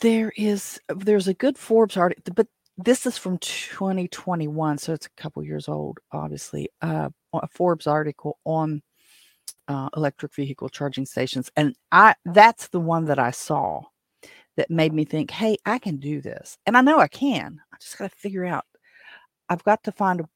There 0.00 0.32
is 0.36 0.80
there's 0.88 1.28
a 1.28 1.34
good 1.34 1.58
Forbes 1.58 1.96
article, 1.96 2.32
but 2.34 2.46
this 2.76 3.06
is 3.06 3.18
from 3.18 3.38
2021, 3.38 4.78
so 4.78 4.92
it's 4.92 5.06
a 5.06 5.20
couple 5.20 5.42
years 5.42 5.68
old, 5.68 5.98
obviously. 6.12 6.70
Uh, 6.80 7.08
a 7.34 7.48
Forbes 7.48 7.86
article 7.88 8.38
on 8.44 8.82
uh, 9.66 9.88
electric 9.96 10.34
vehicle 10.34 10.68
charging 10.68 11.04
stations, 11.04 11.50
and 11.56 11.74
I 11.92 12.14
that's 12.24 12.68
the 12.68 12.80
one 12.80 13.06
that 13.06 13.18
I 13.18 13.32
saw 13.32 13.82
that 14.56 14.70
made 14.70 14.92
me 14.92 15.04
think, 15.04 15.30
hey, 15.30 15.56
I 15.66 15.78
can 15.78 15.96
do 15.98 16.20
this, 16.20 16.56
and 16.66 16.76
I 16.76 16.80
know 16.82 17.00
I 17.00 17.08
can. 17.08 17.60
I 17.72 17.76
just 17.80 17.98
got 17.98 18.10
to 18.10 18.16
figure 18.16 18.44
out. 18.44 18.64
I've 19.48 19.64
got 19.64 19.82
to 19.84 19.92
find 19.92 20.20
a. 20.20 20.28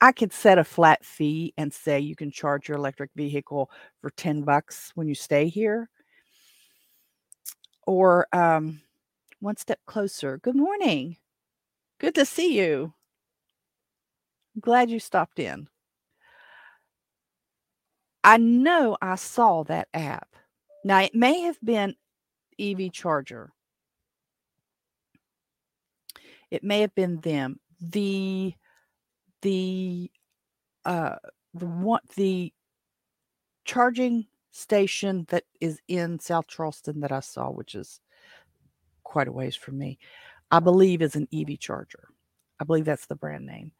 I 0.00 0.12
could 0.12 0.32
set 0.32 0.58
a 0.58 0.64
flat 0.64 1.04
fee 1.04 1.52
and 1.58 1.72
say 1.72 2.00
you 2.00 2.16
can 2.16 2.30
charge 2.30 2.68
your 2.68 2.78
electric 2.78 3.10
vehicle 3.14 3.70
for 4.00 4.10
ten 4.10 4.42
bucks 4.42 4.92
when 4.94 5.08
you 5.08 5.14
stay 5.14 5.48
here, 5.48 5.90
or 7.86 8.26
um, 8.32 8.80
one 9.40 9.56
step 9.56 9.80
closer. 9.86 10.38
Good 10.38 10.56
morning. 10.56 11.16
Good 11.98 12.14
to 12.14 12.24
see 12.24 12.58
you. 12.58 12.94
glad 14.60 14.90
you 14.90 14.98
stopped 14.98 15.38
in. 15.38 15.68
I 18.24 18.36
know 18.38 18.96
I 19.00 19.14
saw 19.16 19.64
that 19.64 19.88
app. 19.94 20.28
Now, 20.84 21.00
it 21.00 21.14
may 21.14 21.40
have 21.42 21.58
been 21.62 21.94
EV 22.58 22.92
Charger. 22.92 23.52
It 26.50 26.64
may 26.64 26.80
have 26.80 26.94
been 26.94 27.20
them. 27.20 27.60
The 27.80 28.54
the 29.42 30.10
uh 30.84 31.16
the 31.54 31.66
one 31.66 32.00
the 32.16 32.52
charging 33.64 34.26
station 34.50 35.26
that 35.28 35.44
is 35.60 35.80
in 35.88 36.18
South 36.18 36.46
Charleston 36.48 37.00
that 37.00 37.12
I 37.12 37.20
saw, 37.20 37.50
which 37.50 37.74
is 37.74 38.00
quite 39.04 39.28
a 39.28 39.32
ways 39.32 39.56
from 39.56 39.78
me, 39.78 39.98
I 40.50 40.60
believe 40.60 41.02
is 41.02 41.16
an 41.16 41.28
EV 41.32 41.58
charger. 41.58 42.08
I 42.60 42.64
believe 42.64 42.84
that's 42.84 43.06
the 43.06 43.14
brand 43.16 43.46
name. 43.46 43.72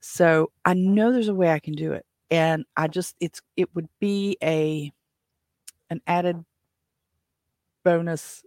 So 0.00 0.50
I 0.64 0.74
know 0.74 1.12
there's 1.12 1.28
a 1.28 1.34
way 1.34 1.50
I 1.50 1.58
can 1.58 1.74
do 1.74 1.92
it 1.92 2.06
and 2.30 2.64
I 2.76 2.88
just 2.88 3.16
it's 3.20 3.40
it 3.56 3.74
would 3.74 3.88
be 4.00 4.36
a 4.42 4.92
an 5.90 6.00
added 6.06 6.44
bonus 7.84 8.42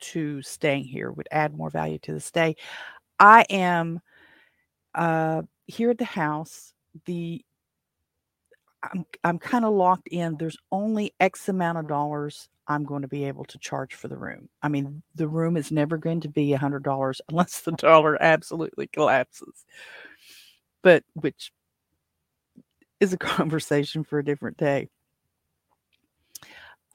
to 0.00 0.42
staying 0.42 0.84
here 0.84 1.12
would 1.12 1.28
add 1.30 1.56
more 1.56 1.70
value 1.70 1.98
to 1.98 2.12
the 2.12 2.20
stay. 2.20 2.56
I 3.18 3.44
am 3.50 4.00
uh 4.94 5.42
here 5.66 5.90
at 5.90 5.98
the 5.98 6.04
house. 6.04 6.72
The 7.06 7.44
I'm 8.82 9.04
I'm 9.24 9.38
kind 9.38 9.64
of 9.64 9.74
locked 9.74 10.08
in. 10.08 10.36
There's 10.38 10.56
only 10.72 11.14
X 11.20 11.48
amount 11.48 11.78
of 11.78 11.88
dollars 11.88 12.48
I'm 12.66 12.84
going 12.84 13.02
to 13.02 13.08
be 13.08 13.24
able 13.24 13.44
to 13.46 13.58
charge 13.58 13.94
for 13.94 14.08
the 14.08 14.16
room. 14.16 14.48
I 14.62 14.68
mean, 14.68 15.02
the 15.14 15.28
room 15.28 15.56
is 15.56 15.72
never 15.72 15.98
going 15.98 16.20
to 16.20 16.28
be 16.28 16.52
a 16.52 16.58
hundred 16.58 16.82
dollars 16.84 17.20
unless 17.28 17.60
the 17.60 17.72
dollar 17.72 18.20
absolutely 18.22 18.86
collapses. 18.86 19.64
But 20.82 21.04
which 21.14 21.52
is 23.00 23.12
a 23.12 23.18
conversation 23.18 24.04
for 24.04 24.18
a 24.18 24.24
different 24.24 24.56
day. 24.56 24.88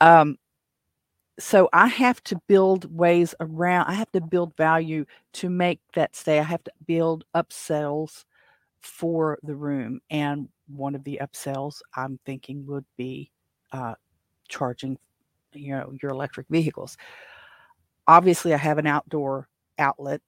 Um, 0.02 0.38
so 1.40 1.70
I 1.74 1.88
have 1.88 2.24
to 2.26 2.42
build 2.48 2.96
ways 2.96 3.36
around, 3.40 3.88
I 3.88 3.94
have 3.94 4.12
to 4.14 4.22
build 4.22 4.56
value 4.56 5.06
to 5.34 5.50
make 5.50 5.80
that 5.94 6.16
stay. 6.16 6.40
I 6.40 6.44
have 6.44 6.64
to 6.64 6.72
build 6.88 7.26
upsells 7.36 8.24
for 8.82 9.38
the 9.44 9.56
room. 9.56 10.00
And 10.10 10.48
one 10.68 10.96
of 10.96 11.04
the 11.04 11.20
upsells 11.22 11.82
I'm 11.96 12.20
thinking 12.26 12.66
would 12.68 12.86
be 12.98 13.32
uh, 13.72 13.96
charging, 14.48 14.98
you 15.54 15.72
know, 15.72 15.94
your 16.02 16.12
electric 16.12 16.48
vehicles. 16.50 16.98
Obviously, 18.08 18.54
I 18.54 18.58
have 18.58 18.78
an 18.78 18.88
outdoor 18.88 19.50
outlet. 19.78 20.22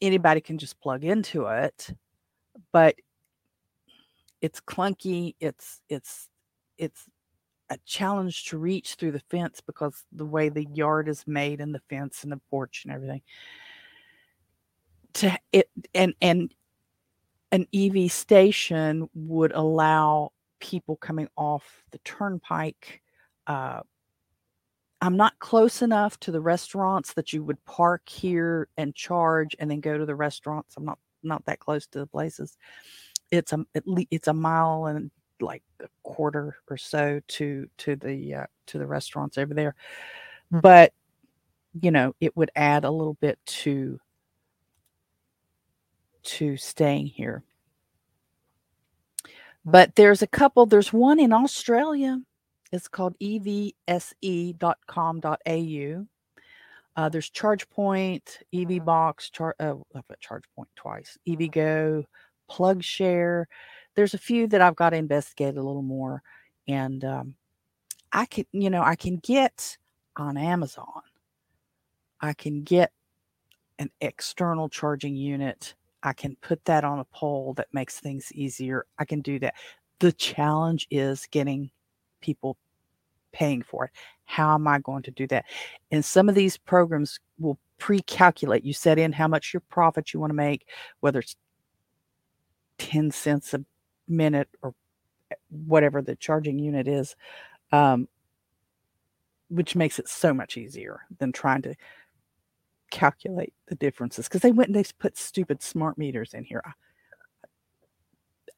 Anybody 0.00 0.40
can 0.40 0.56
just 0.56 0.80
plug 0.80 1.04
into 1.04 1.46
it, 1.46 1.92
but 2.72 2.94
it's 4.40 4.60
clunky. 4.60 5.34
It's 5.40 5.82
it's 5.88 6.28
it's 6.78 7.06
a 7.70 7.78
challenge 7.86 8.46
to 8.46 8.58
reach 8.58 8.94
through 8.94 9.12
the 9.12 9.22
fence 9.30 9.60
because 9.64 10.04
the 10.12 10.26
way 10.26 10.48
the 10.48 10.66
yard 10.74 11.08
is 11.08 11.24
made 11.26 11.60
and 11.60 11.74
the 11.74 11.82
fence 11.88 12.22
and 12.22 12.32
the 12.32 12.40
porch 12.50 12.82
and 12.84 12.92
everything. 12.92 13.22
To 15.14 15.38
it 15.52 15.70
and 15.94 16.14
and 16.20 16.54
an 17.52 17.66
EV 17.74 18.12
station 18.12 19.08
would 19.14 19.52
allow 19.52 20.32
people 20.60 20.96
coming 20.96 21.28
off 21.36 21.82
the 21.90 21.98
turnpike. 21.98 23.02
Uh, 23.46 23.80
I'm 25.00 25.16
not 25.16 25.38
close 25.38 25.82
enough 25.82 26.20
to 26.20 26.30
the 26.30 26.40
restaurants 26.40 27.14
that 27.14 27.32
you 27.32 27.42
would 27.42 27.64
park 27.64 28.08
here 28.08 28.68
and 28.76 28.94
charge 28.94 29.56
and 29.58 29.70
then 29.70 29.80
go 29.80 29.96
to 29.96 30.06
the 30.06 30.14
restaurants. 30.14 30.76
I'm 30.76 30.84
not 30.84 30.98
not 31.22 31.44
that 31.46 31.58
close 31.58 31.86
to 31.88 31.98
the 31.98 32.06
places 32.06 32.56
it's 33.30 33.52
a 33.52 33.64
it's 34.10 34.28
a 34.28 34.34
mile 34.34 34.86
and 34.86 35.10
like 35.40 35.62
a 35.80 35.88
quarter 36.02 36.56
or 36.68 36.76
so 36.76 37.20
to 37.28 37.68
to 37.78 37.96
the 37.96 38.34
uh, 38.34 38.46
to 38.66 38.78
the 38.78 38.86
restaurants 38.86 39.38
over 39.38 39.54
there. 39.54 39.74
But 40.50 40.92
you 41.80 41.90
know 41.90 42.14
it 42.20 42.36
would 42.36 42.50
add 42.56 42.84
a 42.84 42.90
little 42.90 43.14
bit 43.14 43.38
to 43.46 44.00
to 46.22 46.56
staying 46.56 47.06
here. 47.06 47.42
But 49.64 49.94
there's 49.94 50.22
a 50.22 50.26
couple 50.26 50.66
there's 50.66 50.92
one 50.92 51.20
in 51.20 51.32
australia. 51.32 52.20
It's 52.72 52.88
called 52.88 53.16
evse.com.au 53.18 53.66
uh, 56.96 57.08
there's 57.08 57.30
ChargePoint, 57.30 58.42
EV 58.52 58.84
Box, 58.84 59.30
char- 59.30 59.56
oh, 59.60 59.86
I've 59.94 60.06
got 60.08 60.20
ChargePoint 60.20 60.66
twice, 60.76 61.16
EVgo, 61.26 62.04
PlugShare. 62.50 63.44
There's 63.94 64.14
a 64.14 64.18
few 64.18 64.46
that 64.48 64.60
I've 64.60 64.76
got 64.76 64.90
to 64.90 64.96
investigate 64.96 65.56
a 65.56 65.62
little 65.62 65.82
more. 65.82 66.22
And 66.68 67.04
um, 67.04 67.34
I 68.12 68.26
can, 68.26 68.44
you 68.52 68.70
know, 68.70 68.82
I 68.82 68.96
can 68.96 69.16
get 69.16 69.76
on 70.16 70.36
Amazon, 70.36 71.02
I 72.20 72.32
can 72.32 72.62
get 72.62 72.92
an 73.78 73.90
external 74.00 74.68
charging 74.68 75.16
unit. 75.16 75.74
I 76.02 76.12
can 76.12 76.36
put 76.40 76.64
that 76.64 76.84
on 76.84 76.98
a 76.98 77.04
pole 77.04 77.54
that 77.54 77.68
makes 77.72 78.00
things 78.00 78.32
easier. 78.32 78.86
I 78.98 79.04
can 79.04 79.20
do 79.20 79.38
that. 79.40 79.54
The 79.98 80.12
challenge 80.12 80.86
is 80.90 81.26
getting 81.30 81.70
people 82.20 82.56
paying 83.32 83.62
for 83.62 83.86
it. 83.86 83.90
How 84.24 84.54
am 84.54 84.66
I 84.66 84.78
going 84.78 85.02
to 85.04 85.10
do 85.10 85.26
that? 85.28 85.44
And 85.90 86.04
some 86.04 86.28
of 86.28 86.34
these 86.34 86.56
programs 86.56 87.20
will 87.38 87.58
pre 87.78 88.00
calculate. 88.00 88.64
You 88.64 88.72
set 88.72 88.98
in 88.98 89.12
how 89.12 89.28
much 89.28 89.52
your 89.52 89.62
profit 89.68 90.12
you 90.12 90.20
want 90.20 90.30
to 90.30 90.34
make, 90.36 90.66
whether 91.00 91.18
it's 91.18 91.36
10 92.78 93.10
cents 93.10 93.52
a 93.52 93.64
minute 94.10 94.48
or 94.62 94.74
whatever 95.48 96.02
the 96.02 96.16
charging 96.16 96.58
unit 96.58 96.88
is, 96.88 97.16
um, 97.72 98.08
which 99.48 99.76
makes 99.76 99.98
it 99.98 100.08
so 100.08 100.34
much 100.34 100.56
easier 100.56 101.00
than 101.18 101.32
trying 101.32 101.62
to 101.62 101.74
calculate 102.90 103.54
the 103.68 103.74
differences. 103.76 104.26
Because 104.26 104.42
they 104.42 104.52
went 104.52 104.68
and 104.68 104.76
they 104.76 104.84
put 104.98 105.16
stupid 105.16 105.62
smart 105.62 105.96
meters 105.98 106.34
in 106.34 106.44
here. 106.44 106.62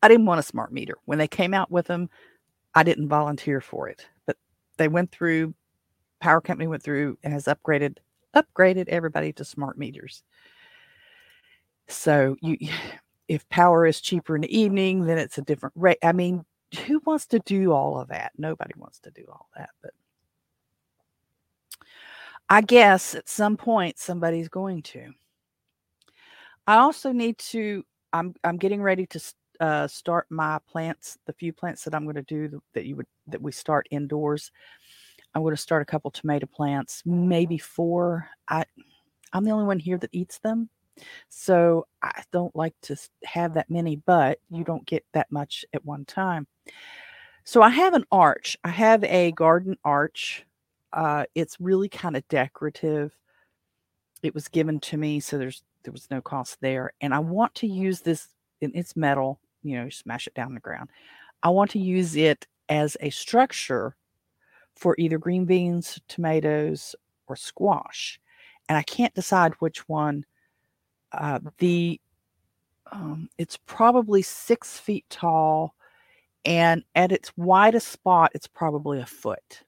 I 0.02 0.08
didn't 0.08 0.26
want 0.26 0.40
a 0.40 0.42
smart 0.42 0.72
meter. 0.72 0.96
When 1.04 1.18
they 1.18 1.28
came 1.28 1.54
out 1.54 1.70
with 1.70 1.86
them, 1.86 2.10
I 2.74 2.82
didn't 2.82 3.08
volunteer 3.08 3.60
for 3.60 3.88
it. 3.88 4.06
But 4.26 4.36
they 4.76 4.88
went 4.88 5.12
through, 5.12 5.54
power 6.20 6.40
company 6.40 6.66
went 6.66 6.82
through 6.82 7.18
and 7.22 7.32
has 7.32 7.44
upgraded 7.44 7.98
upgraded 8.34 8.88
everybody 8.88 9.32
to 9.34 9.44
smart 9.44 9.78
meters. 9.78 10.22
So 11.88 12.36
you 12.40 12.56
if 13.32 13.48
power 13.48 13.86
is 13.86 14.02
cheaper 14.02 14.36
in 14.36 14.42
the 14.42 14.58
evening, 14.58 15.06
then 15.06 15.16
it's 15.16 15.38
a 15.38 15.42
different 15.42 15.74
rate. 15.74 15.96
I 16.02 16.12
mean, 16.12 16.44
who 16.86 17.00
wants 17.06 17.26
to 17.28 17.38
do 17.38 17.72
all 17.72 17.98
of 17.98 18.08
that? 18.08 18.32
Nobody 18.36 18.74
wants 18.76 18.98
to 19.00 19.10
do 19.10 19.24
all 19.26 19.48
that. 19.56 19.70
But 19.80 19.92
I 22.50 22.60
guess 22.60 23.14
at 23.14 23.30
some 23.30 23.56
point 23.56 23.98
somebody's 23.98 24.50
going 24.50 24.82
to. 24.82 25.12
I 26.66 26.76
also 26.76 27.10
need 27.10 27.38
to. 27.38 27.84
I'm 28.12 28.34
I'm 28.44 28.58
getting 28.58 28.82
ready 28.82 29.06
to 29.06 29.20
uh, 29.60 29.88
start 29.88 30.26
my 30.28 30.58
plants. 30.68 31.16
The 31.24 31.32
few 31.32 31.54
plants 31.54 31.84
that 31.84 31.94
I'm 31.94 32.04
going 32.04 32.16
to 32.16 32.22
do 32.22 32.60
that 32.74 32.84
you 32.84 32.96
would 32.96 33.06
that 33.28 33.40
we 33.40 33.50
start 33.52 33.88
indoors. 33.90 34.52
I'm 35.34 35.40
going 35.40 35.56
to 35.56 35.62
start 35.62 35.80
a 35.80 35.86
couple 35.86 36.10
tomato 36.10 36.46
plants, 36.46 37.02
maybe 37.06 37.56
four. 37.56 38.28
I 38.46 38.66
I'm 39.32 39.44
the 39.44 39.52
only 39.52 39.64
one 39.64 39.78
here 39.78 39.96
that 39.96 40.10
eats 40.12 40.38
them. 40.38 40.68
So 41.28 41.86
I 42.02 42.22
don't 42.32 42.54
like 42.54 42.74
to 42.82 42.96
have 43.24 43.54
that 43.54 43.70
many, 43.70 43.96
but 43.96 44.38
you 44.50 44.64
don't 44.64 44.86
get 44.86 45.04
that 45.12 45.30
much 45.30 45.64
at 45.72 45.84
one 45.84 46.04
time. 46.04 46.46
So 47.44 47.62
I 47.62 47.70
have 47.70 47.94
an 47.94 48.04
arch. 48.12 48.56
I 48.64 48.68
have 48.68 49.02
a 49.04 49.32
garden 49.32 49.76
arch. 49.84 50.46
Uh, 50.92 51.24
it's 51.34 51.56
really 51.60 51.88
kind 51.88 52.16
of 52.16 52.26
decorative. 52.28 53.16
It 54.22 54.34
was 54.34 54.48
given 54.48 54.78
to 54.80 54.96
me, 54.96 55.20
so 55.20 55.38
there's 55.38 55.62
there 55.82 55.92
was 55.92 56.08
no 56.10 56.20
cost 56.20 56.58
there. 56.60 56.92
And 57.00 57.12
I 57.12 57.18
want 57.18 57.54
to 57.56 57.66
use 57.66 58.00
this. 58.00 58.28
And 58.60 58.72
it's 58.76 58.94
metal. 58.94 59.40
You 59.64 59.78
know, 59.78 59.88
smash 59.88 60.26
it 60.26 60.34
down 60.34 60.54
the 60.54 60.60
ground. 60.60 60.90
I 61.42 61.48
want 61.48 61.70
to 61.72 61.78
use 61.78 62.14
it 62.16 62.46
as 62.68 62.96
a 63.00 63.10
structure 63.10 63.96
for 64.76 64.94
either 64.98 65.18
green 65.18 65.44
beans, 65.44 66.00
tomatoes, 66.08 66.94
or 67.26 67.36
squash. 67.36 68.20
And 68.68 68.78
I 68.78 68.82
can't 68.82 69.14
decide 69.14 69.54
which 69.58 69.88
one. 69.88 70.24
Uh, 71.12 71.40
the 71.58 72.00
um, 72.90 73.28
it's 73.38 73.58
probably 73.66 74.22
six 74.22 74.78
feet 74.78 75.04
tall, 75.08 75.74
and 76.44 76.84
at 76.94 77.12
its 77.12 77.32
widest 77.36 77.88
spot, 77.88 78.32
it's 78.34 78.46
probably 78.46 79.00
a 79.00 79.06
foot. 79.06 79.62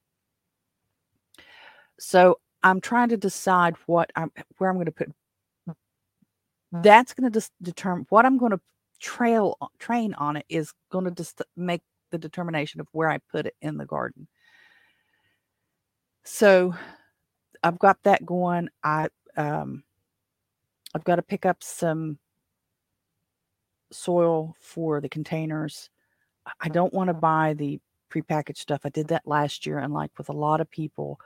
So 1.99 2.39
I'm 2.63 2.81
trying 2.81 3.09
to 3.11 3.17
decide 3.17 3.77
what 3.87 4.11
I'm 4.17 4.31
where 4.59 4.71
I'm 4.71 4.77
going 4.77 4.87
to 4.87 4.93
put. 4.93 5.11
That's 6.73 7.15
going 7.15 7.31
to 7.31 7.35
just 7.35 7.53
determine 7.63 8.07
what 8.09 8.27
I'm 8.27 8.37
going 8.37 8.53
to 8.53 8.61
trail 9.01 9.57
train 9.79 10.15
on 10.15 10.37
it 10.37 10.47
is 10.49 10.73
going 10.91 11.05
to 11.05 11.11
just 11.11 11.41
make 11.57 11.83
the 12.11 12.19
determination 12.19 12.81
of 12.81 12.89
where 12.93 13.11
I 13.11 13.19
put 13.31 13.47
it 13.47 13.55
in 13.61 13.77
the 13.77 13.87
garden. 13.87 14.29
So 16.25 16.75
I've 17.63 17.79
got 17.79 18.03
that 18.05 18.25
going. 18.27 18.69
I 18.83 19.09
um 19.37 19.85
I've 20.95 21.05
got 21.05 21.17
to 21.17 21.23
pick 21.23 21.45
up 21.45 21.63
some 21.63 22.19
soil 23.91 24.55
for 24.61 25.01
the 25.01 25.09
containers. 25.09 25.91
I 26.61 26.69
don't 26.69 26.93
want 26.93 27.09
to 27.09 27.15
buy 27.15 27.55
the 27.55 27.81
prepackaged 28.11 28.59
stuff. 28.59 28.83
I 28.85 28.91
did 28.91 29.09
that 29.09 29.27
last 29.27 29.67
year, 29.67 29.79
and 29.79 29.93
like 29.93 30.11
with 30.19 30.29
a 30.29 30.33
lot 30.33 30.61
of 30.61 30.71
people, 30.71 31.19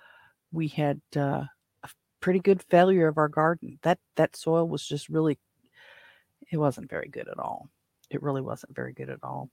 we 0.52 0.68
had 0.68 1.00
uh, 1.16 1.44
a 1.82 1.88
pretty 2.20 2.40
good 2.40 2.62
failure 2.62 3.08
of 3.08 3.18
our 3.18 3.28
garden. 3.28 3.78
That 3.82 3.98
that 4.16 4.36
soil 4.36 4.66
was 4.66 4.86
just 4.86 5.08
really, 5.08 5.38
it 6.50 6.56
wasn't 6.56 6.88
very 6.88 7.08
good 7.08 7.28
at 7.28 7.38
all. 7.38 7.68
It 8.10 8.22
really 8.22 8.40
wasn't 8.40 8.74
very 8.74 8.92
good 8.92 9.10
at 9.10 9.22
all. 9.22 9.50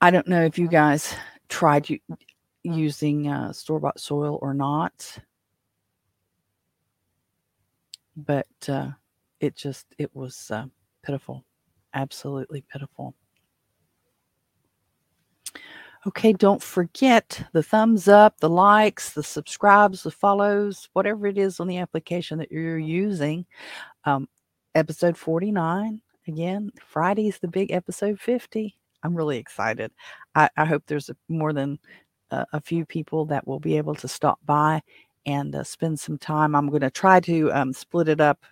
I 0.00 0.10
don't 0.10 0.28
know 0.28 0.44
if 0.44 0.58
you 0.58 0.68
guys 0.68 1.14
tried 1.48 1.88
using 2.62 3.28
uh, 3.28 3.52
store 3.52 3.80
bought 3.80 4.00
soil 4.00 4.38
or 4.40 4.54
not, 4.54 5.18
but 8.16 8.46
uh, 8.68 8.90
it 9.40 9.56
just 9.56 9.86
it 9.98 10.14
was 10.14 10.50
uh, 10.50 10.66
pitiful, 11.02 11.44
absolutely 11.94 12.64
pitiful. 12.72 13.14
Okay, 16.06 16.32
don't 16.32 16.62
forget 16.62 17.46
the 17.52 17.62
thumbs 17.62 18.08
up, 18.08 18.40
the 18.40 18.48
likes, 18.48 19.12
the 19.12 19.22
subscribes, 19.22 20.02
the 20.02 20.10
follows, 20.10 20.88
whatever 20.94 21.26
it 21.26 21.36
is 21.36 21.60
on 21.60 21.68
the 21.68 21.76
application 21.76 22.38
that 22.38 22.50
you're 22.50 22.78
using. 22.78 23.44
Um, 24.04 24.26
episode 24.74 25.16
49. 25.18 26.00
Again, 26.26 26.70
Friday's 26.86 27.38
the 27.38 27.48
big 27.48 27.70
episode 27.70 28.18
50. 28.18 28.74
I'm 29.02 29.14
really 29.14 29.36
excited. 29.36 29.92
I, 30.34 30.48
I 30.56 30.64
hope 30.64 30.84
there's 30.86 31.10
more 31.28 31.52
than 31.52 31.78
uh, 32.30 32.46
a 32.54 32.60
few 32.62 32.86
people 32.86 33.26
that 33.26 33.46
will 33.46 33.60
be 33.60 33.76
able 33.76 33.94
to 33.96 34.08
stop 34.08 34.38
by 34.46 34.80
and 35.30 35.54
uh, 35.54 35.64
spend 35.64 35.98
some 35.98 36.18
time. 36.18 36.54
I'm 36.54 36.68
going 36.68 36.80
to 36.80 36.90
try 36.90 37.20
to 37.20 37.52
um, 37.52 37.72
split 37.72 38.08
it 38.08 38.20
up 38.20 38.44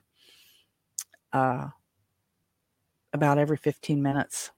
uh, 1.33 1.69
about 3.13 3.39
every 3.39 3.57
15 3.57 4.03
minutes, 4.03 4.51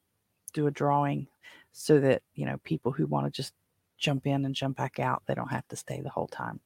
do 0.53 0.66
a 0.66 0.71
drawing 0.71 1.27
so 1.73 1.99
that, 2.01 2.23
you 2.35 2.47
know, 2.47 2.59
people 2.64 2.93
who 2.93 3.07
want 3.07 3.27
to 3.27 3.31
just 3.31 3.55
jump 3.99 4.27
in 4.27 4.45
and 4.45 4.55
jump 4.55 4.77
back 4.77 4.99
out, 4.99 5.23
they 5.27 5.35
don't 5.35 5.51
have 5.51 5.66
to 5.68 5.77
stay 5.77 6.01
the 6.01 6.11
whole 6.11 6.29
time. 6.29 6.61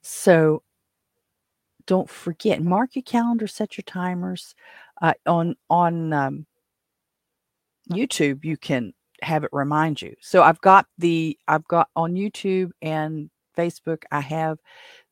So 0.00 0.62
don't 1.86 2.08
forget, 2.08 2.62
mark 2.62 2.94
your 2.94 3.02
calendar, 3.02 3.46
set 3.46 3.76
your 3.76 3.84
timers. 3.84 4.54
Uh, 5.00 5.14
on 5.26 5.56
on 5.68 6.12
um, 6.12 6.46
YouTube, 7.90 8.44
you 8.44 8.56
can 8.56 8.92
have 9.22 9.44
it 9.44 9.50
remind 9.52 10.02
you. 10.02 10.14
So 10.20 10.42
I've 10.42 10.60
got 10.60 10.86
the 10.98 11.38
I've 11.48 11.66
got 11.68 11.88
on 11.96 12.14
YouTube 12.14 12.70
and 12.80 13.30
Facebook, 13.56 14.02
I 14.10 14.20
have 14.20 14.58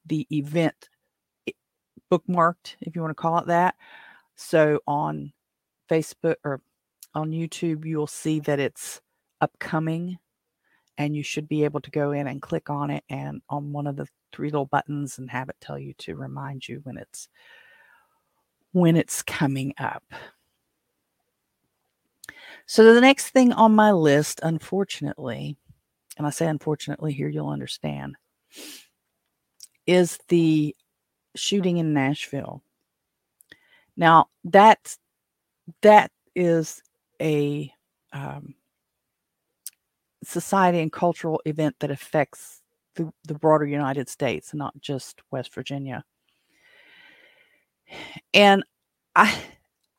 the 0.07 0.27
event 0.31 0.89
bookmarked, 2.11 2.77
if 2.81 2.95
you 2.95 3.03
want 3.03 3.11
to 3.11 3.23
call 3.23 3.39
it 3.39 3.47
that. 3.47 3.75
So 4.37 4.81
on 4.87 5.33
Facebook 5.91 6.37
or 6.45 6.61
on 7.15 7.31
YouTube, 7.31 7.85
you'll 7.85 8.07
see 8.07 8.41
that 8.41 8.59
it's 8.59 9.01
upcoming 9.41 10.19
and 10.99 11.17
you 11.17 11.23
should 11.23 11.49
be 11.49 11.65
able 11.65 11.81
to 11.81 11.91
go 11.91 12.13
in 12.13 12.27
and 12.27 12.43
click 12.43 12.69
on 12.69 12.91
it 12.91 13.05
and 13.09 13.41
on 13.49 13.73
one 13.73 13.87
of 13.87 13.97
the 13.97 14.07
three 14.33 14.49
little 14.49 14.67
buttons 14.67 15.19
and 15.19 15.31
have 15.31 15.49
it 15.49 15.57
tell 15.61 15.79
you 15.79 15.95
to 15.99 16.15
remind 16.15 16.69
you 16.69 16.81
when 16.85 16.97
it's 16.97 17.29
when 18.73 18.97
it's 18.97 19.23
coming 19.23 19.75
up. 19.79 20.05
So 22.71 22.95
the 22.95 23.01
next 23.01 23.31
thing 23.31 23.53
on 23.53 23.75
my 23.75 23.91
list, 23.91 24.39
unfortunately, 24.45 25.57
and 26.17 26.25
I 26.25 26.31
say 26.31 26.47
unfortunately 26.47 27.13
here, 27.13 27.29
you'll 27.29 27.49
understand, 27.49 28.15
is 29.89 30.21
the 30.29 30.77
shooting 31.35 31.79
in 31.79 31.93
Nashville. 31.93 32.63
Now 33.97 34.29
that 34.45 34.97
that 35.83 36.13
is 36.37 36.81
a 37.21 37.75
um, 38.13 38.55
society 40.23 40.79
and 40.79 40.93
cultural 40.93 41.43
event 41.47 41.75
that 41.81 41.91
affects 41.91 42.63
the, 42.95 43.13
the 43.25 43.35
broader 43.35 43.67
United 43.67 44.09
States, 44.09 44.55
not 44.55 44.81
just 44.81 45.23
West 45.33 45.53
Virginia. 45.53 46.05
And 48.33 48.63
I 49.17 49.37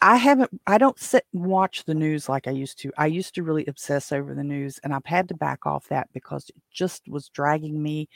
I 0.02 0.18
haven't, 0.18 0.50
I 0.66 0.78
don't 0.78 1.00
sit 1.00 1.26
and 1.34 1.46
watch 1.46 1.86
the 1.86 1.94
news 1.94 2.28
like 2.28 2.48
I 2.48 2.52
used 2.52 2.80
to. 2.80 2.92
I 2.98 3.06
used 3.06 3.36
to 3.36 3.44
really 3.44 3.66
obsess 3.68 4.12
over 4.12 4.34
the 4.34 4.44
news, 4.44 4.80
and 4.84 4.94
I've 4.94 5.06
had 5.06 5.28
to 5.30 5.36
back 5.36 5.66
off 5.66 5.88
that 5.90 6.10
because 6.14 6.50
it 6.50 6.56
just 6.72 7.08
was 7.08 7.30
dragging 7.30 7.82
me 7.82 8.10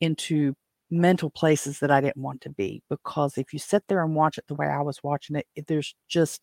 into 0.00 0.54
mental 0.90 1.30
places 1.30 1.80
that 1.80 1.90
I 1.90 2.00
didn't 2.00 2.22
want 2.22 2.40
to 2.42 2.50
be. 2.50 2.82
Because 2.88 3.38
if 3.38 3.52
you 3.52 3.58
sit 3.58 3.84
there 3.88 4.02
and 4.02 4.14
watch 4.14 4.38
it 4.38 4.46
the 4.48 4.54
way 4.54 4.66
I 4.66 4.80
was 4.80 5.02
watching 5.02 5.36
it, 5.36 5.46
there's 5.66 5.94
just, 6.08 6.42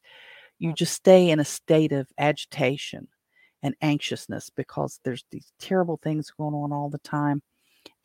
you 0.59 0.73
just 0.73 0.93
stay 0.93 1.29
in 1.31 1.39
a 1.39 1.45
state 1.45 1.91
of 1.91 2.07
agitation 2.19 3.07
and 3.63 3.75
anxiousness 3.81 4.51
because 4.55 4.99
there's 5.03 5.25
these 5.31 5.51
terrible 5.59 5.99
things 6.03 6.31
going 6.38 6.53
on 6.53 6.71
all 6.71 6.89
the 6.89 6.99
time 6.99 7.41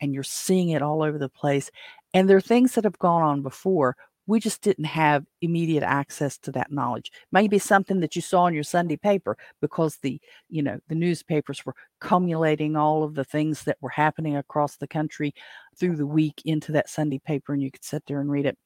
and 0.01 0.13
you're 0.13 0.23
seeing 0.23 0.69
it 0.69 0.81
all 0.81 1.03
over 1.03 1.17
the 1.17 1.29
place. 1.29 1.69
And 2.13 2.29
there 2.29 2.37
are 2.37 2.41
things 2.41 2.73
that 2.75 2.83
have 2.83 2.99
gone 2.99 3.23
on 3.23 3.41
before 3.41 3.95
we 4.31 4.39
just 4.39 4.61
didn't 4.61 4.85
have 4.85 5.25
immediate 5.41 5.83
access 5.83 6.37
to 6.37 6.53
that 6.53 6.71
knowledge. 6.71 7.11
Maybe 7.33 7.59
something 7.59 7.99
that 7.99 8.15
you 8.15 8.21
saw 8.21 8.47
in 8.47 8.53
your 8.53 8.63
sunday 8.63 8.95
paper 8.95 9.37
because 9.59 9.97
the 9.97 10.21
you 10.47 10.63
know 10.63 10.79
the 10.87 10.95
newspapers 10.95 11.65
were 11.65 11.75
cumulating 11.99 12.77
all 12.77 13.03
of 13.03 13.13
the 13.13 13.25
things 13.25 13.65
that 13.65 13.75
were 13.81 13.89
happening 13.89 14.37
across 14.37 14.77
the 14.77 14.87
country 14.87 15.35
through 15.77 15.97
the 15.97 16.05
week 16.05 16.41
into 16.45 16.71
that 16.71 16.89
sunday 16.89 17.19
paper 17.19 17.51
and 17.53 17.61
you 17.61 17.69
could 17.69 17.83
sit 17.83 18.03
there 18.07 18.21
and 18.21 18.31
read 18.31 18.45
it. 18.45 18.57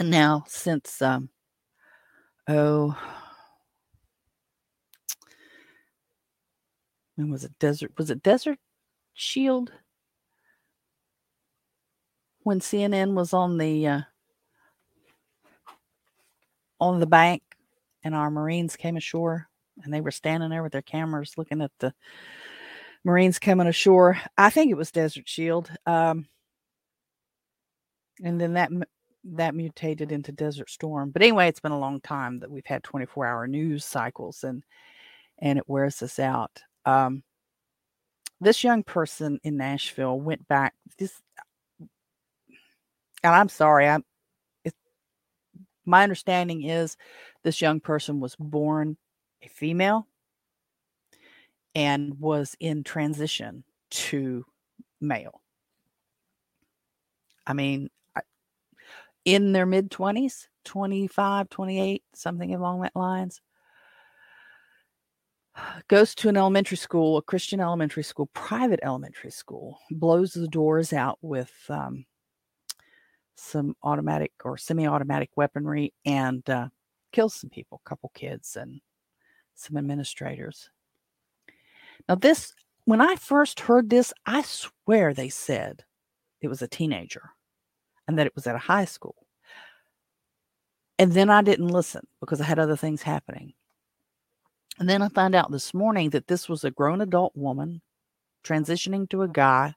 And 0.00 0.10
now 0.10 0.42
since 0.48 1.00
um 1.00 1.28
oh 2.48 2.98
when 7.14 7.30
was 7.30 7.44
it? 7.44 7.56
Desert 7.60 7.92
was 7.96 8.10
it 8.10 8.24
desert 8.24 8.58
shield 9.14 9.70
when 12.48 12.60
CNN 12.60 13.14
was 13.14 13.34
on 13.34 13.58
the 13.58 13.86
uh, 13.86 14.00
on 16.80 16.98
the 17.00 17.06
bank 17.06 17.42
and 18.02 18.14
our 18.14 18.30
Marines 18.30 18.76
came 18.76 18.96
ashore 18.96 19.48
and 19.84 19.92
they 19.92 20.00
were 20.00 20.10
standing 20.10 20.50
there 20.50 20.62
with 20.62 20.72
their 20.72 20.82
cameras 20.82 21.34
looking 21.36 21.60
at 21.62 21.72
the 21.80 21.92
Marines 23.04 23.38
coming 23.38 23.66
ashore. 23.66 24.18
I 24.38 24.50
think 24.50 24.70
it 24.70 24.76
was 24.76 24.90
Desert 24.90 25.28
Shield. 25.28 25.70
Um, 25.86 26.26
and 28.24 28.40
then 28.40 28.54
that 28.54 28.70
that 29.24 29.54
mutated 29.54 30.10
into 30.12 30.32
Desert 30.32 30.70
Storm. 30.70 31.10
But 31.10 31.22
anyway, 31.22 31.48
it's 31.48 31.60
been 31.60 31.72
a 31.72 31.78
long 31.78 32.00
time 32.00 32.40
that 32.40 32.50
we've 32.50 32.66
had 32.66 32.82
24 32.82 33.26
hour 33.26 33.46
news 33.46 33.84
cycles 33.84 34.42
and 34.44 34.64
and 35.40 35.58
it 35.58 35.68
wears 35.68 36.02
us 36.02 36.18
out. 36.18 36.62
um, 36.86 37.22
this 38.40 38.64
young 38.64 38.82
person 38.84 39.40
in 39.44 39.56
Nashville 39.56 40.20
went 40.20 40.46
back. 40.48 40.74
This, 40.98 41.20
and 43.22 43.34
I'm 43.34 43.48
sorry, 43.48 43.88
I'm. 43.88 44.04
It, 44.64 44.74
my 45.84 46.02
understanding 46.02 46.64
is 46.64 46.96
this 47.42 47.60
young 47.60 47.80
person 47.80 48.20
was 48.20 48.36
born 48.36 48.96
a 49.42 49.48
female 49.48 50.06
and 51.74 52.18
was 52.18 52.56
in 52.60 52.82
transition 52.84 53.64
to 53.90 54.44
male. 55.00 55.40
I 57.46 57.52
mean, 57.52 57.88
in 59.24 59.52
their 59.52 59.66
mid 59.66 59.90
20s, 59.90 60.46
25, 60.64 61.48
28, 61.48 62.02
something 62.14 62.54
along 62.54 62.80
that 62.80 62.96
lines. 62.96 63.40
Goes 65.88 66.14
to 66.16 66.28
an 66.28 66.36
elementary 66.36 66.76
school, 66.76 67.16
a 67.16 67.22
Christian 67.22 67.60
elementary 67.60 68.02
school, 68.02 68.26
private 68.32 68.80
elementary 68.82 69.30
school, 69.30 69.78
blows 69.90 70.32
the 70.32 70.48
doors 70.48 70.92
out 70.92 71.18
with 71.22 71.52
um, 71.68 72.04
some 73.38 73.76
automatic 73.82 74.32
or 74.44 74.56
semi 74.56 74.86
automatic 74.86 75.30
weaponry 75.36 75.92
and 76.04 76.48
uh, 76.50 76.68
kills 77.12 77.34
some 77.34 77.50
people, 77.50 77.80
a 77.84 77.88
couple 77.88 78.10
kids 78.14 78.56
and 78.56 78.80
some 79.54 79.76
administrators. 79.76 80.70
Now, 82.08 82.16
this, 82.16 82.52
when 82.84 83.00
I 83.00 83.16
first 83.16 83.60
heard 83.60 83.90
this, 83.90 84.12
I 84.26 84.42
swear 84.42 85.12
they 85.12 85.28
said 85.28 85.84
it 86.40 86.48
was 86.48 86.62
a 86.62 86.68
teenager 86.68 87.30
and 88.06 88.18
that 88.18 88.26
it 88.26 88.34
was 88.34 88.46
at 88.46 88.56
a 88.56 88.58
high 88.58 88.86
school. 88.86 89.16
And 90.98 91.12
then 91.12 91.30
I 91.30 91.42
didn't 91.42 91.68
listen 91.68 92.06
because 92.20 92.40
I 92.40 92.44
had 92.44 92.58
other 92.58 92.76
things 92.76 93.02
happening. 93.02 93.52
And 94.78 94.88
then 94.88 95.02
I 95.02 95.08
found 95.08 95.34
out 95.34 95.50
this 95.50 95.74
morning 95.74 96.10
that 96.10 96.26
this 96.26 96.48
was 96.48 96.64
a 96.64 96.70
grown 96.70 97.00
adult 97.00 97.36
woman 97.36 97.82
transitioning 98.44 99.08
to 99.10 99.22
a 99.22 99.28
guy. 99.28 99.74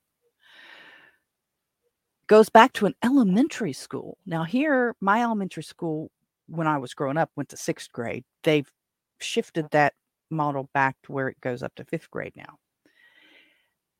Goes 2.31 2.47
back 2.47 2.71
to 2.75 2.85
an 2.85 2.95
elementary 3.03 3.73
school. 3.73 4.17
Now, 4.25 4.45
here, 4.45 4.95
my 5.01 5.21
elementary 5.21 5.63
school, 5.63 6.11
when 6.47 6.65
I 6.65 6.77
was 6.77 6.93
growing 6.93 7.17
up, 7.17 7.29
went 7.35 7.49
to 7.49 7.57
sixth 7.57 7.91
grade. 7.91 8.23
They've 8.43 8.71
shifted 9.19 9.69
that 9.71 9.95
model 10.29 10.69
back 10.73 10.95
to 11.03 11.11
where 11.11 11.27
it 11.27 11.41
goes 11.41 11.61
up 11.61 11.75
to 11.75 11.83
fifth 11.83 12.09
grade 12.09 12.31
now. 12.37 12.55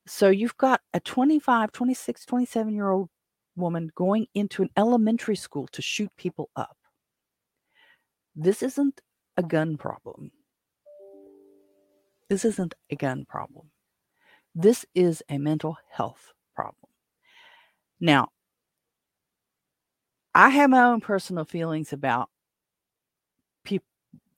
So 0.07 0.29
you've 0.29 0.55
got 0.55 0.79
a 0.93 1.01
25, 1.01 1.73
26, 1.73 2.25
27 2.25 2.73
year 2.73 2.89
old 2.89 3.09
woman 3.57 3.91
going 3.95 4.27
into 4.33 4.61
an 4.61 4.69
elementary 4.77 5.35
school 5.35 5.67
to 5.73 5.81
shoot 5.81 6.11
people 6.15 6.49
up. 6.55 6.77
This 8.33 8.63
isn't 8.63 9.01
a 9.35 9.43
gun 9.43 9.75
problem. 9.75 10.31
This 12.29 12.45
isn't 12.45 12.75
a 12.89 12.95
gun 12.95 13.25
problem. 13.25 13.71
This 14.55 14.85
is 14.95 15.21
a 15.27 15.37
mental 15.37 15.75
health. 15.89 16.31
Now, 18.01 18.29
I 20.33 20.49
have 20.49 20.71
my 20.71 20.83
own 20.83 21.01
personal 21.01 21.45
feelings 21.45 21.93
about 21.93 22.29
pe- 23.63 23.77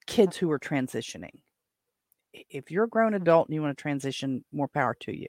kids 0.06 0.36
who 0.38 0.52
are 0.52 0.60
transitioning. 0.60 1.40
If 2.34 2.72
you're 2.72 2.84
a 2.84 2.90
grown 2.90 3.14
adult 3.14 3.48
and 3.48 3.56
you 3.56 3.62
want 3.62 3.78
to 3.78 3.82
transition, 3.82 4.44
more 4.52 4.68
power 4.68 4.96
to 5.02 5.18
you. 5.18 5.28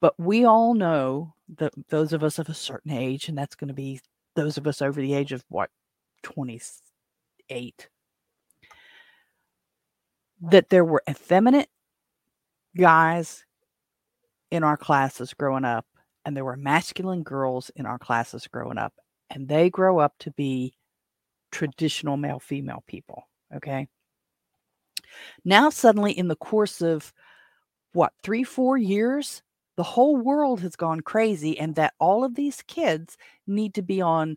But 0.00 0.14
we 0.18 0.44
all 0.44 0.74
know 0.74 1.34
that 1.56 1.72
those 1.88 2.12
of 2.12 2.22
us 2.22 2.38
of 2.38 2.48
a 2.48 2.54
certain 2.54 2.92
age, 2.92 3.28
and 3.28 3.38
that's 3.38 3.56
going 3.56 3.68
to 3.68 3.74
be 3.74 4.00
those 4.34 4.58
of 4.58 4.66
us 4.66 4.82
over 4.82 5.00
the 5.00 5.14
age 5.14 5.32
of 5.32 5.44
what, 5.48 5.70
28, 6.24 7.88
that 10.42 10.68
there 10.68 10.84
were 10.84 11.02
effeminate 11.08 11.68
guys 12.76 13.44
in 14.50 14.62
our 14.62 14.76
classes 14.76 15.34
growing 15.34 15.64
up, 15.64 15.86
and 16.28 16.36
there 16.36 16.44
were 16.44 16.58
masculine 16.58 17.22
girls 17.22 17.70
in 17.74 17.86
our 17.86 17.98
classes 17.98 18.46
growing 18.46 18.76
up, 18.76 18.92
and 19.30 19.48
they 19.48 19.70
grow 19.70 19.98
up 19.98 20.12
to 20.18 20.30
be 20.32 20.74
traditional 21.50 22.18
male 22.18 22.38
female 22.38 22.84
people. 22.86 23.26
Okay. 23.56 23.88
Now, 25.42 25.70
suddenly, 25.70 26.12
in 26.12 26.28
the 26.28 26.36
course 26.36 26.82
of 26.82 27.14
what, 27.94 28.12
three, 28.22 28.44
four 28.44 28.76
years, 28.76 29.42
the 29.78 29.82
whole 29.82 30.18
world 30.18 30.60
has 30.60 30.76
gone 30.76 31.00
crazy 31.00 31.58
and 31.58 31.76
that 31.76 31.94
all 31.98 32.24
of 32.24 32.34
these 32.34 32.60
kids 32.66 33.16
need 33.46 33.72
to 33.72 33.82
be 33.82 34.02
on 34.02 34.36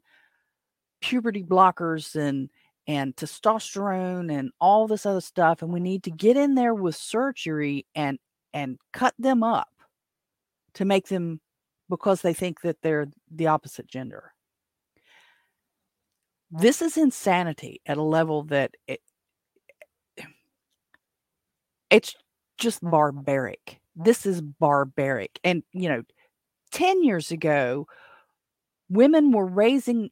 puberty 1.01 1.43
blockers 1.43 2.15
and 2.15 2.49
and 2.87 3.17
testosterone 3.17 4.31
and 4.31 4.51
all 4.61 4.87
this 4.87 5.05
other 5.05 5.21
stuff 5.21 5.61
and 5.61 5.73
we 5.73 5.79
need 5.79 6.03
to 6.03 6.11
get 6.11 6.37
in 6.37 6.55
there 6.55 6.73
with 6.73 6.95
surgery 6.95 7.85
and 7.95 8.17
and 8.53 8.79
cut 8.93 9.13
them 9.19 9.43
up 9.43 9.69
to 10.73 10.85
make 10.85 11.07
them 11.07 11.39
because 11.91 12.21
they 12.21 12.33
think 12.33 12.61
that 12.61 12.77
they're 12.81 13.07
the 13.29 13.47
opposite 13.47 13.85
gender. 13.85 14.33
This 16.49 16.81
is 16.81 16.95
insanity 16.95 17.81
at 17.85 17.97
a 17.97 18.01
level 18.01 18.43
that 18.43 18.71
it, 18.87 19.01
it's 21.89 22.15
just 22.57 22.79
barbaric. 22.81 23.81
This 23.93 24.25
is 24.25 24.41
barbaric. 24.41 25.37
And, 25.43 25.63
you 25.73 25.89
know, 25.89 26.03
10 26.71 27.03
years 27.03 27.29
ago, 27.29 27.87
women 28.89 29.33
were 29.33 29.45
raising 29.45 30.11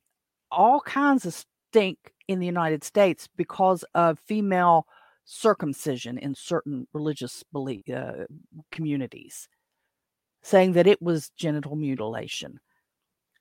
all 0.51 0.81
kinds 0.81 1.25
of 1.25 1.45
stink 1.71 1.97
in 2.27 2.39
the 2.39 2.45
United 2.45 2.83
States 2.83 3.29
because 3.37 3.85
of 3.95 4.19
female 4.19 4.85
circumcision 5.23 6.17
in 6.17 6.35
certain 6.35 6.87
religious 6.91 7.41
belief, 7.53 7.83
uh, 7.89 8.25
communities, 8.69 9.47
saying 10.41 10.73
that 10.73 10.87
it 10.87 11.01
was 11.01 11.31
genital 11.37 11.75
mutilation. 11.75 12.59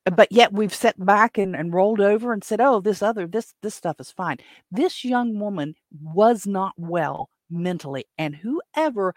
Uh, 0.06 0.10
but 0.10 0.30
yet 0.30 0.52
we've 0.52 0.74
set 0.74 1.04
back 1.04 1.38
and, 1.38 1.54
and 1.54 1.72
rolled 1.72 2.00
over 2.00 2.32
and 2.32 2.42
said, 2.42 2.60
oh, 2.60 2.80
this 2.80 3.02
other, 3.02 3.26
this, 3.26 3.54
this 3.62 3.74
stuff 3.74 3.96
is 4.00 4.10
fine. 4.10 4.38
This 4.70 5.04
young 5.04 5.38
woman 5.38 5.74
was 6.02 6.46
not 6.46 6.72
well 6.76 7.30
mentally. 7.50 8.04
And 8.16 8.36
whoever 8.36 9.14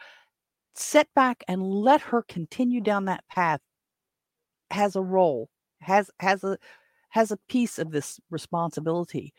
set 0.75 1.07
back 1.15 1.43
and 1.47 1.63
let 1.63 2.01
her 2.01 2.21
continue 2.21 2.81
down 2.81 3.05
that 3.05 3.23
path 3.29 3.59
has 4.71 4.95
a 4.95 5.01
role 5.01 5.49
has 5.81 6.09
has 6.19 6.43
a 6.43 6.57
has 7.09 7.31
a 7.31 7.39
piece 7.49 7.77
of 7.77 7.91
this 7.91 8.19
responsibility 8.29 9.33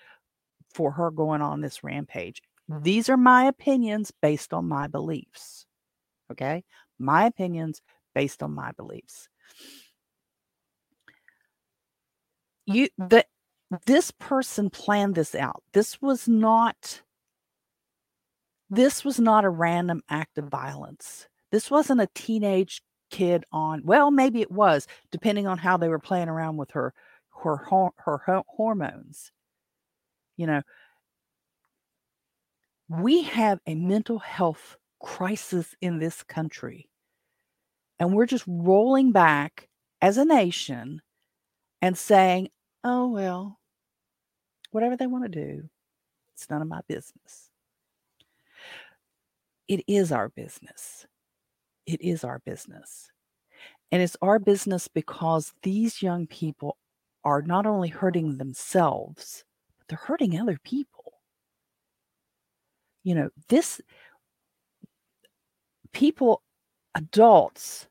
for 0.74 0.92
her 0.92 1.10
going 1.10 1.40
on 1.40 1.60
this 1.60 1.82
rampage 1.82 2.42
mm-hmm. 2.70 2.82
these 2.82 3.08
are 3.08 3.16
my 3.16 3.44
opinions 3.44 4.12
based 4.20 4.52
on 4.52 4.68
my 4.68 4.86
beliefs 4.86 5.64
okay 6.30 6.62
my 6.98 7.24
opinions 7.24 7.80
based 8.14 8.42
on 8.42 8.52
my 8.54 8.72
beliefs 8.72 9.28
you 12.66 12.88
that 12.98 13.26
this 13.86 14.10
person 14.10 14.70
planned 14.70 15.14
this 15.14 15.34
out 15.34 15.62
this 15.72 16.00
was 16.00 16.28
not 16.28 17.02
this 18.72 19.04
was 19.04 19.20
not 19.20 19.44
a 19.44 19.50
random 19.50 20.00
act 20.08 20.38
of 20.38 20.46
violence. 20.46 21.28
This 21.50 21.70
wasn't 21.70 22.00
a 22.00 22.08
teenage 22.14 22.80
kid 23.10 23.44
on, 23.52 23.82
well, 23.84 24.10
maybe 24.10 24.40
it 24.40 24.50
was, 24.50 24.86
depending 25.10 25.46
on 25.46 25.58
how 25.58 25.76
they 25.76 25.90
were 25.90 25.98
playing 25.98 26.30
around 26.30 26.56
with 26.56 26.70
her 26.70 26.94
her 27.42 27.56
her, 27.98 28.18
her 28.24 28.42
hormones. 28.48 29.30
You 30.38 30.46
know, 30.46 30.62
we 32.88 33.24
have 33.24 33.60
a 33.66 33.74
mental 33.74 34.18
health 34.18 34.78
crisis 35.02 35.74
in 35.82 35.98
this 35.98 36.22
country. 36.22 36.88
And 38.02 38.12
we're 38.12 38.26
just 38.26 38.42
rolling 38.48 39.12
back 39.12 39.68
as 40.00 40.18
a 40.18 40.24
nation 40.24 41.00
and 41.80 41.96
saying, 41.96 42.48
oh, 42.82 43.06
well, 43.06 43.60
whatever 44.72 44.96
they 44.96 45.06
want 45.06 45.22
to 45.22 45.28
do, 45.28 45.68
it's 46.34 46.50
none 46.50 46.60
of 46.60 46.66
my 46.66 46.80
business. 46.88 47.48
It 49.68 49.84
is 49.86 50.10
our 50.10 50.30
business. 50.30 51.06
It 51.86 52.00
is 52.02 52.24
our 52.24 52.40
business. 52.40 53.08
And 53.92 54.02
it's 54.02 54.16
our 54.20 54.40
business 54.40 54.88
because 54.88 55.52
these 55.62 56.02
young 56.02 56.26
people 56.26 56.78
are 57.22 57.40
not 57.40 57.66
only 57.66 57.88
hurting 57.88 58.36
themselves, 58.36 59.44
but 59.78 59.86
they're 59.86 60.08
hurting 60.08 60.40
other 60.40 60.58
people. 60.64 61.20
You 63.04 63.14
know, 63.14 63.30
this 63.48 63.80
people, 65.92 66.42
adults, 66.96 67.86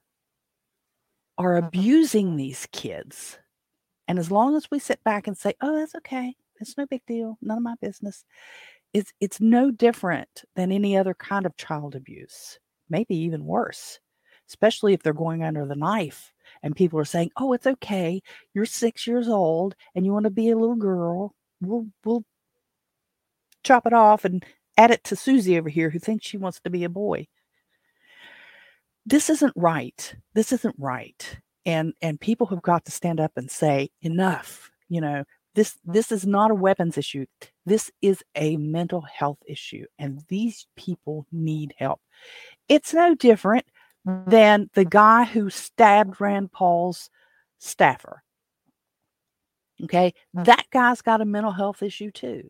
are 1.41 1.57
abusing 1.57 2.35
these 2.35 2.67
kids. 2.71 3.37
And 4.07 4.19
as 4.19 4.31
long 4.31 4.55
as 4.55 4.69
we 4.69 4.79
sit 4.79 5.03
back 5.03 5.27
and 5.27 5.37
say, 5.37 5.53
oh, 5.61 5.75
that's 5.77 5.95
okay, 5.95 6.35
it's 6.59 6.77
no 6.77 6.85
big 6.85 7.05
deal, 7.05 7.37
none 7.41 7.57
of 7.57 7.63
my 7.63 7.75
business, 7.81 8.25
it's 8.93 9.13
it's 9.19 9.39
no 9.39 9.71
different 9.71 10.43
than 10.55 10.71
any 10.71 10.97
other 10.97 11.13
kind 11.13 11.45
of 11.45 11.57
child 11.57 11.95
abuse 11.95 12.59
maybe 12.89 13.15
even 13.15 13.45
worse 13.45 13.99
especially 14.49 14.93
if 14.93 15.01
they're 15.01 15.13
going 15.13 15.43
under 15.43 15.65
the 15.65 15.75
knife 15.75 16.33
and 16.63 16.75
people 16.75 16.99
are 16.99 17.05
saying 17.05 17.29
oh 17.37 17.53
it's 17.53 17.67
okay 17.67 18.21
you're 18.53 18.65
six 18.65 19.07
years 19.07 19.27
old 19.27 19.75
and 19.95 20.05
you 20.05 20.11
want 20.11 20.25
to 20.25 20.29
be 20.29 20.49
a 20.49 20.57
little 20.57 20.75
girl 20.75 21.33
we'll 21.61 21.87
we'll 22.03 22.23
chop 23.63 23.85
it 23.85 23.93
off 23.93 24.25
and 24.25 24.43
add 24.77 24.91
it 24.91 25.03
to 25.03 25.15
susie 25.15 25.57
over 25.57 25.69
here 25.69 25.89
who 25.89 25.99
thinks 25.99 26.25
she 26.25 26.37
wants 26.37 26.59
to 26.59 26.69
be 26.69 26.83
a 26.83 26.89
boy 26.89 27.25
this 29.05 29.29
isn't 29.29 29.53
right. 29.55 30.15
This 30.33 30.51
isn't 30.51 30.75
right. 30.77 31.39
And 31.65 31.93
and 32.01 32.19
people 32.19 32.47
have 32.47 32.61
got 32.61 32.85
to 32.85 32.91
stand 32.91 33.19
up 33.19 33.31
and 33.35 33.49
say 33.49 33.89
enough. 34.01 34.71
You 34.89 35.01
know, 35.01 35.23
this 35.55 35.77
this 35.85 36.11
is 36.11 36.25
not 36.25 36.51
a 36.51 36.55
weapons 36.55 36.97
issue. 36.97 37.25
This 37.65 37.91
is 38.01 38.23
a 38.35 38.57
mental 38.57 39.01
health 39.01 39.39
issue 39.47 39.85
and 39.99 40.21
these 40.27 40.67
people 40.75 41.25
need 41.31 41.73
help. 41.77 42.01
It's 42.69 42.93
no 42.93 43.15
different 43.15 43.65
than 44.05 44.69
the 44.73 44.85
guy 44.85 45.25
who 45.25 45.49
stabbed 45.49 46.19
Rand 46.19 46.51
Paul's 46.51 47.09
staffer. 47.59 48.23
Okay, 49.83 50.13
hmm. 50.33 50.43
that 50.43 50.65
guy's 50.71 51.01
got 51.01 51.21
a 51.21 51.25
mental 51.25 51.51
health 51.51 51.83
issue 51.83 52.11
too. 52.11 52.49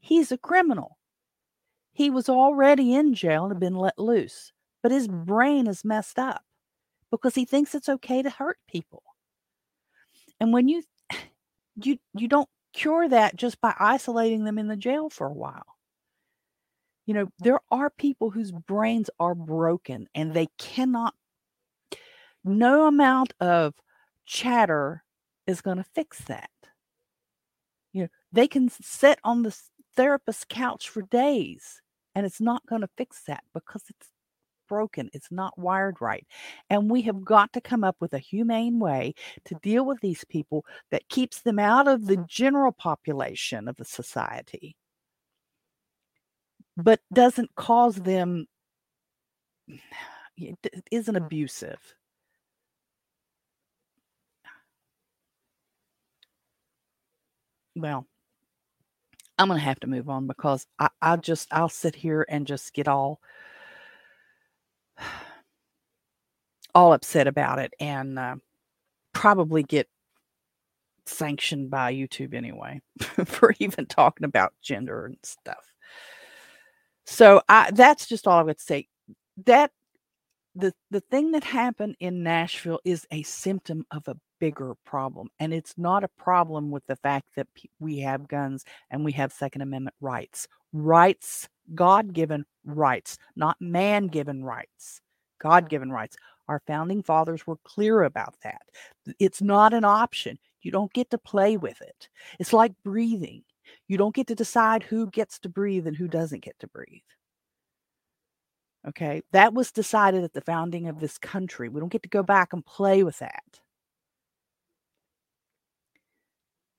He's 0.00 0.32
a 0.32 0.38
criminal. 0.38 0.98
He 1.92 2.10
was 2.10 2.28
already 2.28 2.94
in 2.94 3.14
jail 3.14 3.44
and 3.44 3.52
had 3.52 3.60
been 3.60 3.76
let 3.76 3.98
loose, 3.98 4.52
but 4.82 4.92
his 4.92 5.08
brain 5.08 5.66
is 5.66 5.84
messed 5.84 6.18
up 6.18 6.42
because 7.10 7.34
he 7.34 7.44
thinks 7.44 7.74
it's 7.74 7.88
okay 7.88 8.22
to 8.22 8.30
hurt 8.30 8.58
people. 8.68 9.02
And 10.40 10.52
when 10.52 10.68
you 10.68 10.82
you 11.76 11.98
you 12.14 12.28
don't 12.28 12.48
cure 12.72 13.08
that 13.08 13.36
just 13.36 13.60
by 13.60 13.74
isolating 13.78 14.44
them 14.44 14.58
in 14.58 14.68
the 14.68 14.76
jail 14.76 15.10
for 15.10 15.26
a 15.26 15.32
while. 15.32 15.76
You 17.06 17.14
know, 17.14 17.28
there 17.40 17.60
are 17.70 17.90
people 17.90 18.30
whose 18.30 18.52
brains 18.52 19.10
are 19.18 19.34
broken 19.34 20.08
and 20.14 20.32
they 20.32 20.48
cannot 20.58 21.14
no 22.44 22.86
amount 22.86 23.34
of 23.40 23.74
chatter 24.26 25.04
is 25.46 25.60
going 25.60 25.76
to 25.76 25.84
fix 25.84 26.20
that. 26.24 26.50
You 27.92 28.02
know, 28.02 28.08
they 28.32 28.48
can 28.48 28.68
sit 28.68 29.18
on 29.22 29.42
the 29.42 29.56
therapist's 29.94 30.46
couch 30.48 30.88
for 30.88 31.02
days 31.02 31.82
and 32.14 32.24
it's 32.24 32.40
not 32.40 32.66
going 32.66 32.80
to 32.80 32.88
fix 32.96 33.22
that 33.26 33.44
because 33.52 33.82
it's 33.88 34.11
broken. 34.72 35.10
It's 35.12 35.30
not 35.30 35.58
wired 35.58 36.00
right. 36.00 36.26
And 36.70 36.90
we 36.90 37.02
have 37.02 37.22
got 37.22 37.52
to 37.52 37.60
come 37.60 37.84
up 37.84 37.96
with 38.00 38.14
a 38.14 38.18
humane 38.18 38.78
way 38.78 39.14
to 39.44 39.54
mm-hmm. 39.54 39.68
deal 39.68 39.84
with 39.84 40.00
these 40.00 40.24
people 40.24 40.64
that 40.90 41.06
keeps 41.10 41.42
them 41.42 41.58
out 41.58 41.88
of 41.88 42.06
the 42.06 42.14
mm-hmm. 42.14 42.24
general 42.26 42.72
population 42.72 43.68
of 43.68 43.76
the 43.76 43.84
society, 43.84 44.74
but 46.74 47.00
doesn't 47.12 47.54
cause 47.54 47.96
them, 47.96 48.46
isn't 50.38 51.14
mm-hmm. 51.14 51.16
abusive. 51.16 51.94
Well, 57.76 58.06
I'm 59.36 59.48
gonna 59.48 59.60
have 59.60 59.80
to 59.80 59.86
move 59.86 60.08
on 60.08 60.26
because 60.26 60.66
I, 60.78 60.88
I 61.02 61.16
just 61.16 61.52
I'll 61.52 61.68
sit 61.68 61.94
here 61.94 62.24
and 62.30 62.46
just 62.46 62.72
get 62.72 62.88
all 62.88 63.20
all 66.74 66.92
upset 66.92 67.26
about 67.26 67.58
it 67.58 67.72
and 67.80 68.18
uh, 68.18 68.36
probably 69.12 69.62
get 69.62 69.88
sanctioned 71.06 71.70
by 71.70 71.92
YouTube 71.92 72.34
anyway 72.34 72.80
for 73.24 73.54
even 73.58 73.86
talking 73.86 74.24
about 74.24 74.54
gender 74.62 75.06
and 75.06 75.16
stuff. 75.22 75.72
So 77.04 77.42
I 77.48 77.70
that's 77.72 78.06
just 78.06 78.26
all 78.26 78.38
I 78.38 78.42
would 78.42 78.60
say. 78.60 78.88
That 79.46 79.72
the 80.54 80.72
the 80.90 81.00
thing 81.00 81.32
that 81.32 81.44
happened 81.44 81.96
in 82.00 82.22
Nashville 82.22 82.80
is 82.84 83.06
a 83.10 83.22
symptom 83.22 83.84
of 83.90 84.06
a 84.06 84.16
bigger 84.38 84.74
problem 84.84 85.28
and 85.38 85.54
it's 85.54 85.78
not 85.78 86.02
a 86.02 86.08
problem 86.08 86.70
with 86.72 86.84
the 86.86 86.96
fact 86.96 87.26
that 87.36 87.46
we 87.78 87.98
have 88.00 88.26
guns 88.26 88.64
and 88.90 89.04
we 89.04 89.12
have 89.12 89.32
second 89.32 89.62
amendment 89.62 89.94
rights. 90.00 90.48
Rights, 90.72 91.48
God-given 91.74 92.44
rights, 92.64 93.18
not 93.36 93.56
man-given 93.60 94.42
rights. 94.42 95.00
God-given 95.38 95.90
rights. 95.92 96.16
Our 96.52 96.60
founding 96.66 97.02
fathers 97.02 97.46
were 97.46 97.56
clear 97.64 98.02
about 98.02 98.34
that. 98.42 98.60
It's 99.18 99.40
not 99.40 99.72
an 99.72 99.84
option. 99.84 100.38
You 100.60 100.70
don't 100.70 100.92
get 100.92 101.08
to 101.08 101.16
play 101.16 101.56
with 101.56 101.80
it. 101.80 102.10
It's 102.38 102.52
like 102.52 102.74
breathing. 102.84 103.42
You 103.88 103.96
don't 103.96 104.14
get 104.14 104.26
to 104.26 104.34
decide 104.34 104.82
who 104.82 105.06
gets 105.06 105.38
to 105.38 105.48
breathe 105.48 105.86
and 105.86 105.96
who 105.96 106.08
doesn't 106.08 106.42
get 106.42 106.58
to 106.58 106.68
breathe. 106.68 107.00
Okay, 108.86 109.22
that 109.32 109.54
was 109.54 109.72
decided 109.72 110.24
at 110.24 110.34
the 110.34 110.42
founding 110.42 110.88
of 110.88 111.00
this 111.00 111.16
country. 111.16 111.70
We 111.70 111.80
don't 111.80 111.88
get 111.88 112.02
to 112.02 112.10
go 112.10 112.22
back 112.22 112.52
and 112.52 112.62
play 112.66 113.02
with 113.02 113.18
that. 113.20 113.60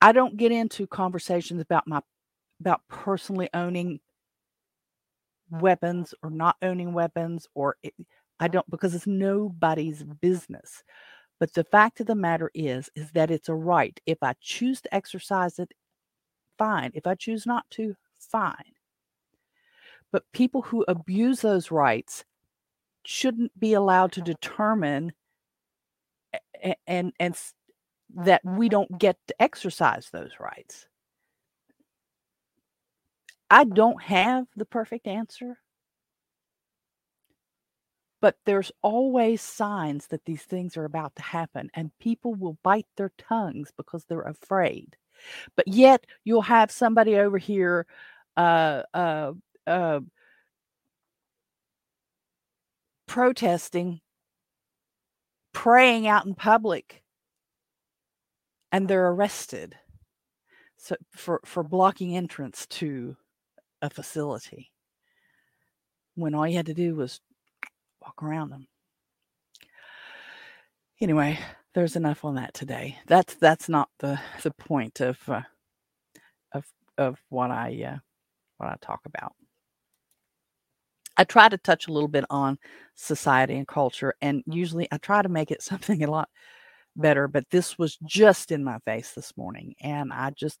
I 0.00 0.12
don't 0.12 0.36
get 0.36 0.52
into 0.52 0.86
conversations 0.86 1.60
about 1.60 1.88
my 1.88 2.00
about 2.60 2.82
personally 2.88 3.48
owning 3.52 3.98
weapons 5.50 6.14
or 6.22 6.30
not 6.30 6.56
owning 6.62 6.92
weapons 6.92 7.48
or 7.54 7.76
it, 7.82 7.94
I 8.40 8.48
don't 8.48 8.68
because 8.70 8.94
it's 8.94 9.06
nobody's 9.06 10.02
business. 10.02 10.82
But 11.40 11.52
the 11.54 11.64
fact 11.64 12.00
of 12.00 12.06
the 12.06 12.14
matter 12.14 12.50
is 12.54 12.90
is 12.94 13.10
that 13.12 13.30
it's 13.30 13.48
a 13.48 13.54
right. 13.54 13.98
If 14.06 14.22
I 14.22 14.34
choose 14.40 14.80
to 14.82 14.94
exercise 14.94 15.58
it, 15.58 15.72
fine. 16.58 16.90
If 16.94 17.06
I 17.06 17.14
choose 17.14 17.46
not 17.46 17.68
to, 17.72 17.96
fine. 18.18 18.72
But 20.12 20.24
people 20.32 20.62
who 20.62 20.84
abuse 20.86 21.40
those 21.40 21.70
rights 21.70 22.24
shouldn't 23.04 23.58
be 23.58 23.74
allowed 23.74 24.12
to 24.12 24.22
determine 24.22 25.12
and 26.62 26.76
and, 26.86 27.12
and 27.20 27.36
that 28.16 28.44
we 28.44 28.68
don't 28.68 28.98
get 28.98 29.16
to 29.28 29.42
exercise 29.42 30.08
those 30.10 30.30
rights. 30.38 30.86
I 33.50 33.64
don't 33.64 34.02
have 34.02 34.46
the 34.56 34.64
perfect 34.64 35.06
answer 35.06 35.58
but 38.24 38.38
there's 38.46 38.72
always 38.80 39.42
signs 39.42 40.06
that 40.06 40.24
these 40.24 40.44
things 40.44 40.78
are 40.78 40.86
about 40.86 41.14
to 41.14 41.20
happen, 41.20 41.68
and 41.74 41.90
people 41.98 42.34
will 42.34 42.56
bite 42.62 42.86
their 42.96 43.12
tongues 43.18 43.70
because 43.76 44.06
they're 44.06 44.22
afraid. 44.22 44.96
But 45.56 45.68
yet, 45.68 46.06
you'll 46.24 46.40
have 46.40 46.70
somebody 46.70 47.16
over 47.16 47.36
here, 47.36 47.84
uh, 48.34 48.84
uh, 48.94 49.32
uh, 49.66 50.00
protesting, 53.04 54.00
praying 55.52 56.06
out 56.06 56.24
in 56.24 56.34
public, 56.34 57.02
and 58.72 58.88
they're 58.88 59.10
arrested. 59.10 59.76
So 60.78 60.96
for 61.10 61.42
for 61.44 61.62
blocking 61.62 62.16
entrance 62.16 62.64
to 62.68 63.18
a 63.82 63.90
facility. 63.90 64.72
When 66.14 66.34
all 66.34 66.48
you 66.48 66.56
had 66.56 66.66
to 66.66 66.72
do 66.74 66.94
was 66.94 67.20
walk 68.04 68.22
around 68.22 68.50
them. 68.50 68.66
Anyway, 71.00 71.38
there's 71.74 71.96
enough 71.96 72.24
on 72.24 72.36
that 72.36 72.54
today. 72.54 72.98
That's 73.06 73.34
that's 73.34 73.68
not 73.68 73.88
the 73.98 74.20
the 74.42 74.52
point 74.52 75.00
of 75.00 75.18
uh, 75.28 75.42
of 76.52 76.64
of 76.98 77.18
what 77.30 77.50
I 77.50 77.94
uh, 77.94 77.98
what 78.58 78.68
I 78.68 78.76
talk 78.80 79.00
about. 79.06 79.32
I 81.16 81.24
try 81.24 81.48
to 81.48 81.58
touch 81.58 81.86
a 81.86 81.92
little 81.92 82.08
bit 82.08 82.24
on 82.30 82.58
society 82.94 83.56
and 83.56 83.66
culture, 83.66 84.14
and 84.20 84.42
usually 84.46 84.88
I 84.92 84.98
try 84.98 85.22
to 85.22 85.28
make 85.28 85.50
it 85.50 85.62
something 85.70 86.04
a 86.04 86.10
lot 86.10 86.28
better. 86.96 87.26
But 87.28 87.50
this 87.50 87.78
was 87.78 87.96
just 88.04 88.52
in 88.52 88.62
my 88.62 88.78
face 88.84 89.12
this 89.12 89.36
morning, 89.36 89.74
and 89.80 90.12
I 90.12 90.30
just 90.30 90.60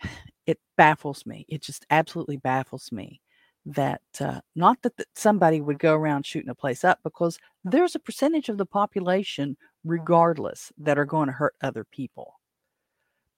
it 0.46 0.58
baffles 0.76 1.24
me. 1.26 1.46
It 1.48 1.62
just 1.62 1.86
absolutely 1.90 2.38
baffles 2.38 2.90
me 2.92 3.20
that 3.66 4.02
uh, 4.20 4.40
not 4.54 4.82
that, 4.82 4.96
that 4.96 5.06
somebody 5.14 5.60
would 5.60 5.78
go 5.78 5.94
around 5.94 6.26
shooting 6.26 6.50
a 6.50 6.54
place 6.54 6.84
up 6.84 6.98
because 7.02 7.38
there's 7.64 7.94
a 7.94 7.98
percentage 8.00 8.48
of 8.48 8.58
the 8.58 8.66
population 8.66 9.56
regardless 9.84 10.72
that 10.78 10.98
are 10.98 11.06
going 11.06 11.26
to 11.26 11.32
hurt 11.32 11.54
other 11.62 11.84
people. 11.84 12.38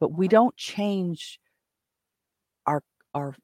But 0.01 0.13
we 0.13 0.29
don't 0.29 0.57
change 0.57 1.39
our 2.67 2.83
our 3.15 3.35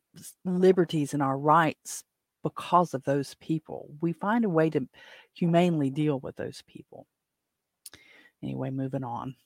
liberties 0.44 1.14
and 1.14 1.22
our 1.22 1.38
rights 1.38 2.04
because 2.42 2.92
of 2.94 3.04
those 3.04 3.34
people. 3.34 3.88
We 4.00 4.12
find 4.12 4.44
a 4.44 4.48
way 4.48 4.68
to 4.70 4.86
humanely 5.34 5.90
deal 5.90 6.18
with 6.18 6.36
those 6.36 6.62
people. 6.66 7.06
Anyway 8.42 8.70
moving 8.70 9.04
on. 9.04 9.36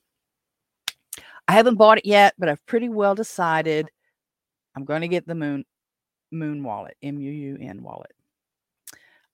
I 1.47 1.53
haven't 1.53 1.76
bought 1.76 1.99
it 1.99 2.07
yet 2.07 2.34
but 2.39 2.49
i've 2.49 2.64
pretty 2.66 2.89
well 2.89 3.14
decided 3.14 3.89
i'm 4.74 4.84
going 4.84 5.03
to 5.03 5.09
get 5.09 5.28
the 5.28 5.34
Muun 5.34 5.62
Muun 6.33 6.62
wallet, 6.62 6.97
M 7.03 7.18
U 7.18 7.31
U 7.31 7.59
N 7.61 7.83
wallet. 7.83 8.12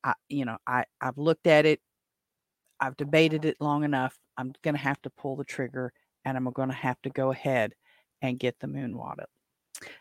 I, 0.05 0.15
you 0.29 0.45
know, 0.45 0.59
I 0.67 0.85
I've 1.01 1.19
looked 1.19 1.47
at 1.47 1.67
it. 1.67 1.81
I've 2.81 2.97
debated 2.97 3.45
it 3.45 3.57
long 3.61 3.85
enough. 3.85 4.19
I'm 4.37 4.53
going 4.63 4.75
to 4.75 4.81
have 4.81 5.01
to 5.03 5.11
pull 5.11 5.37
the 5.37 5.45
trigger 5.45 5.93
and 6.25 6.37
I'm 6.37 6.51
going 6.51 6.69
to 6.69 6.75
have 6.75 7.01
to 7.03 7.11
go 7.11 7.31
ahead 7.31 7.75
and 8.23 8.39
get 8.39 8.59
the 8.59 8.67
Muun 8.67 8.95
wallet. 8.95 9.29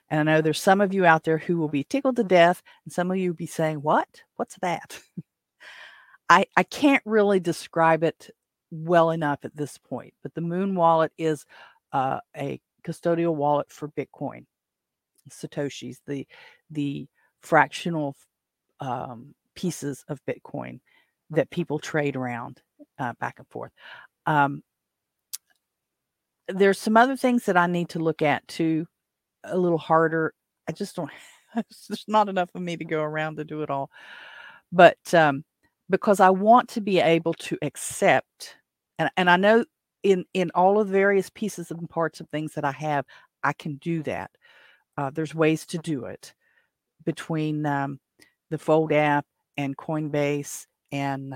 And 0.09 0.19
I 0.19 0.23
know 0.23 0.41
there's 0.41 0.61
some 0.61 0.81
of 0.81 0.93
you 0.93 1.05
out 1.05 1.23
there 1.23 1.37
who 1.37 1.57
will 1.57 1.69
be 1.69 1.83
tickled 1.83 2.15
to 2.17 2.23
death 2.23 2.61
and 2.85 2.93
some 2.93 3.11
of 3.11 3.17
you 3.17 3.31
will 3.31 3.35
be 3.35 3.45
saying, 3.47 3.77
"What? 3.77 4.07
What's 4.35 4.57
that?" 4.61 4.99
I 6.29 6.45
I 6.55 6.63
can't 6.63 7.03
really 7.05 7.39
describe 7.39 8.03
it 8.03 8.29
well 8.71 9.11
enough 9.11 9.39
at 9.43 9.55
this 9.55 9.77
point, 9.77 10.13
but 10.23 10.33
the 10.33 10.41
Muun 10.41 10.75
wallet 10.75 11.11
is 11.17 11.45
uh, 11.93 12.19
a 12.37 12.59
custodial 12.83 13.35
wallet 13.35 13.71
for 13.71 13.89
Bitcoin 13.89 14.45
satoshis 15.29 15.97
the 16.07 16.27
the 16.69 17.07
fractional 17.41 18.15
um, 18.79 19.33
pieces 19.55 20.03
of 20.07 20.19
bitcoin 20.27 20.79
that 21.29 21.49
people 21.49 21.79
trade 21.79 22.15
around 22.15 22.61
uh, 22.99 23.13
back 23.19 23.35
and 23.37 23.47
forth. 23.49 23.71
Um, 24.25 24.63
there's 26.47 26.79
some 26.79 26.97
other 26.97 27.15
things 27.15 27.45
that 27.45 27.57
I 27.57 27.67
need 27.67 27.89
to 27.89 27.99
look 27.99 28.21
at 28.21 28.47
too, 28.47 28.85
a 29.43 29.57
little 29.57 29.77
harder. 29.77 30.33
I 30.67 30.71
just 30.73 30.95
don't. 30.95 31.09
There's 31.55 32.05
not 32.07 32.29
enough 32.29 32.49
of 32.55 32.61
me 32.61 32.77
to 32.77 32.85
go 32.85 33.01
around 33.01 33.37
to 33.37 33.43
do 33.43 33.61
it 33.61 33.69
all, 33.69 33.89
but 34.71 34.97
um, 35.13 35.43
because 35.89 36.19
I 36.19 36.29
want 36.29 36.69
to 36.69 36.81
be 36.81 36.99
able 36.99 37.33
to 37.35 37.57
accept, 37.61 38.55
and 38.99 39.09
and 39.17 39.29
I 39.29 39.37
know 39.37 39.65
in 40.03 40.25
in 40.33 40.51
all 40.55 40.79
of 40.79 40.87
the 40.87 40.93
various 40.93 41.29
pieces 41.29 41.71
and 41.71 41.89
parts 41.89 42.19
of 42.21 42.29
things 42.29 42.53
that 42.53 42.65
I 42.65 42.71
have, 42.71 43.05
I 43.43 43.53
can 43.53 43.75
do 43.77 44.03
that. 44.03 44.31
Uh, 45.01 45.09
there's 45.09 45.33
ways 45.33 45.65
to 45.65 45.79
do 45.79 46.05
it 46.05 46.31
between 47.05 47.65
um, 47.65 47.99
the 48.51 48.57
Fold 48.59 48.93
app 48.93 49.25
and 49.57 49.75
Coinbase 49.75 50.67
and 50.91 51.33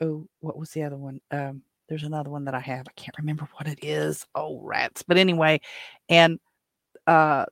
oh, 0.00 0.28
what 0.38 0.56
was 0.56 0.70
the 0.70 0.84
other 0.84 0.96
one? 0.96 1.20
Um, 1.32 1.62
there's 1.88 2.04
another 2.04 2.30
one 2.30 2.44
that 2.44 2.54
I 2.54 2.60
have. 2.60 2.86
I 2.88 2.92
can't 2.94 3.18
remember 3.18 3.48
what 3.54 3.66
it 3.66 3.80
is. 3.82 4.24
Oh, 4.36 4.60
rats. 4.62 5.02
But 5.02 5.16
anyway, 5.16 5.60
and 6.08 6.38
uh, 7.08 7.46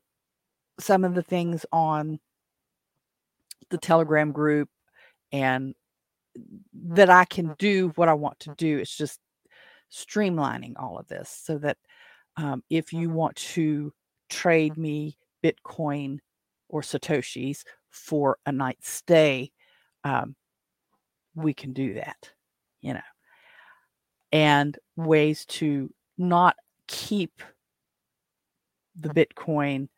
some 0.78 1.02
of 1.02 1.16
the 1.16 1.22
things 1.22 1.66
on 1.72 2.20
the 3.70 3.78
Telegram 3.78 4.30
group 4.30 4.68
and 5.32 5.74
that 6.74 7.10
I 7.10 7.24
can 7.24 7.56
do 7.58 7.92
what 7.96 8.08
I 8.08 8.14
want 8.14 8.38
to 8.40 8.54
do. 8.56 8.78
It's 8.78 8.96
just 8.96 9.18
streamlining 9.92 10.74
all 10.76 10.96
of 10.96 11.08
this 11.08 11.28
so 11.28 11.58
that 11.58 11.76
um, 12.36 12.62
if 12.70 12.92
you 12.92 13.10
want 13.10 13.34
to 13.36 13.92
trade 14.28 14.76
me 14.76 15.18
Bitcoin 15.42 16.18
or 16.68 16.82
Satoshis 16.82 17.62
for 17.90 18.38
a 18.46 18.52
night 18.52 18.78
stay, 18.80 19.50
um, 20.04 20.34
we 21.34 21.54
can 21.54 21.72
do 21.72 21.94
that, 21.94 22.30
you 22.80 22.94
know, 22.94 23.00
and 24.32 24.76
ways 24.96 25.44
to 25.46 25.92
not 26.18 26.56
keep 26.88 27.42
the 28.94 29.10
Bitcoin, 29.10 29.88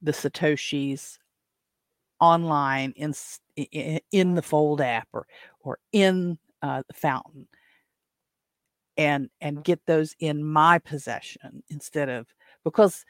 the 0.00 0.12
Satoshis 0.12 1.18
online 2.20 2.92
in 2.96 3.12
in 4.12 4.34
the 4.34 4.42
Fold 4.42 4.80
app 4.80 5.08
or 5.12 5.26
or 5.60 5.78
in 5.92 6.38
uh, 6.62 6.82
the 6.86 6.94
Fountain, 6.94 7.48
and 8.96 9.28
and 9.40 9.64
get 9.64 9.84
those 9.86 10.14
in 10.20 10.44
my 10.44 10.78
possession 10.78 11.62
instead 11.68 12.08
of 12.08 12.26
because 12.64 13.04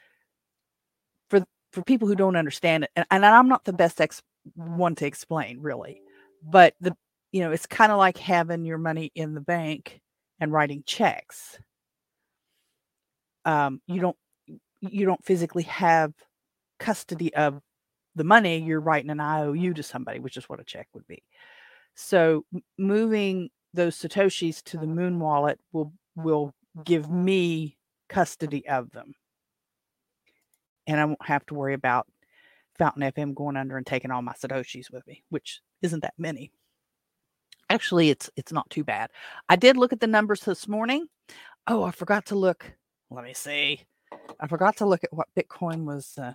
for 1.73 1.81
people 1.83 2.07
who 2.07 2.15
don't 2.15 2.35
understand 2.35 2.85
it, 2.85 2.91
and, 2.95 3.05
and 3.11 3.25
I'm 3.25 3.49
not 3.49 3.65
the 3.65 3.73
best 3.73 3.99
ex- 3.99 4.21
one 4.55 4.95
to 4.95 5.05
explain 5.05 5.59
really, 5.59 6.01
but 6.43 6.75
the 6.79 6.95
you 7.31 7.41
know 7.41 7.51
it's 7.51 7.65
kind 7.65 7.91
of 7.91 7.97
like 7.97 8.17
having 8.17 8.63
your 8.63 8.77
money 8.77 9.11
in 9.15 9.33
the 9.33 9.41
bank 9.41 9.99
and 10.39 10.53
writing 10.53 10.83
checks. 10.85 11.59
Um, 13.45 13.81
you 13.87 13.99
don't 13.99 14.17
you 14.81 15.05
don't 15.05 15.23
physically 15.25 15.63
have 15.63 16.13
custody 16.79 17.33
of 17.33 17.59
the 18.15 18.23
money. 18.23 18.59
You're 18.59 18.79
writing 18.79 19.09
an 19.09 19.19
IOU 19.19 19.73
to 19.73 19.83
somebody, 19.83 20.19
which 20.19 20.37
is 20.37 20.47
what 20.47 20.59
a 20.59 20.63
check 20.63 20.87
would 20.93 21.07
be. 21.07 21.23
So 21.95 22.45
moving 22.77 23.49
those 23.73 23.97
satoshis 23.97 24.61
to 24.63 24.77
the 24.77 24.85
Muun 24.85 25.17
wallet 25.17 25.59
will 25.71 25.91
will 26.15 26.53
give 26.83 27.09
me 27.09 27.77
custody 28.09 28.67
of 28.67 28.91
them 28.91 29.15
and 30.87 30.99
I 30.99 31.05
won't 31.05 31.25
have 31.25 31.45
to 31.47 31.53
worry 31.53 31.73
about 31.73 32.07
Fountain 32.77 33.03
FM 33.03 33.35
going 33.35 33.57
under 33.57 33.77
and 33.77 33.85
taking 33.85 34.11
all 34.11 34.21
my 34.21 34.33
satoshis 34.33 34.91
with 34.91 35.05
me, 35.07 35.23
which 35.29 35.61
isn't 35.81 36.01
that 36.01 36.15
many. 36.17 36.51
Actually, 37.69 38.09
it's 38.09 38.29
it's 38.35 38.51
not 38.51 38.69
too 38.69 38.83
bad. 38.83 39.09
I 39.49 39.55
did 39.55 39.77
look 39.77 39.93
at 39.93 39.99
the 39.99 40.07
numbers 40.07 40.41
this 40.41 40.67
morning. 40.67 41.07
Oh, 41.67 41.83
I 41.83 41.91
forgot 41.91 42.25
to 42.27 42.35
look. 42.35 42.71
Let 43.09 43.23
me 43.23 43.33
see. 43.33 43.81
I 44.39 44.47
forgot 44.47 44.77
to 44.77 44.85
look 44.85 45.03
at 45.03 45.13
what 45.13 45.27
Bitcoin 45.37 45.85
was 45.85 46.17
uh, 46.17 46.33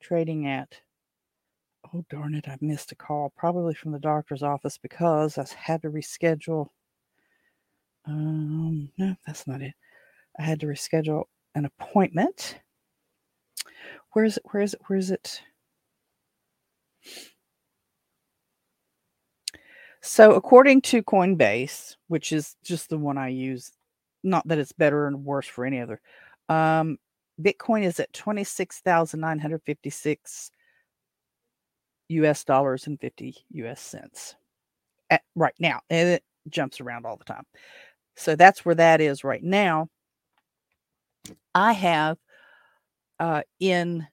trading 0.00 0.46
at. 0.46 0.80
Oh 1.92 2.04
darn 2.08 2.34
it! 2.34 2.48
I 2.48 2.56
missed 2.60 2.92
a 2.92 2.96
call, 2.96 3.32
probably 3.36 3.74
from 3.74 3.92
the 3.92 3.98
doctor's 3.98 4.42
office 4.42 4.78
because 4.78 5.36
I 5.36 5.44
had 5.56 5.82
to 5.82 5.90
reschedule. 5.90 6.68
Um, 8.06 8.90
no, 8.98 9.14
that's 9.26 9.46
not 9.46 9.62
it. 9.62 9.74
I 10.38 10.42
had 10.42 10.60
to 10.60 10.66
reschedule 10.66 11.24
an 11.54 11.64
appointment 11.66 12.58
where 14.14 14.24
is 14.24 14.38
it? 14.38 14.42
Where 14.50 14.62
is 14.62 14.74
it? 14.74 14.80
Where 14.86 14.98
is 14.98 15.10
it? 15.10 15.42
So, 20.00 20.32
according 20.34 20.82
to 20.82 21.02
Coinbase, 21.02 21.96
which 22.08 22.32
is 22.32 22.56
just 22.62 22.90
the 22.90 22.98
one 22.98 23.18
I 23.18 23.28
use, 23.28 23.72
not 24.22 24.46
that 24.48 24.58
it's 24.58 24.72
better 24.72 25.06
and 25.06 25.24
worse 25.24 25.48
for 25.48 25.64
any 25.64 25.80
other, 25.80 26.00
um, 26.48 26.98
Bitcoin 27.42 27.84
is 27.84 27.98
at 27.98 28.12
26,956 28.12 30.50
US 32.08 32.44
dollars 32.44 32.86
and 32.86 33.00
50 33.00 33.34
US 33.50 33.80
cents 33.80 34.36
at, 35.10 35.22
right 35.34 35.54
now. 35.58 35.80
And 35.90 36.10
it 36.10 36.22
jumps 36.48 36.80
around 36.80 37.06
all 37.06 37.16
the 37.16 37.24
time. 37.24 37.44
So 38.14 38.36
that's 38.36 38.64
where 38.64 38.76
that 38.76 39.00
is 39.00 39.24
right 39.24 39.42
now. 39.42 39.88
I 41.54 41.72
have 41.72 42.18
uh, 43.24 43.40
in 43.58 44.06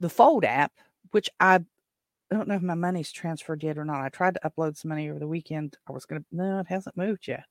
the 0.00 0.08
Fold 0.08 0.44
app, 0.44 0.72
which 1.12 1.30
I, 1.38 1.54
I 1.54 2.34
don't 2.34 2.48
know 2.48 2.56
if 2.56 2.62
my 2.62 2.74
money's 2.74 3.12
transferred 3.12 3.62
yet 3.62 3.78
or 3.78 3.84
not. 3.84 4.02
I 4.02 4.08
tried 4.08 4.34
to 4.34 4.40
upload 4.44 4.76
some 4.76 4.88
money 4.88 5.08
over 5.08 5.20
the 5.20 5.28
weekend. 5.28 5.76
I 5.88 5.92
was 5.92 6.04
going 6.04 6.22
to, 6.22 6.26
no, 6.32 6.58
it 6.58 6.66
hasn't 6.66 6.96
moved 6.96 7.28
yet. 7.28 7.44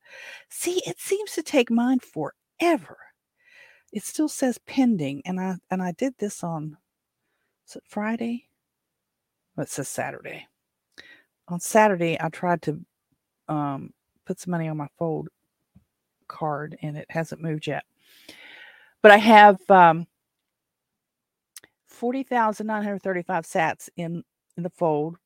See, 0.50 0.82
it 0.86 1.00
seems 1.00 1.32
to 1.32 1.44
take 1.44 1.72
mine 1.72 2.00
forever. 2.00 2.98
It 3.94 4.04
still 4.04 4.28
says 4.28 4.60
pending. 4.68 5.22
And 5.24 5.40
I, 5.40 5.56
and 5.72 5.82
I 5.82 5.94
did 5.94 6.14
this 6.18 6.44
on, 6.44 6.76
is 7.70 7.78
it 7.78 7.84
Friday? 7.88 8.50
Well, 9.56 9.64
it 9.64 9.70
says 9.70 9.88
Saturday. 9.88 10.46
On 11.48 11.62
Saturday, 11.62 12.18
I 12.20 12.28
tried 12.28 12.62
to 12.64 12.82
um, 13.48 13.94
put 14.26 14.42
some 14.42 14.52
money 14.52 14.68
on 14.68 14.76
my 14.76 14.90
Fold 15.00 15.30
card 16.28 16.78
and 16.82 16.98
it 16.98 17.06
hasn't 17.10 17.42
moved 17.42 17.66
yet. 17.66 17.86
But 19.02 19.12
I 19.12 19.18
have 19.18 19.72
um, 19.72 20.06
40,935 21.98 23.46
sats 23.46 23.90
in, 23.98 24.24
in 24.56 24.64
the 24.64 24.70
Fold 24.70 25.18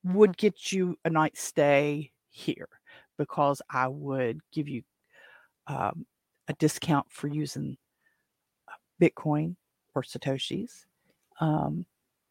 would 0.04 0.38
get 0.38 0.72
you 0.72 0.98
a 1.06 1.10
night 1.10 1.38
stay 1.38 2.12
here 2.30 2.70
because 3.18 3.62
I 3.70 3.88
would 3.88 4.40
give 4.52 4.68
you 4.68 4.84
um, 5.68 6.06
a 6.48 6.54
discount 6.54 7.08
for 7.10 7.28
using 7.28 7.78
uh, 8.68 8.74
Bitcoin 9.02 9.56
or 9.96 10.02
Satoshis 10.02 10.86
um, 11.40 11.86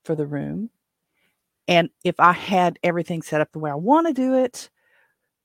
for 0.05 0.14
the 0.14 0.26
room. 0.26 0.70
And 1.68 1.90
if 2.05 2.18
I 2.18 2.32
had 2.32 2.78
everything 2.82 3.22
set 3.22 3.40
up 3.40 3.53
the 3.53 3.61
way 3.61 3.70
I 3.70 3.76
want 3.76 4.09
to 4.09 4.12
do 4.12 4.34
it, 4.34 4.70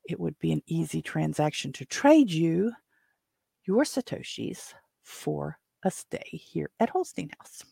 it 0.10 0.20
would 0.20 0.38
be 0.40 0.52
an 0.52 0.64
easy 0.68 1.02
transaction 1.02 1.72
to 1.74 1.86
trade 1.86 2.32
you 2.32 2.72
your 3.66 3.84
Satoshis 3.84 4.74
for 5.04 5.58
a 5.84 5.92
stay 5.92 6.30
here 6.32 6.70
at 6.80 6.90
Holstein 6.90 7.30
House. 7.38 7.64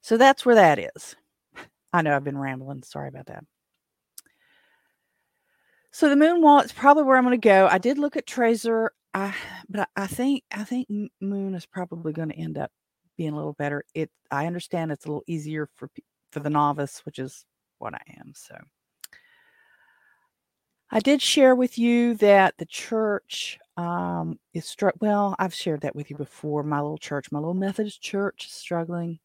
So 0.00 0.16
that's 0.16 0.44
where 0.44 0.56
that 0.56 0.78
is. 0.78 1.16
I 1.92 2.02
know 2.02 2.16
I've 2.16 2.24
been 2.24 2.38
rambling. 2.38 2.82
Sorry 2.82 3.08
about 3.08 3.26
that. 3.26 3.44
So 5.92 6.08
the 6.08 6.14
Muun 6.14 6.40
wall 6.40 6.60
is 6.60 6.72
probably 6.72 7.04
where 7.04 7.16
I'm 7.16 7.24
going 7.24 7.38
to 7.38 7.48
go. 7.48 7.68
I 7.70 7.78
did 7.78 7.98
look 7.98 8.16
at 8.16 8.26
Trezor, 8.26 8.88
I, 9.12 9.34
but 9.68 9.88
I 9.94 10.06
think 10.06 10.42
I 10.50 10.64
think 10.64 10.88
Muun 11.22 11.54
is 11.54 11.66
probably 11.66 12.14
going 12.14 12.30
to 12.30 12.38
end 12.38 12.56
up 12.56 12.70
being 13.18 13.34
a 13.34 13.36
little 13.36 13.52
better. 13.52 13.84
It 13.94 14.10
I 14.30 14.46
understand 14.46 14.90
it's 14.90 15.04
a 15.04 15.08
little 15.08 15.24
easier 15.26 15.68
for 15.76 15.90
for 16.30 16.40
the 16.40 16.48
novice, 16.48 17.00
which 17.04 17.18
is 17.18 17.44
what 17.78 17.94
I 17.94 18.00
am. 18.18 18.32
So 18.34 18.56
I 20.92 21.00
did 21.00 21.22
share 21.22 21.54
with 21.56 21.78
you 21.78 22.14
that 22.16 22.54
the 22.58 22.66
church 22.66 23.58
um, 23.78 24.38
is 24.54 24.66
struck. 24.66 24.94
Well, 25.00 25.34
I've 25.38 25.54
shared 25.54 25.80
that 25.82 25.96
with 25.96 26.10
you 26.10 26.16
before. 26.16 26.62
My 26.62 26.80
little 26.80 26.98
church, 26.98 27.32
my 27.32 27.38
little 27.38 27.54
Methodist 27.54 28.02
church, 28.02 28.46
is 28.46 28.52
struggling. 28.52 29.18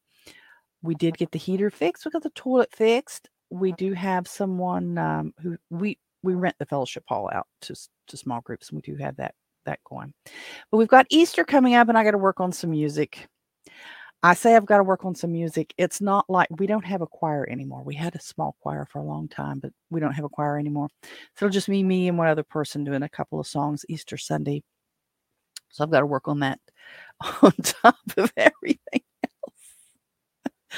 we 0.82 0.94
did 0.94 1.18
get 1.18 1.32
the 1.32 1.38
heater 1.38 1.70
fixed. 1.70 2.04
We 2.04 2.10
got 2.10 2.22
the 2.22 2.30
toilet 2.30 2.70
fixed. 2.74 3.28
We 3.50 3.72
do 3.72 3.92
have 3.94 4.28
someone 4.28 4.98
um, 4.98 5.34
who 5.42 5.56
we 5.70 5.98
we 6.22 6.34
rent 6.34 6.56
the 6.58 6.66
fellowship 6.66 7.04
hall 7.08 7.30
out 7.32 7.46
to 7.62 7.74
to 8.08 8.16
small 8.16 8.40
groups, 8.42 8.70
and 8.70 8.76
we 8.76 8.82
do 8.82 8.96
have 8.96 9.16
that 9.16 9.34
that 9.66 9.80
going. 9.84 10.12
But 10.70 10.78
we've 10.78 10.88
got 10.88 11.06
Easter 11.10 11.44
coming 11.44 11.74
up, 11.74 11.88
and 11.88 11.98
I 11.98 12.04
got 12.04 12.12
to 12.12 12.18
work 12.18 12.40
on 12.40 12.52
some 12.52 12.70
music. 12.70 13.28
I 14.22 14.34
say 14.34 14.56
I've 14.56 14.66
got 14.66 14.78
to 14.78 14.82
work 14.84 15.04
on 15.04 15.14
some 15.14 15.30
music. 15.32 15.72
It's 15.78 16.00
not 16.00 16.28
like 16.28 16.48
we 16.58 16.66
don't 16.66 16.84
have 16.84 17.02
a 17.02 17.06
choir 17.06 17.48
anymore. 17.48 17.84
We 17.84 17.94
had 17.94 18.16
a 18.16 18.20
small 18.20 18.56
choir 18.60 18.84
for 18.84 18.98
a 18.98 19.04
long 19.04 19.28
time, 19.28 19.60
but 19.60 19.72
we 19.90 20.00
don't 20.00 20.12
have 20.12 20.24
a 20.24 20.28
choir 20.28 20.58
anymore. 20.58 20.88
So 21.36 21.46
it'll 21.46 21.52
just 21.52 21.68
be 21.68 21.84
me 21.84 22.08
and 22.08 22.18
one 22.18 22.26
other 22.26 22.42
person 22.42 22.82
doing 22.82 23.04
a 23.04 23.08
couple 23.08 23.38
of 23.38 23.46
songs 23.46 23.84
Easter 23.88 24.16
Sunday. 24.16 24.62
So 25.70 25.84
I've 25.84 25.90
got 25.90 26.00
to 26.00 26.06
work 26.06 26.26
on 26.26 26.40
that 26.40 26.58
on 27.42 27.52
top 27.62 27.98
of 28.16 28.32
everything 28.36 29.02
else. 29.22 30.72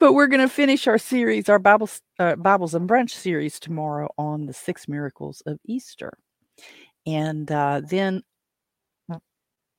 but 0.00 0.14
we're 0.14 0.26
going 0.26 0.40
to 0.40 0.48
finish 0.48 0.88
our 0.88 0.98
series, 0.98 1.48
our 1.48 1.60
Bibles, 1.60 2.00
uh, 2.18 2.34
Bibles 2.34 2.74
and 2.74 2.88
Brunch 2.88 3.10
series 3.10 3.60
tomorrow 3.60 4.08
on 4.18 4.46
the 4.46 4.52
six 4.52 4.88
miracles 4.88 5.40
of 5.46 5.60
Easter. 5.64 6.18
And 7.06 7.50
uh, 7.50 7.82
then 7.84 8.22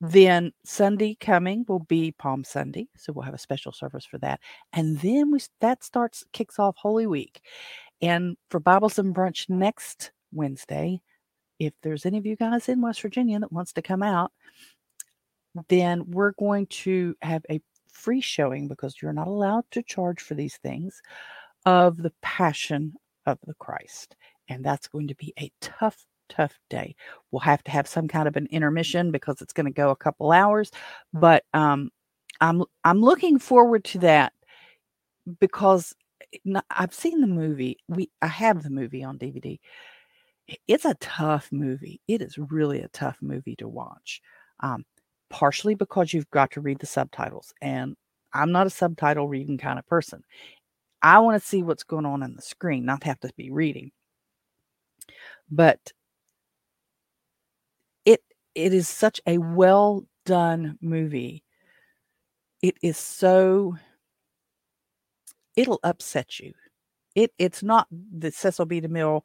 then 0.06 0.52
Sunday 0.66 1.16
coming 1.16 1.64
will 1.70 1.80
be 1.80 2.12
Palm 2.12 2.44
Sunday, 2.44 2.90
so 2.98 3.14
we'll 3.14 3.24
have 3.24 3.34
a 3.34 3.38
special 3.38 3.72
service 3.72 4.04
for 4.04 4.18
that. 4.18 4.42
And 4.74 5.00
then 5.00 5.32
we 5.32 5.40
that 5.62 5.82
starts 5.82 6.26
kicks 6.34 6.60
off 6.60 6.76
Holy 6.76 7.08
Week. 7.08 7.42
And 8.02 8.36
for 8.50 8.60
Bibles 8.60 9.00
and 9.00 9.16
Brunch 9.16 9.48
next 9.48 10.12
Wednesday, 10.34 11.00
if 11.58 11.72
there's 11.84 12.06
any 12.06 12.18
of 12.18 12.26
you 12.26 12.36
guys 12.36 12.68
in 12.68 12.82
West 12.82 13.02
Virginia 13.02 13.40
that 13.40 13.54
wants 13.54 13.72
to 13.74 13.82
come 13.82 14.04
out, 14.04 14.34
then 15.70 16.04
we're 16.12 16.34
going 16.34 16.68
to 16.68 17.16
have 17.22 17.46
a 17.50 17.62
free 17.90 18.20
showing 18.20 18.68
because 18.68 19.02
you're 19.02 19.14
not 19.14 19.28
allowed 19.28 19.64
to 19.72 19.84
charge 19.84 20.20
for 20.20 20.34
these 20.34 20.58
things 20.58 21.02
of 21.66 21.96
the 21.96 22.12
Passion 22.22 22.92
of 23.26 23.40
the 23.48 23.54
Christ. 23.54 24.18
And 24.50 24.66
that's 24.66 24.90
going 24.90 25.08
to 25.08 25.16
be 25.16 25.34
a 25.40 25.50
tough 25.62 26.06
tough 26.36 26.60
day. 26.70 26.96
We'll 27.32 27.40
have 27.42 27.64
to 27.64 27.72
have 27.72 27.88
some 27.88 28.08
kind 28.08 28.28
of 28.28 28.36
an 28.36 28.48
intermission 28.52 29.12
because 29.12 29.42
it's 29.42 29.54
going 29.54 29.66
to 29.66 29.72
go 29.72 29.90
a 29.90 29.96
couple 29.96 30.32
hours, 30.32 30.72
but 31.14 31.44
um, 31.54 31.90
I'm 32.42 32.64
I'm 32.84 33.02
looking 33.02 33.40
forward 33.40 33.84
to 33.86 34.00
that 34.00 34.34
because 35.40 35.94
eh, 36.34 36.62
I've 36.70 36.94
seen 36.94 37.22
the 37.22 37.28
movie. 37.28 37.78
We 37.88 38.10
I 38.22 38.28
have 38.28 38.64
the 38.64 38.70
movie 38.70 39.04
on 39.04 39.18
DVD. 39.18 39.60
It's 40.68 40.86
a 40.86 40.96
tough 40.96 41.50
movie. 41.52 42.02
It 42.08 42.22
is 42.22 42.38
really 42.38 42.82
a 42.82 42.90
tough 42.90 43.18
movie 43.22 43.56
to 43.58 43.68
watch. 43.68 44.22
Um, 44.60 44.86
partially 45.30 45.74
because 45.76 46.14
you've 46.14 46.30
got 46.32 46.52
to 46.52 46.62
read 46.62 46.80
the 46.80 46.86
subtitles, 46.86 47.54
and 47.62 47.96
I'm 48.34 48.52
not 48.52 48.68
a 48.68 48.70
subtitle 48.70 49.28
reading 49.28 49.58
kind 49.58 49.80
of 49.80 49.88
person. 49.88 50.24
I 51.02 51.20
want 51.20 51.42
to 51.42 51.48
see 51.48 51.64
what's 51.64 51.84
going 51.84 52.06
on 52.06 52.24
in 52.24 52.36
the 52.36 52.42
screen, 52.42 52.86
not 52.86 53.04
have 53.04 53.20
to 53.22 53.32
be 53.36 53.52
reading. 53.52 53.92
But 55.52 55.80
it 58.56 58.74
is 58.74 58.88
such 58.88 59.22
a 59.28 59.38
well 59.38 60.06
done 60.26 60.78
movie. 60.82 61.44
It 62.62 62.76
is 62.82 62.98
so 62.98 63.76
it'll 65.56 65.80
upset 65.84 66.40
you. 66.40 66.54
It 67.16 67.32
it's 67.38 67.64
not 67.64 67.88
the 67.92 68.32
Cecil 68.32 68.66
B. 68.66 68.82
DeMille 68.82 69.22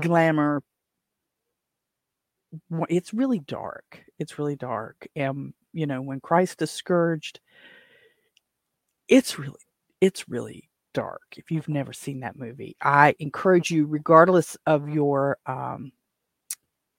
glamour. 0.00 0.62
It's 2.88 3.14
really 3.14 3.40
dark. 3.40 4.04
It's 4.18 4.38
really 4.38 4.56
dark. 4.56 5.06
And 5.16 5.54
you 5.72 5.86
know, 5.86 6.02
when 6.02 6.20
Christ 6.20 6.62
is 6.62 6.70
scourged, 6.70 7.40
it's 9.08 9.38
really 9.38 9.60
it's 10.00 10.28
really 10.28 10.68
dark. 10.92 11.22
If 11.36 11.50
you've 11.50 11.68
never 11.68 11.92
seen 11.92 12.20
that 12.20 12.38
movie, 12.38 12.76
I 12.80 13.14
encourage 13.18 13.70
you, 13.70 13.86
regardless 13.86 14.56
of 14.66 14.88
your 14.88 15.38
um, 15.46 15.92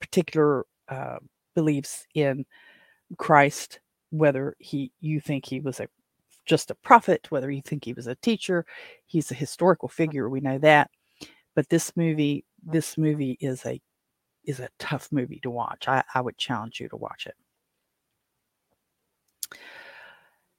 particular 0.06 0.66
uh, 0.90 1.18
beliefs 1.56 2.06
in 2.14 2.46
Christ, 3.18 3.80
whether 4.12 4.56
he 4.60 4.92
you 5.02 5.20
think 5.20 5.46
he 5.46 5.60
was 5.60 5.80
a 5.80 5.88
just 6.46 6.72
a 6.72 6.76
prophet, 6.76 7.32
whether 7.32 7.50
you 7.50 7.62
think 7.62 7.84
he 7.84 7.94
was 7.94 8.08
a 8.08 8.16
teacher, 8.16 8.66
he's 9.08 9.32
a 9.32 9.36
historical 9.36 9.90
figure. 9.90 10.30
We 10.30 10.42
know 10.42 10.60
that, 10.60 10.92
but 11.56 11.70
this 11.70 11.96
movie, 11.98 12.46
this 12.64 12.98
movie 12.98 13.38
is 13.42 13.66
a 13.66 13.82
is 14.46 14.60
a 14.60 14.70
tough 14.80 15.10
movie 15.12 15.40
to 15.42 15.50
watch. 15.50 15.88
I, 15.88 16.04
I 16.14 16.22
would 16.22 16.38
challenge 16.38 16.80
you 16.80 16.88
to 16.90 16.98
watch 16.98 17.28
it. 17.28 17.36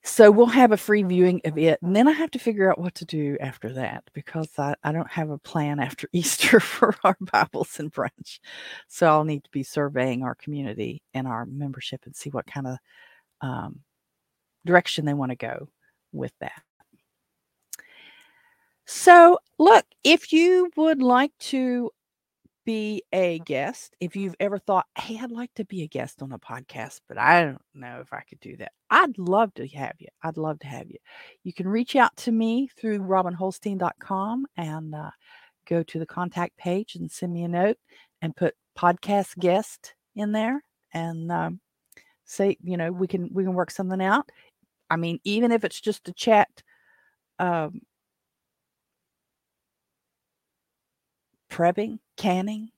So 0.06 0.30
we'll 0.30 0.46
have 0.46 0.70
a 0.70 0.76
free 0.76 1.02
viewing 1.02 1.40
of 1.44 1.58
it. 1.58 1.82
And 1.82 1.94
then 1.94 2.06
I 2.06 2.12
have 2.12 2.30
to 2.30 2.38
figure 2.38 2.70
out 2.70 2.78
what 2.78 2.94
to 2.94 3.04
do 3.04 3.36
after 3.40 3.72
that 3.72 4.04
because 4.14 4.48
I, 4.56 4.76
I 4.84 4.92
don't 4.92 5.10
have 5.10 5.30
a 5.30 5.38
plan 5.38 5.80
after 5.80 6.08
Easter 6.12 6.60
for 6.60 6.94
our 7.02 7.16
Bibles 7.20 7.80
and 7.80 7.92
brunch. 7.92 8.38
So 8.86 9.08
I'll 9.08 9.24
need 9.24 9.42
to 9.42 9.50
be 9.50 9.64
surveying 9.64 10.22
our 10.22 10.36
community 10.36 11.02
and 11.12 11.26
our 11.26 11.44
membership 11.44 12.02
and 12.06 12.14
see 12.14 12.30
what 12.30 12.46
kind 12.46 12.68
of 12.68 12.78
um, 13.40 13.80
direction 14.64 15.06
they 15.06 15.14
want 15.14 15.32
to 15.32 15.36
go 15.36 15.68
with 16.12 16.32
that. 16.40 16.62
So, 18.86 19.40
look, 19.58 19.84
if 20.04 20.32
you 20.32 20.70
would 20.76 21.02
like 21.02 21.32
to 21.40 21.90
be 22.66 23.02
a 23.12 23.38
guest, 23.38 23.96
if 24.00 24.16
you've 24.16 24.34
ever 24.40 24.58
thought, 24.58 24.84
hey, 24.98 25.18
I'd 25.22 25.30
like 25.30 25.54
to 25.54 25.64
be 25.64 25.82
a 25.82 25.88
guest 25.88 26.20
on 26.20 26.32
a 26.32 26.38
podcast, 26.38 27.00
but 27.08 27.16
I 27.16 27.44
don't 27.44 27.62
know 27.72 28.00
if 28.02 28.12
I 28.12 28.20
could 28.28 28.40
do 28.40 28.56
that, 28.58 28.72
I'd 28.90 29.16
love 29.16 29.54
to 29.54 29.66
have 29.68 29.94
you. 29.98 30.08
I'd 30.22 30.36
love 30.36 30.58
to 30.58 30.66
have 30.66 30.90
you. 30.90 30.98
You 31.44 31.54
can 31.54 31.68
reach 31.68 31.96
out 31.96 32.14
to 32.18 32.32
me 32.32 32.68
through 32.76 32.98
robinholstein.com 32.98 34.46
and 34.58 34.94
uh, 34.94 35.10
go 35.66 35.82
to 35.84 35.98
the 35.98 36.06
contact 36.06 36.58
page 36.58 36.96
and 36.96 37.10
send 37.10 37.32
me 37.32 37.44
a 37.44 37.48
note 37.48 37.78
and 38.20 38.36
put 38.36 38.54
podcast 38.76 39.38
guest 39.38 39.94
in 40.16 40.32
there 40.32 40.62
and 40.92 41.30
um, 41.32 41.60
say, 42.24 42.58
you 42.62 42.76
know, 42.76 42.90
we 42.90 43.06
can 43.06 43.30
we 43.32 43.44
can 43.44 43.54
work 43.54 43.70
something 43.70 44.02
out. 44.02 44.28
I 44.90 44.96
mean, 44.96 45.20
even 45.24 45.52
if 45.52 45.64
it's 45.64 45.80
just 45.80 46.08
a 46.08 46.12
chat 46.12 46.48
um, 47.38 47.80
prepping, 51.56 51.98
canning, 52.18 52.68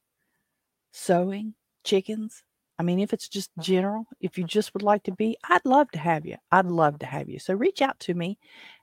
sewing, 0.93 1.55
chickens. 1.83 2.45
I 2.79 2.85
mean, 2.85 3.01
if 3.01 3.13
it's 3.13 3.29
just 3.29 3.51
general, 3.59 4.07
if 4.21 4.39
you 4.39 4.45
just 4.45 4.73
would 4.73 4.85
like 4.85 5.03
to 5.05 5.13
be, 5.13 5.37
I'd 5.49 5.65
love 5.65 5.91
to 5.93 5.99
have 5.99 6.25
you. 6.25 6.37
I'd 6.53 6.67
love 6.67 7.01
to 7.01 7.07
have 7.07 7.29
you. 7.29 7.41
So 7.41 7.55
reach 7.55 7.83
out 7.83 7.99
to 8.01 8.15
me 8.15 8.39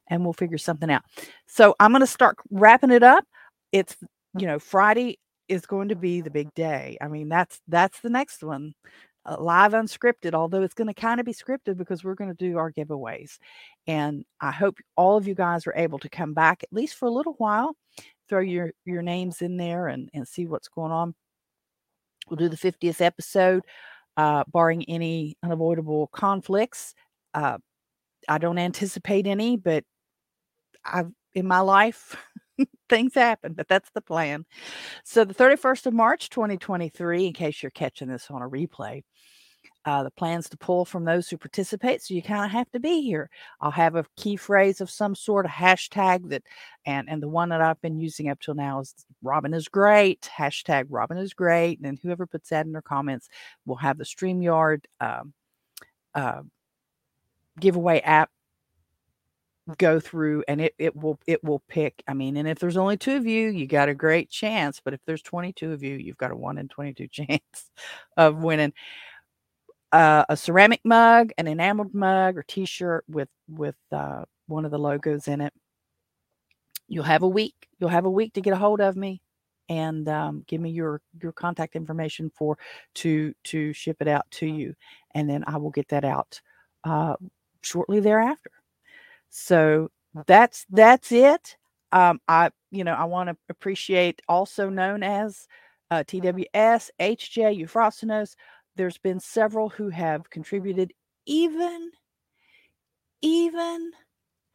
and 0.10 0.22
we'll 0.22 0.34
figure 0.34 0.58
something 0.58 0.92
out. 0.92 1.04
So 1.48 1.76
I'm 1.80 1.92
going 1.92 2.02
to 2.02 2.08
start 2.08 2.36
wrapping 2.52 2.92
it 2.92 3.04
up. 3.04 3.24
It's, 3.72 3.96
you 4.38 4.48
know, 4.48 4.60
Friday 4.60 5.18
is 5.48 5.66
going 5.66 5.90
to 5.90 5.96
be 5.96 6.20
the 6.20 6.30
big 6.30 6.54
day. 6.56 6.98
I 7.00 7.08
mean, 7.08 7.30
that's 7.30 7.62
that's 7.70 8.02
the 8.02 8.10
next 8.10 8.44
one. 8.44 8.74
Uh, 9.26 9.38
live 9.40 9.72
unscripted, 9.72 10.34
although 10.34 10.62
it's 10.62 10.74
going 10.74 10.88
to 10.88 10.94
kind 10.94 11.20
of 11.20 11.26
be 11.26 11.34
scripted 11.34 11.78
because 11.78 12.04
we're 12.04 12.16
going 12.16 12.30
to 12.30 12.36
do 12.36 12.58
our 12.58 12.72
giveaways. 12.72 13.38
And 13.88 14.26
I 14.42 14.52
hope 14.52 14.78
all 14.98 15.16
of 15.16 15.28
you 15.28 15.36
guys 15.36 15.66
are 15.66 15.74
able 15.76 16.00
to 16.00 16.10
come 16.10 16.34
back 16.34 16.64
at 16.64 16.74
least 16.74 16.96
for 16.96 17.06
a 17.06 17.12
little 17.12 17.34
while 17.38 17.76
throw 18.30 18.40
your 18.42 18.72
your 18.86 19.02
names 19.02 19.42
in 19.42 19.58
there 19.58 19.88
and 19.88 20.10
and 20.14 20.28
see 20.28 20.46
what's 20.46 20.68
going 20.68 20.92
on. 20.92 21.16
We'll 22.30 22.38
do 22.38 22.50
the 22.50 22.58
50th 22.58 23.02
episode, 23.02 23.64
uh, 24.18 24.44
barring 24.48 24.84
any 24.86 25.38
unavoidable 25.44 26.08
conflicts. 26.08 26.96
Uh, 27.34 27.60
I 28.28 28.40
don't 28.40 28.58
anticipate 28.58 29.28
any, 29.28 29.58
but 29.58 29.84
I've 30.84 31.12
in 31.34 31.46
my 31.48 31.60
life 31.60 32.16
things 32.90 33.14
happen, 33.14 33.54
but 33.54 33.68
that's 33.68 33.90
the 33.92 34.02
plan. 34.02 34.46
So 35.04 35.26
the 35.26 35.34
31st 35.34 35.88
of 35.88 35.94
March, 35.94 36.30
2023, 36.30 37.28
in 37.28 37.34
case 37.34 37.62
you're 37.62 37.70
catching 37.72 38.08
this 38.08 38.32
on 38.32 38.42
a 38.42 38.50
replay, 38.50 39.04
uh, 39.86 40.04
the 40.04 40.12
plans 40.12 40.50
to 40.50 40.58
pull 40.58 40.84
from 40.84 41.06
those 41.06 41.30
who 41.30 41.38
participate. 41.38 42.02
So 42.02 42.14
you 42.14 42.24
kind 42.24 42.44
of 42.44 42.52
have 42.52 42.70
to 42.72 42.80
be 42.80 43.02
here. 43.02 43.30
I'll 43.62 43.72
have 43.72 43.96
a 43.96 44.06
key 44.18 44.36
phrase 44.36 44.82
of 44.82 44.90
some 44.90 45.16
sort, 45.16 45.46
a 45.46 45.50
hashtag 45.50 46.30
that, 46.30 46.44
and 46.86 47.08
and 47.10 47.22
the 47.22 47.30
one 47.30 47.50
that 47.50 47.62
I've 47.62 47.82
been 47.82 48.00
using 48.00 48.30
up 48.30 48.40
till 48.40 48.56
now 48.56 48.80
is 48.80 48.94
Robin 49.22 49.54
is 49.54 49.68
great. 49.68 50.30
Hashtag 50.36 50.88
Robin 50.90 51.18
is 51.18 51.34
great. 51.34 51.80
And 51.82 52.00
whoever 52.02 52.26
puts 52.26 52.50
that 52.50 52.66
in 52.66 52.72
their 52.72 52.82
comments 52.82 53.30
will 53.66 53.76
have 53.78 53.98
the 53.98 54.04
Streamyard 54.04 54.86
um, 55.00 55.34
uh, 56.16 56.42
giveaway 57.60 58.00
app 58.00 58.32
go 59.80 60.00
through 60.00 60.44
and 60.48 60.62
it 60.62 60.76
it 60.78 60.96
will 60.96 61.20
it 61.26 61.44
will 61.44 61.64
pick 61.68 62.04
i 62.08 62.14
mean 62.14 62.38
and 62.38 62.48
if 62.48 62.60
there's 62.60 62.78
only 62.78 62.96
two 62.96 63.16
of 63.16 63.26
you 63.26 63.50
you 63.50 63.66
got 63.66 63.90
a 63.90 63.96
great 63.96 64.30
chance 64.30 64.80
but 64.84 64.94
if 64.94 65.00
there's 65.08 65.24
22 65.24 65.72
of 65.72 65.82
you 65.82 65.96
you've 65.96 66.18
got 66.18 66.30
a 66.30 66.36
1 66.36 66.60
in 66.60 66.68
22 66.68 67.08
chance 67.12 67.72
of 68.16 68.38
winning 68.44 68.72
uh, 69.96 70.26
a 70.28 70.36
ceramic 70.36 70.82
mug, 70.84 71.32
an 71.38 71.48
enameled 71.48 71.94
mug 71.94 72.38
or 72.38 72.44
T-shirt 72.44 73.06
with 73.08 73.30
with 73.48 73.78
uh, 73.94 74.26
one 74.48 74.66
of 74.66 74.72
the 74.72 74.78
logos 74.78 75.30
in 75.30 75.40
it. 75.40 75.54
You'll 76.90 77.06
have 77.06 77.24
a 77.24 77.28
week. 77.30 77.56
You'll 77.80 77.90
have 77.90 78.04
a 78.04 78.12
week 78.12 78.34
to 78.34 78.42
get 78.42 78.52
a 78.52 78.58
hold 78.58 78.82
of 78.82 78.98
me 78.98 79.22
and 79.70 80.10
um, 80.10 80.44
give 80.48 80.60
me 80.60 80.70
your 80.72 81.02
your 81.22 81.32
contact 81.32 81.78
information 81.78 82.30
for 82.36 82.58
to 82.96 83.34
to 83.46 83.72
ship 83.72 83.96
it 84.02 84.10
out 84.10 84.30
to 84.32 84.46
you, 84.46 84.74
and 85.14 85.30
then 85.30 85.46
I 85.48 85.56
will 85.56 85.72
get 85.72 85.88
that 85.88 86.04
out 86.04 86.42
uh, 86.84 87.16
shortly 87.62 88.02
thereafter. 88.02 88.52
So 89.30 89.92
that's 90.28 90.66
that's 90.72 91.14
it. 91.14 91.56
Um, 91.94 92.20
I 92.28 92.50
you 92.70 92.84
know 92.84 92.96
I 92.96 93.06
want 93.06 93.30
to 93.30 93.38
appreciate 93.50 94.22
also 94.28 94.70
known 94.70 95.04
as 95.04 95.48
uh, 95.90 96.04
TWS, 96.06 96.90
HJ, 97.00 97.62
Euphrosynos. 97.64 98.36
There's 98.76 98.98
been 98.98 99.20
several 99.20 99.70
who 99.70 99.90
have 99.90 100.30
contributed, 100.30 100.94
even 101.26 101.92
even 103.22 103.92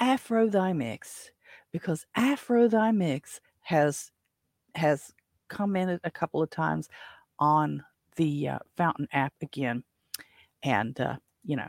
Afrothymix, 0.00 1.30
because 1.72 2.06
Afrothymix 2.16 3.40
has 3.62 4.10
has 4.74 5.12
commented 5.48 6.00
a 6.04 6.10
couple 6.10 6.42
of 6.42 6.50
times 6.50 6.88
on 7.38 7.82
the 8.16 8.48
uh, 8.48 8.58
Fountain 8.76 9.08
app 9.12 9.32
again, 9.42 9.82
and 10.62 11.00
uh, 11.00 11.16
you 11.44 11.56
know, 11.56 11.68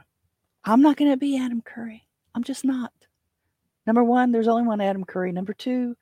I'm 0.65 0.81
not 0.81 0.97
going 0.97 1.11
to 1.11 1.17
be 1.17 1.37
Adam 1.37 1.61
Curry. 1.61 2.05
I'm 2.35 2.43
just 2.43 2.65
not. 2.65 2.93
Number 3.87 4.03
one, 4.03 4.31
there's 4.31 4.47
only 4.47 4.63
one 4.63 4.81
Adam 4.81 5.03
Curry. 5.03 5.31
Number 5.31 5.53
two, 5.53 5.95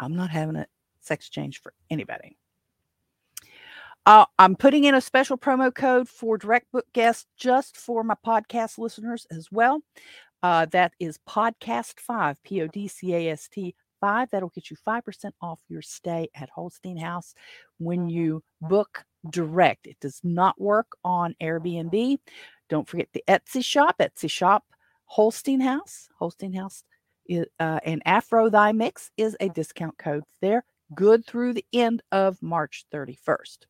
I'm 0.00 0.14
not 0.14 0.30
having 0.30 0.56
a 0.56 0.66
sex 1.00 1.28
change 1.30 1.62
for 1.62 1.72
anybody. 1.90 2.36
Uh, 4.06 4.24
I'm 4.38 4.54
putting 4.54 4.84
in 4.84 4.94
a 4.94 5.00
special 5.00 5.36
promo 5.36 5.74
code 5.74 6.08
for 6.08 6.38
direct 6.38 6.70
book 6.70 6.86
guests 6.92 7.26
just 7.36 7.76
for 7.76 8.04
my 8.04 8.14
podcast 8.24 8.78
listeners 8.78 9.26
as 9.32 9.50
well. 9.50 9.80
Uh, 10.44 10.66
that 10.66 10.92
is 11.00 11.18
podcast 11.28 11.98
five, 11.98 12.40
P 12.44 12.62
O 12.62 12.68
D 12.68 12.86
C 12.86 13.14
A 13.14 13.30
S 13.32 13.48
T 13.48 13.74
five. 14.00 14.30
That'll 14.30 14.50
get 14.50 14.70
you 14.70 14.76
5% 14.86 15.32
off 15.42 15.60
your 15.68 15.82
stay 15.82 16.28
at 16.36 16.48
Holstein 16.50 16.96
House 16.96 17.34
when 17.78 18.08
you 18.08 18.44
book 18.60 19.04
direct. 19.28 19.88
It 19.88 19.96
does 20.00 20.20
not 20.22 20.60
work 20.60 20.86
on 21.04 21.34
Airbnb. 21.42 22.18
Don't 22.68 22.88
forget 22.88 23.08
the 23.12 23.24
Etsy 23.26 23.64
shop, 23.64 23.96
Etsy 23.98 24.30
shop, 24.30 24.66
Holstein 25.06 25.58
House. 25.58 26.08
Holstein 26.16 26.52
House 26.52 26.84
is, 27.26 27.46
uh, 27.58 27.80
and 27.84 28.04
Afrothymix 28.04 29.10
is 29.16 29.36
a 29.40 29.48
discount 29.48 29.98
code 29.98 30.22
there, 30.40 30.64
good 30.94 31.26
through 31.26 31.54
the 31.54 31.66
end 31.72 32.02
of 32.12 32.40
March 32.40 32.84
31st. 32.94 33.66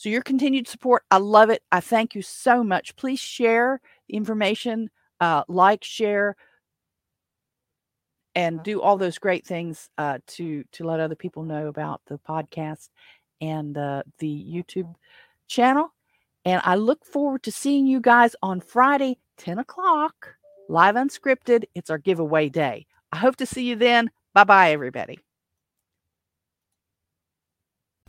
So, 0.00 0.08
your 0.08 0.22
continued 0.22 0.66
support, 0.66 1.02
I 1.10 1.18
love 1.18 1.50
it. 1.50 1.62
I 1.70 1.80
thank 1.80 2.14
you 2.14 2.22
so 2.22 2.64
much. 2.64 2.96
Please 2.96 3.20
share 3.20 3.82
the 4.08 4.16
information, 4.16 4.88
uh, 5.20 5.44
like, 5.46 5.84
share, 5.84 6.36
and 8.34 8.62
do 8.62 8.80
all 8.80 8.96
those 8.96 9.18
great 9.18 9.46
things 9.46 9.90
uh, 9.98 10.16
to 10.28 10.64
to 10.72 10.84
let 10.84 11.00
other 11.00 11.16
people 11.16 11.42
know 11.42 11.66
about 11.66 12.00
the 12.06 12.18
podcast 12.26 12.88
and 13.42 13.76
uh, 13.76 14.02
the 14.20 14.26
YouTube 14.26 14.94
channel. 15.48 15.92
And 16.46 16.62
I 16.64 16.76
look 16.76 17.04
forward 17.04 17.42
to 17.42 17.52
seeing 17.52 17.86
you 17.86 18.00
guys 18.00 18.34
on 18.42 18.62
Friday, 18.62 19.18
10 19.36 19.58
o'clock, 19.58 20.34
live 20.70 20.94
unscripted. 20.94 21.64
It's 21.74 21.90
our 21.90 21.98
giveaway 21.98 22.48
day. 22.48 22.86
I 23.12 23.18
hope 23.18 23.36
to 23.36 23.44
see 23.44 23.64
you 23.64 23.76
then. 23.76 24.10
Bye 24.32 24.44
bye, 24.44 24.72
everybody. 24.72 25.18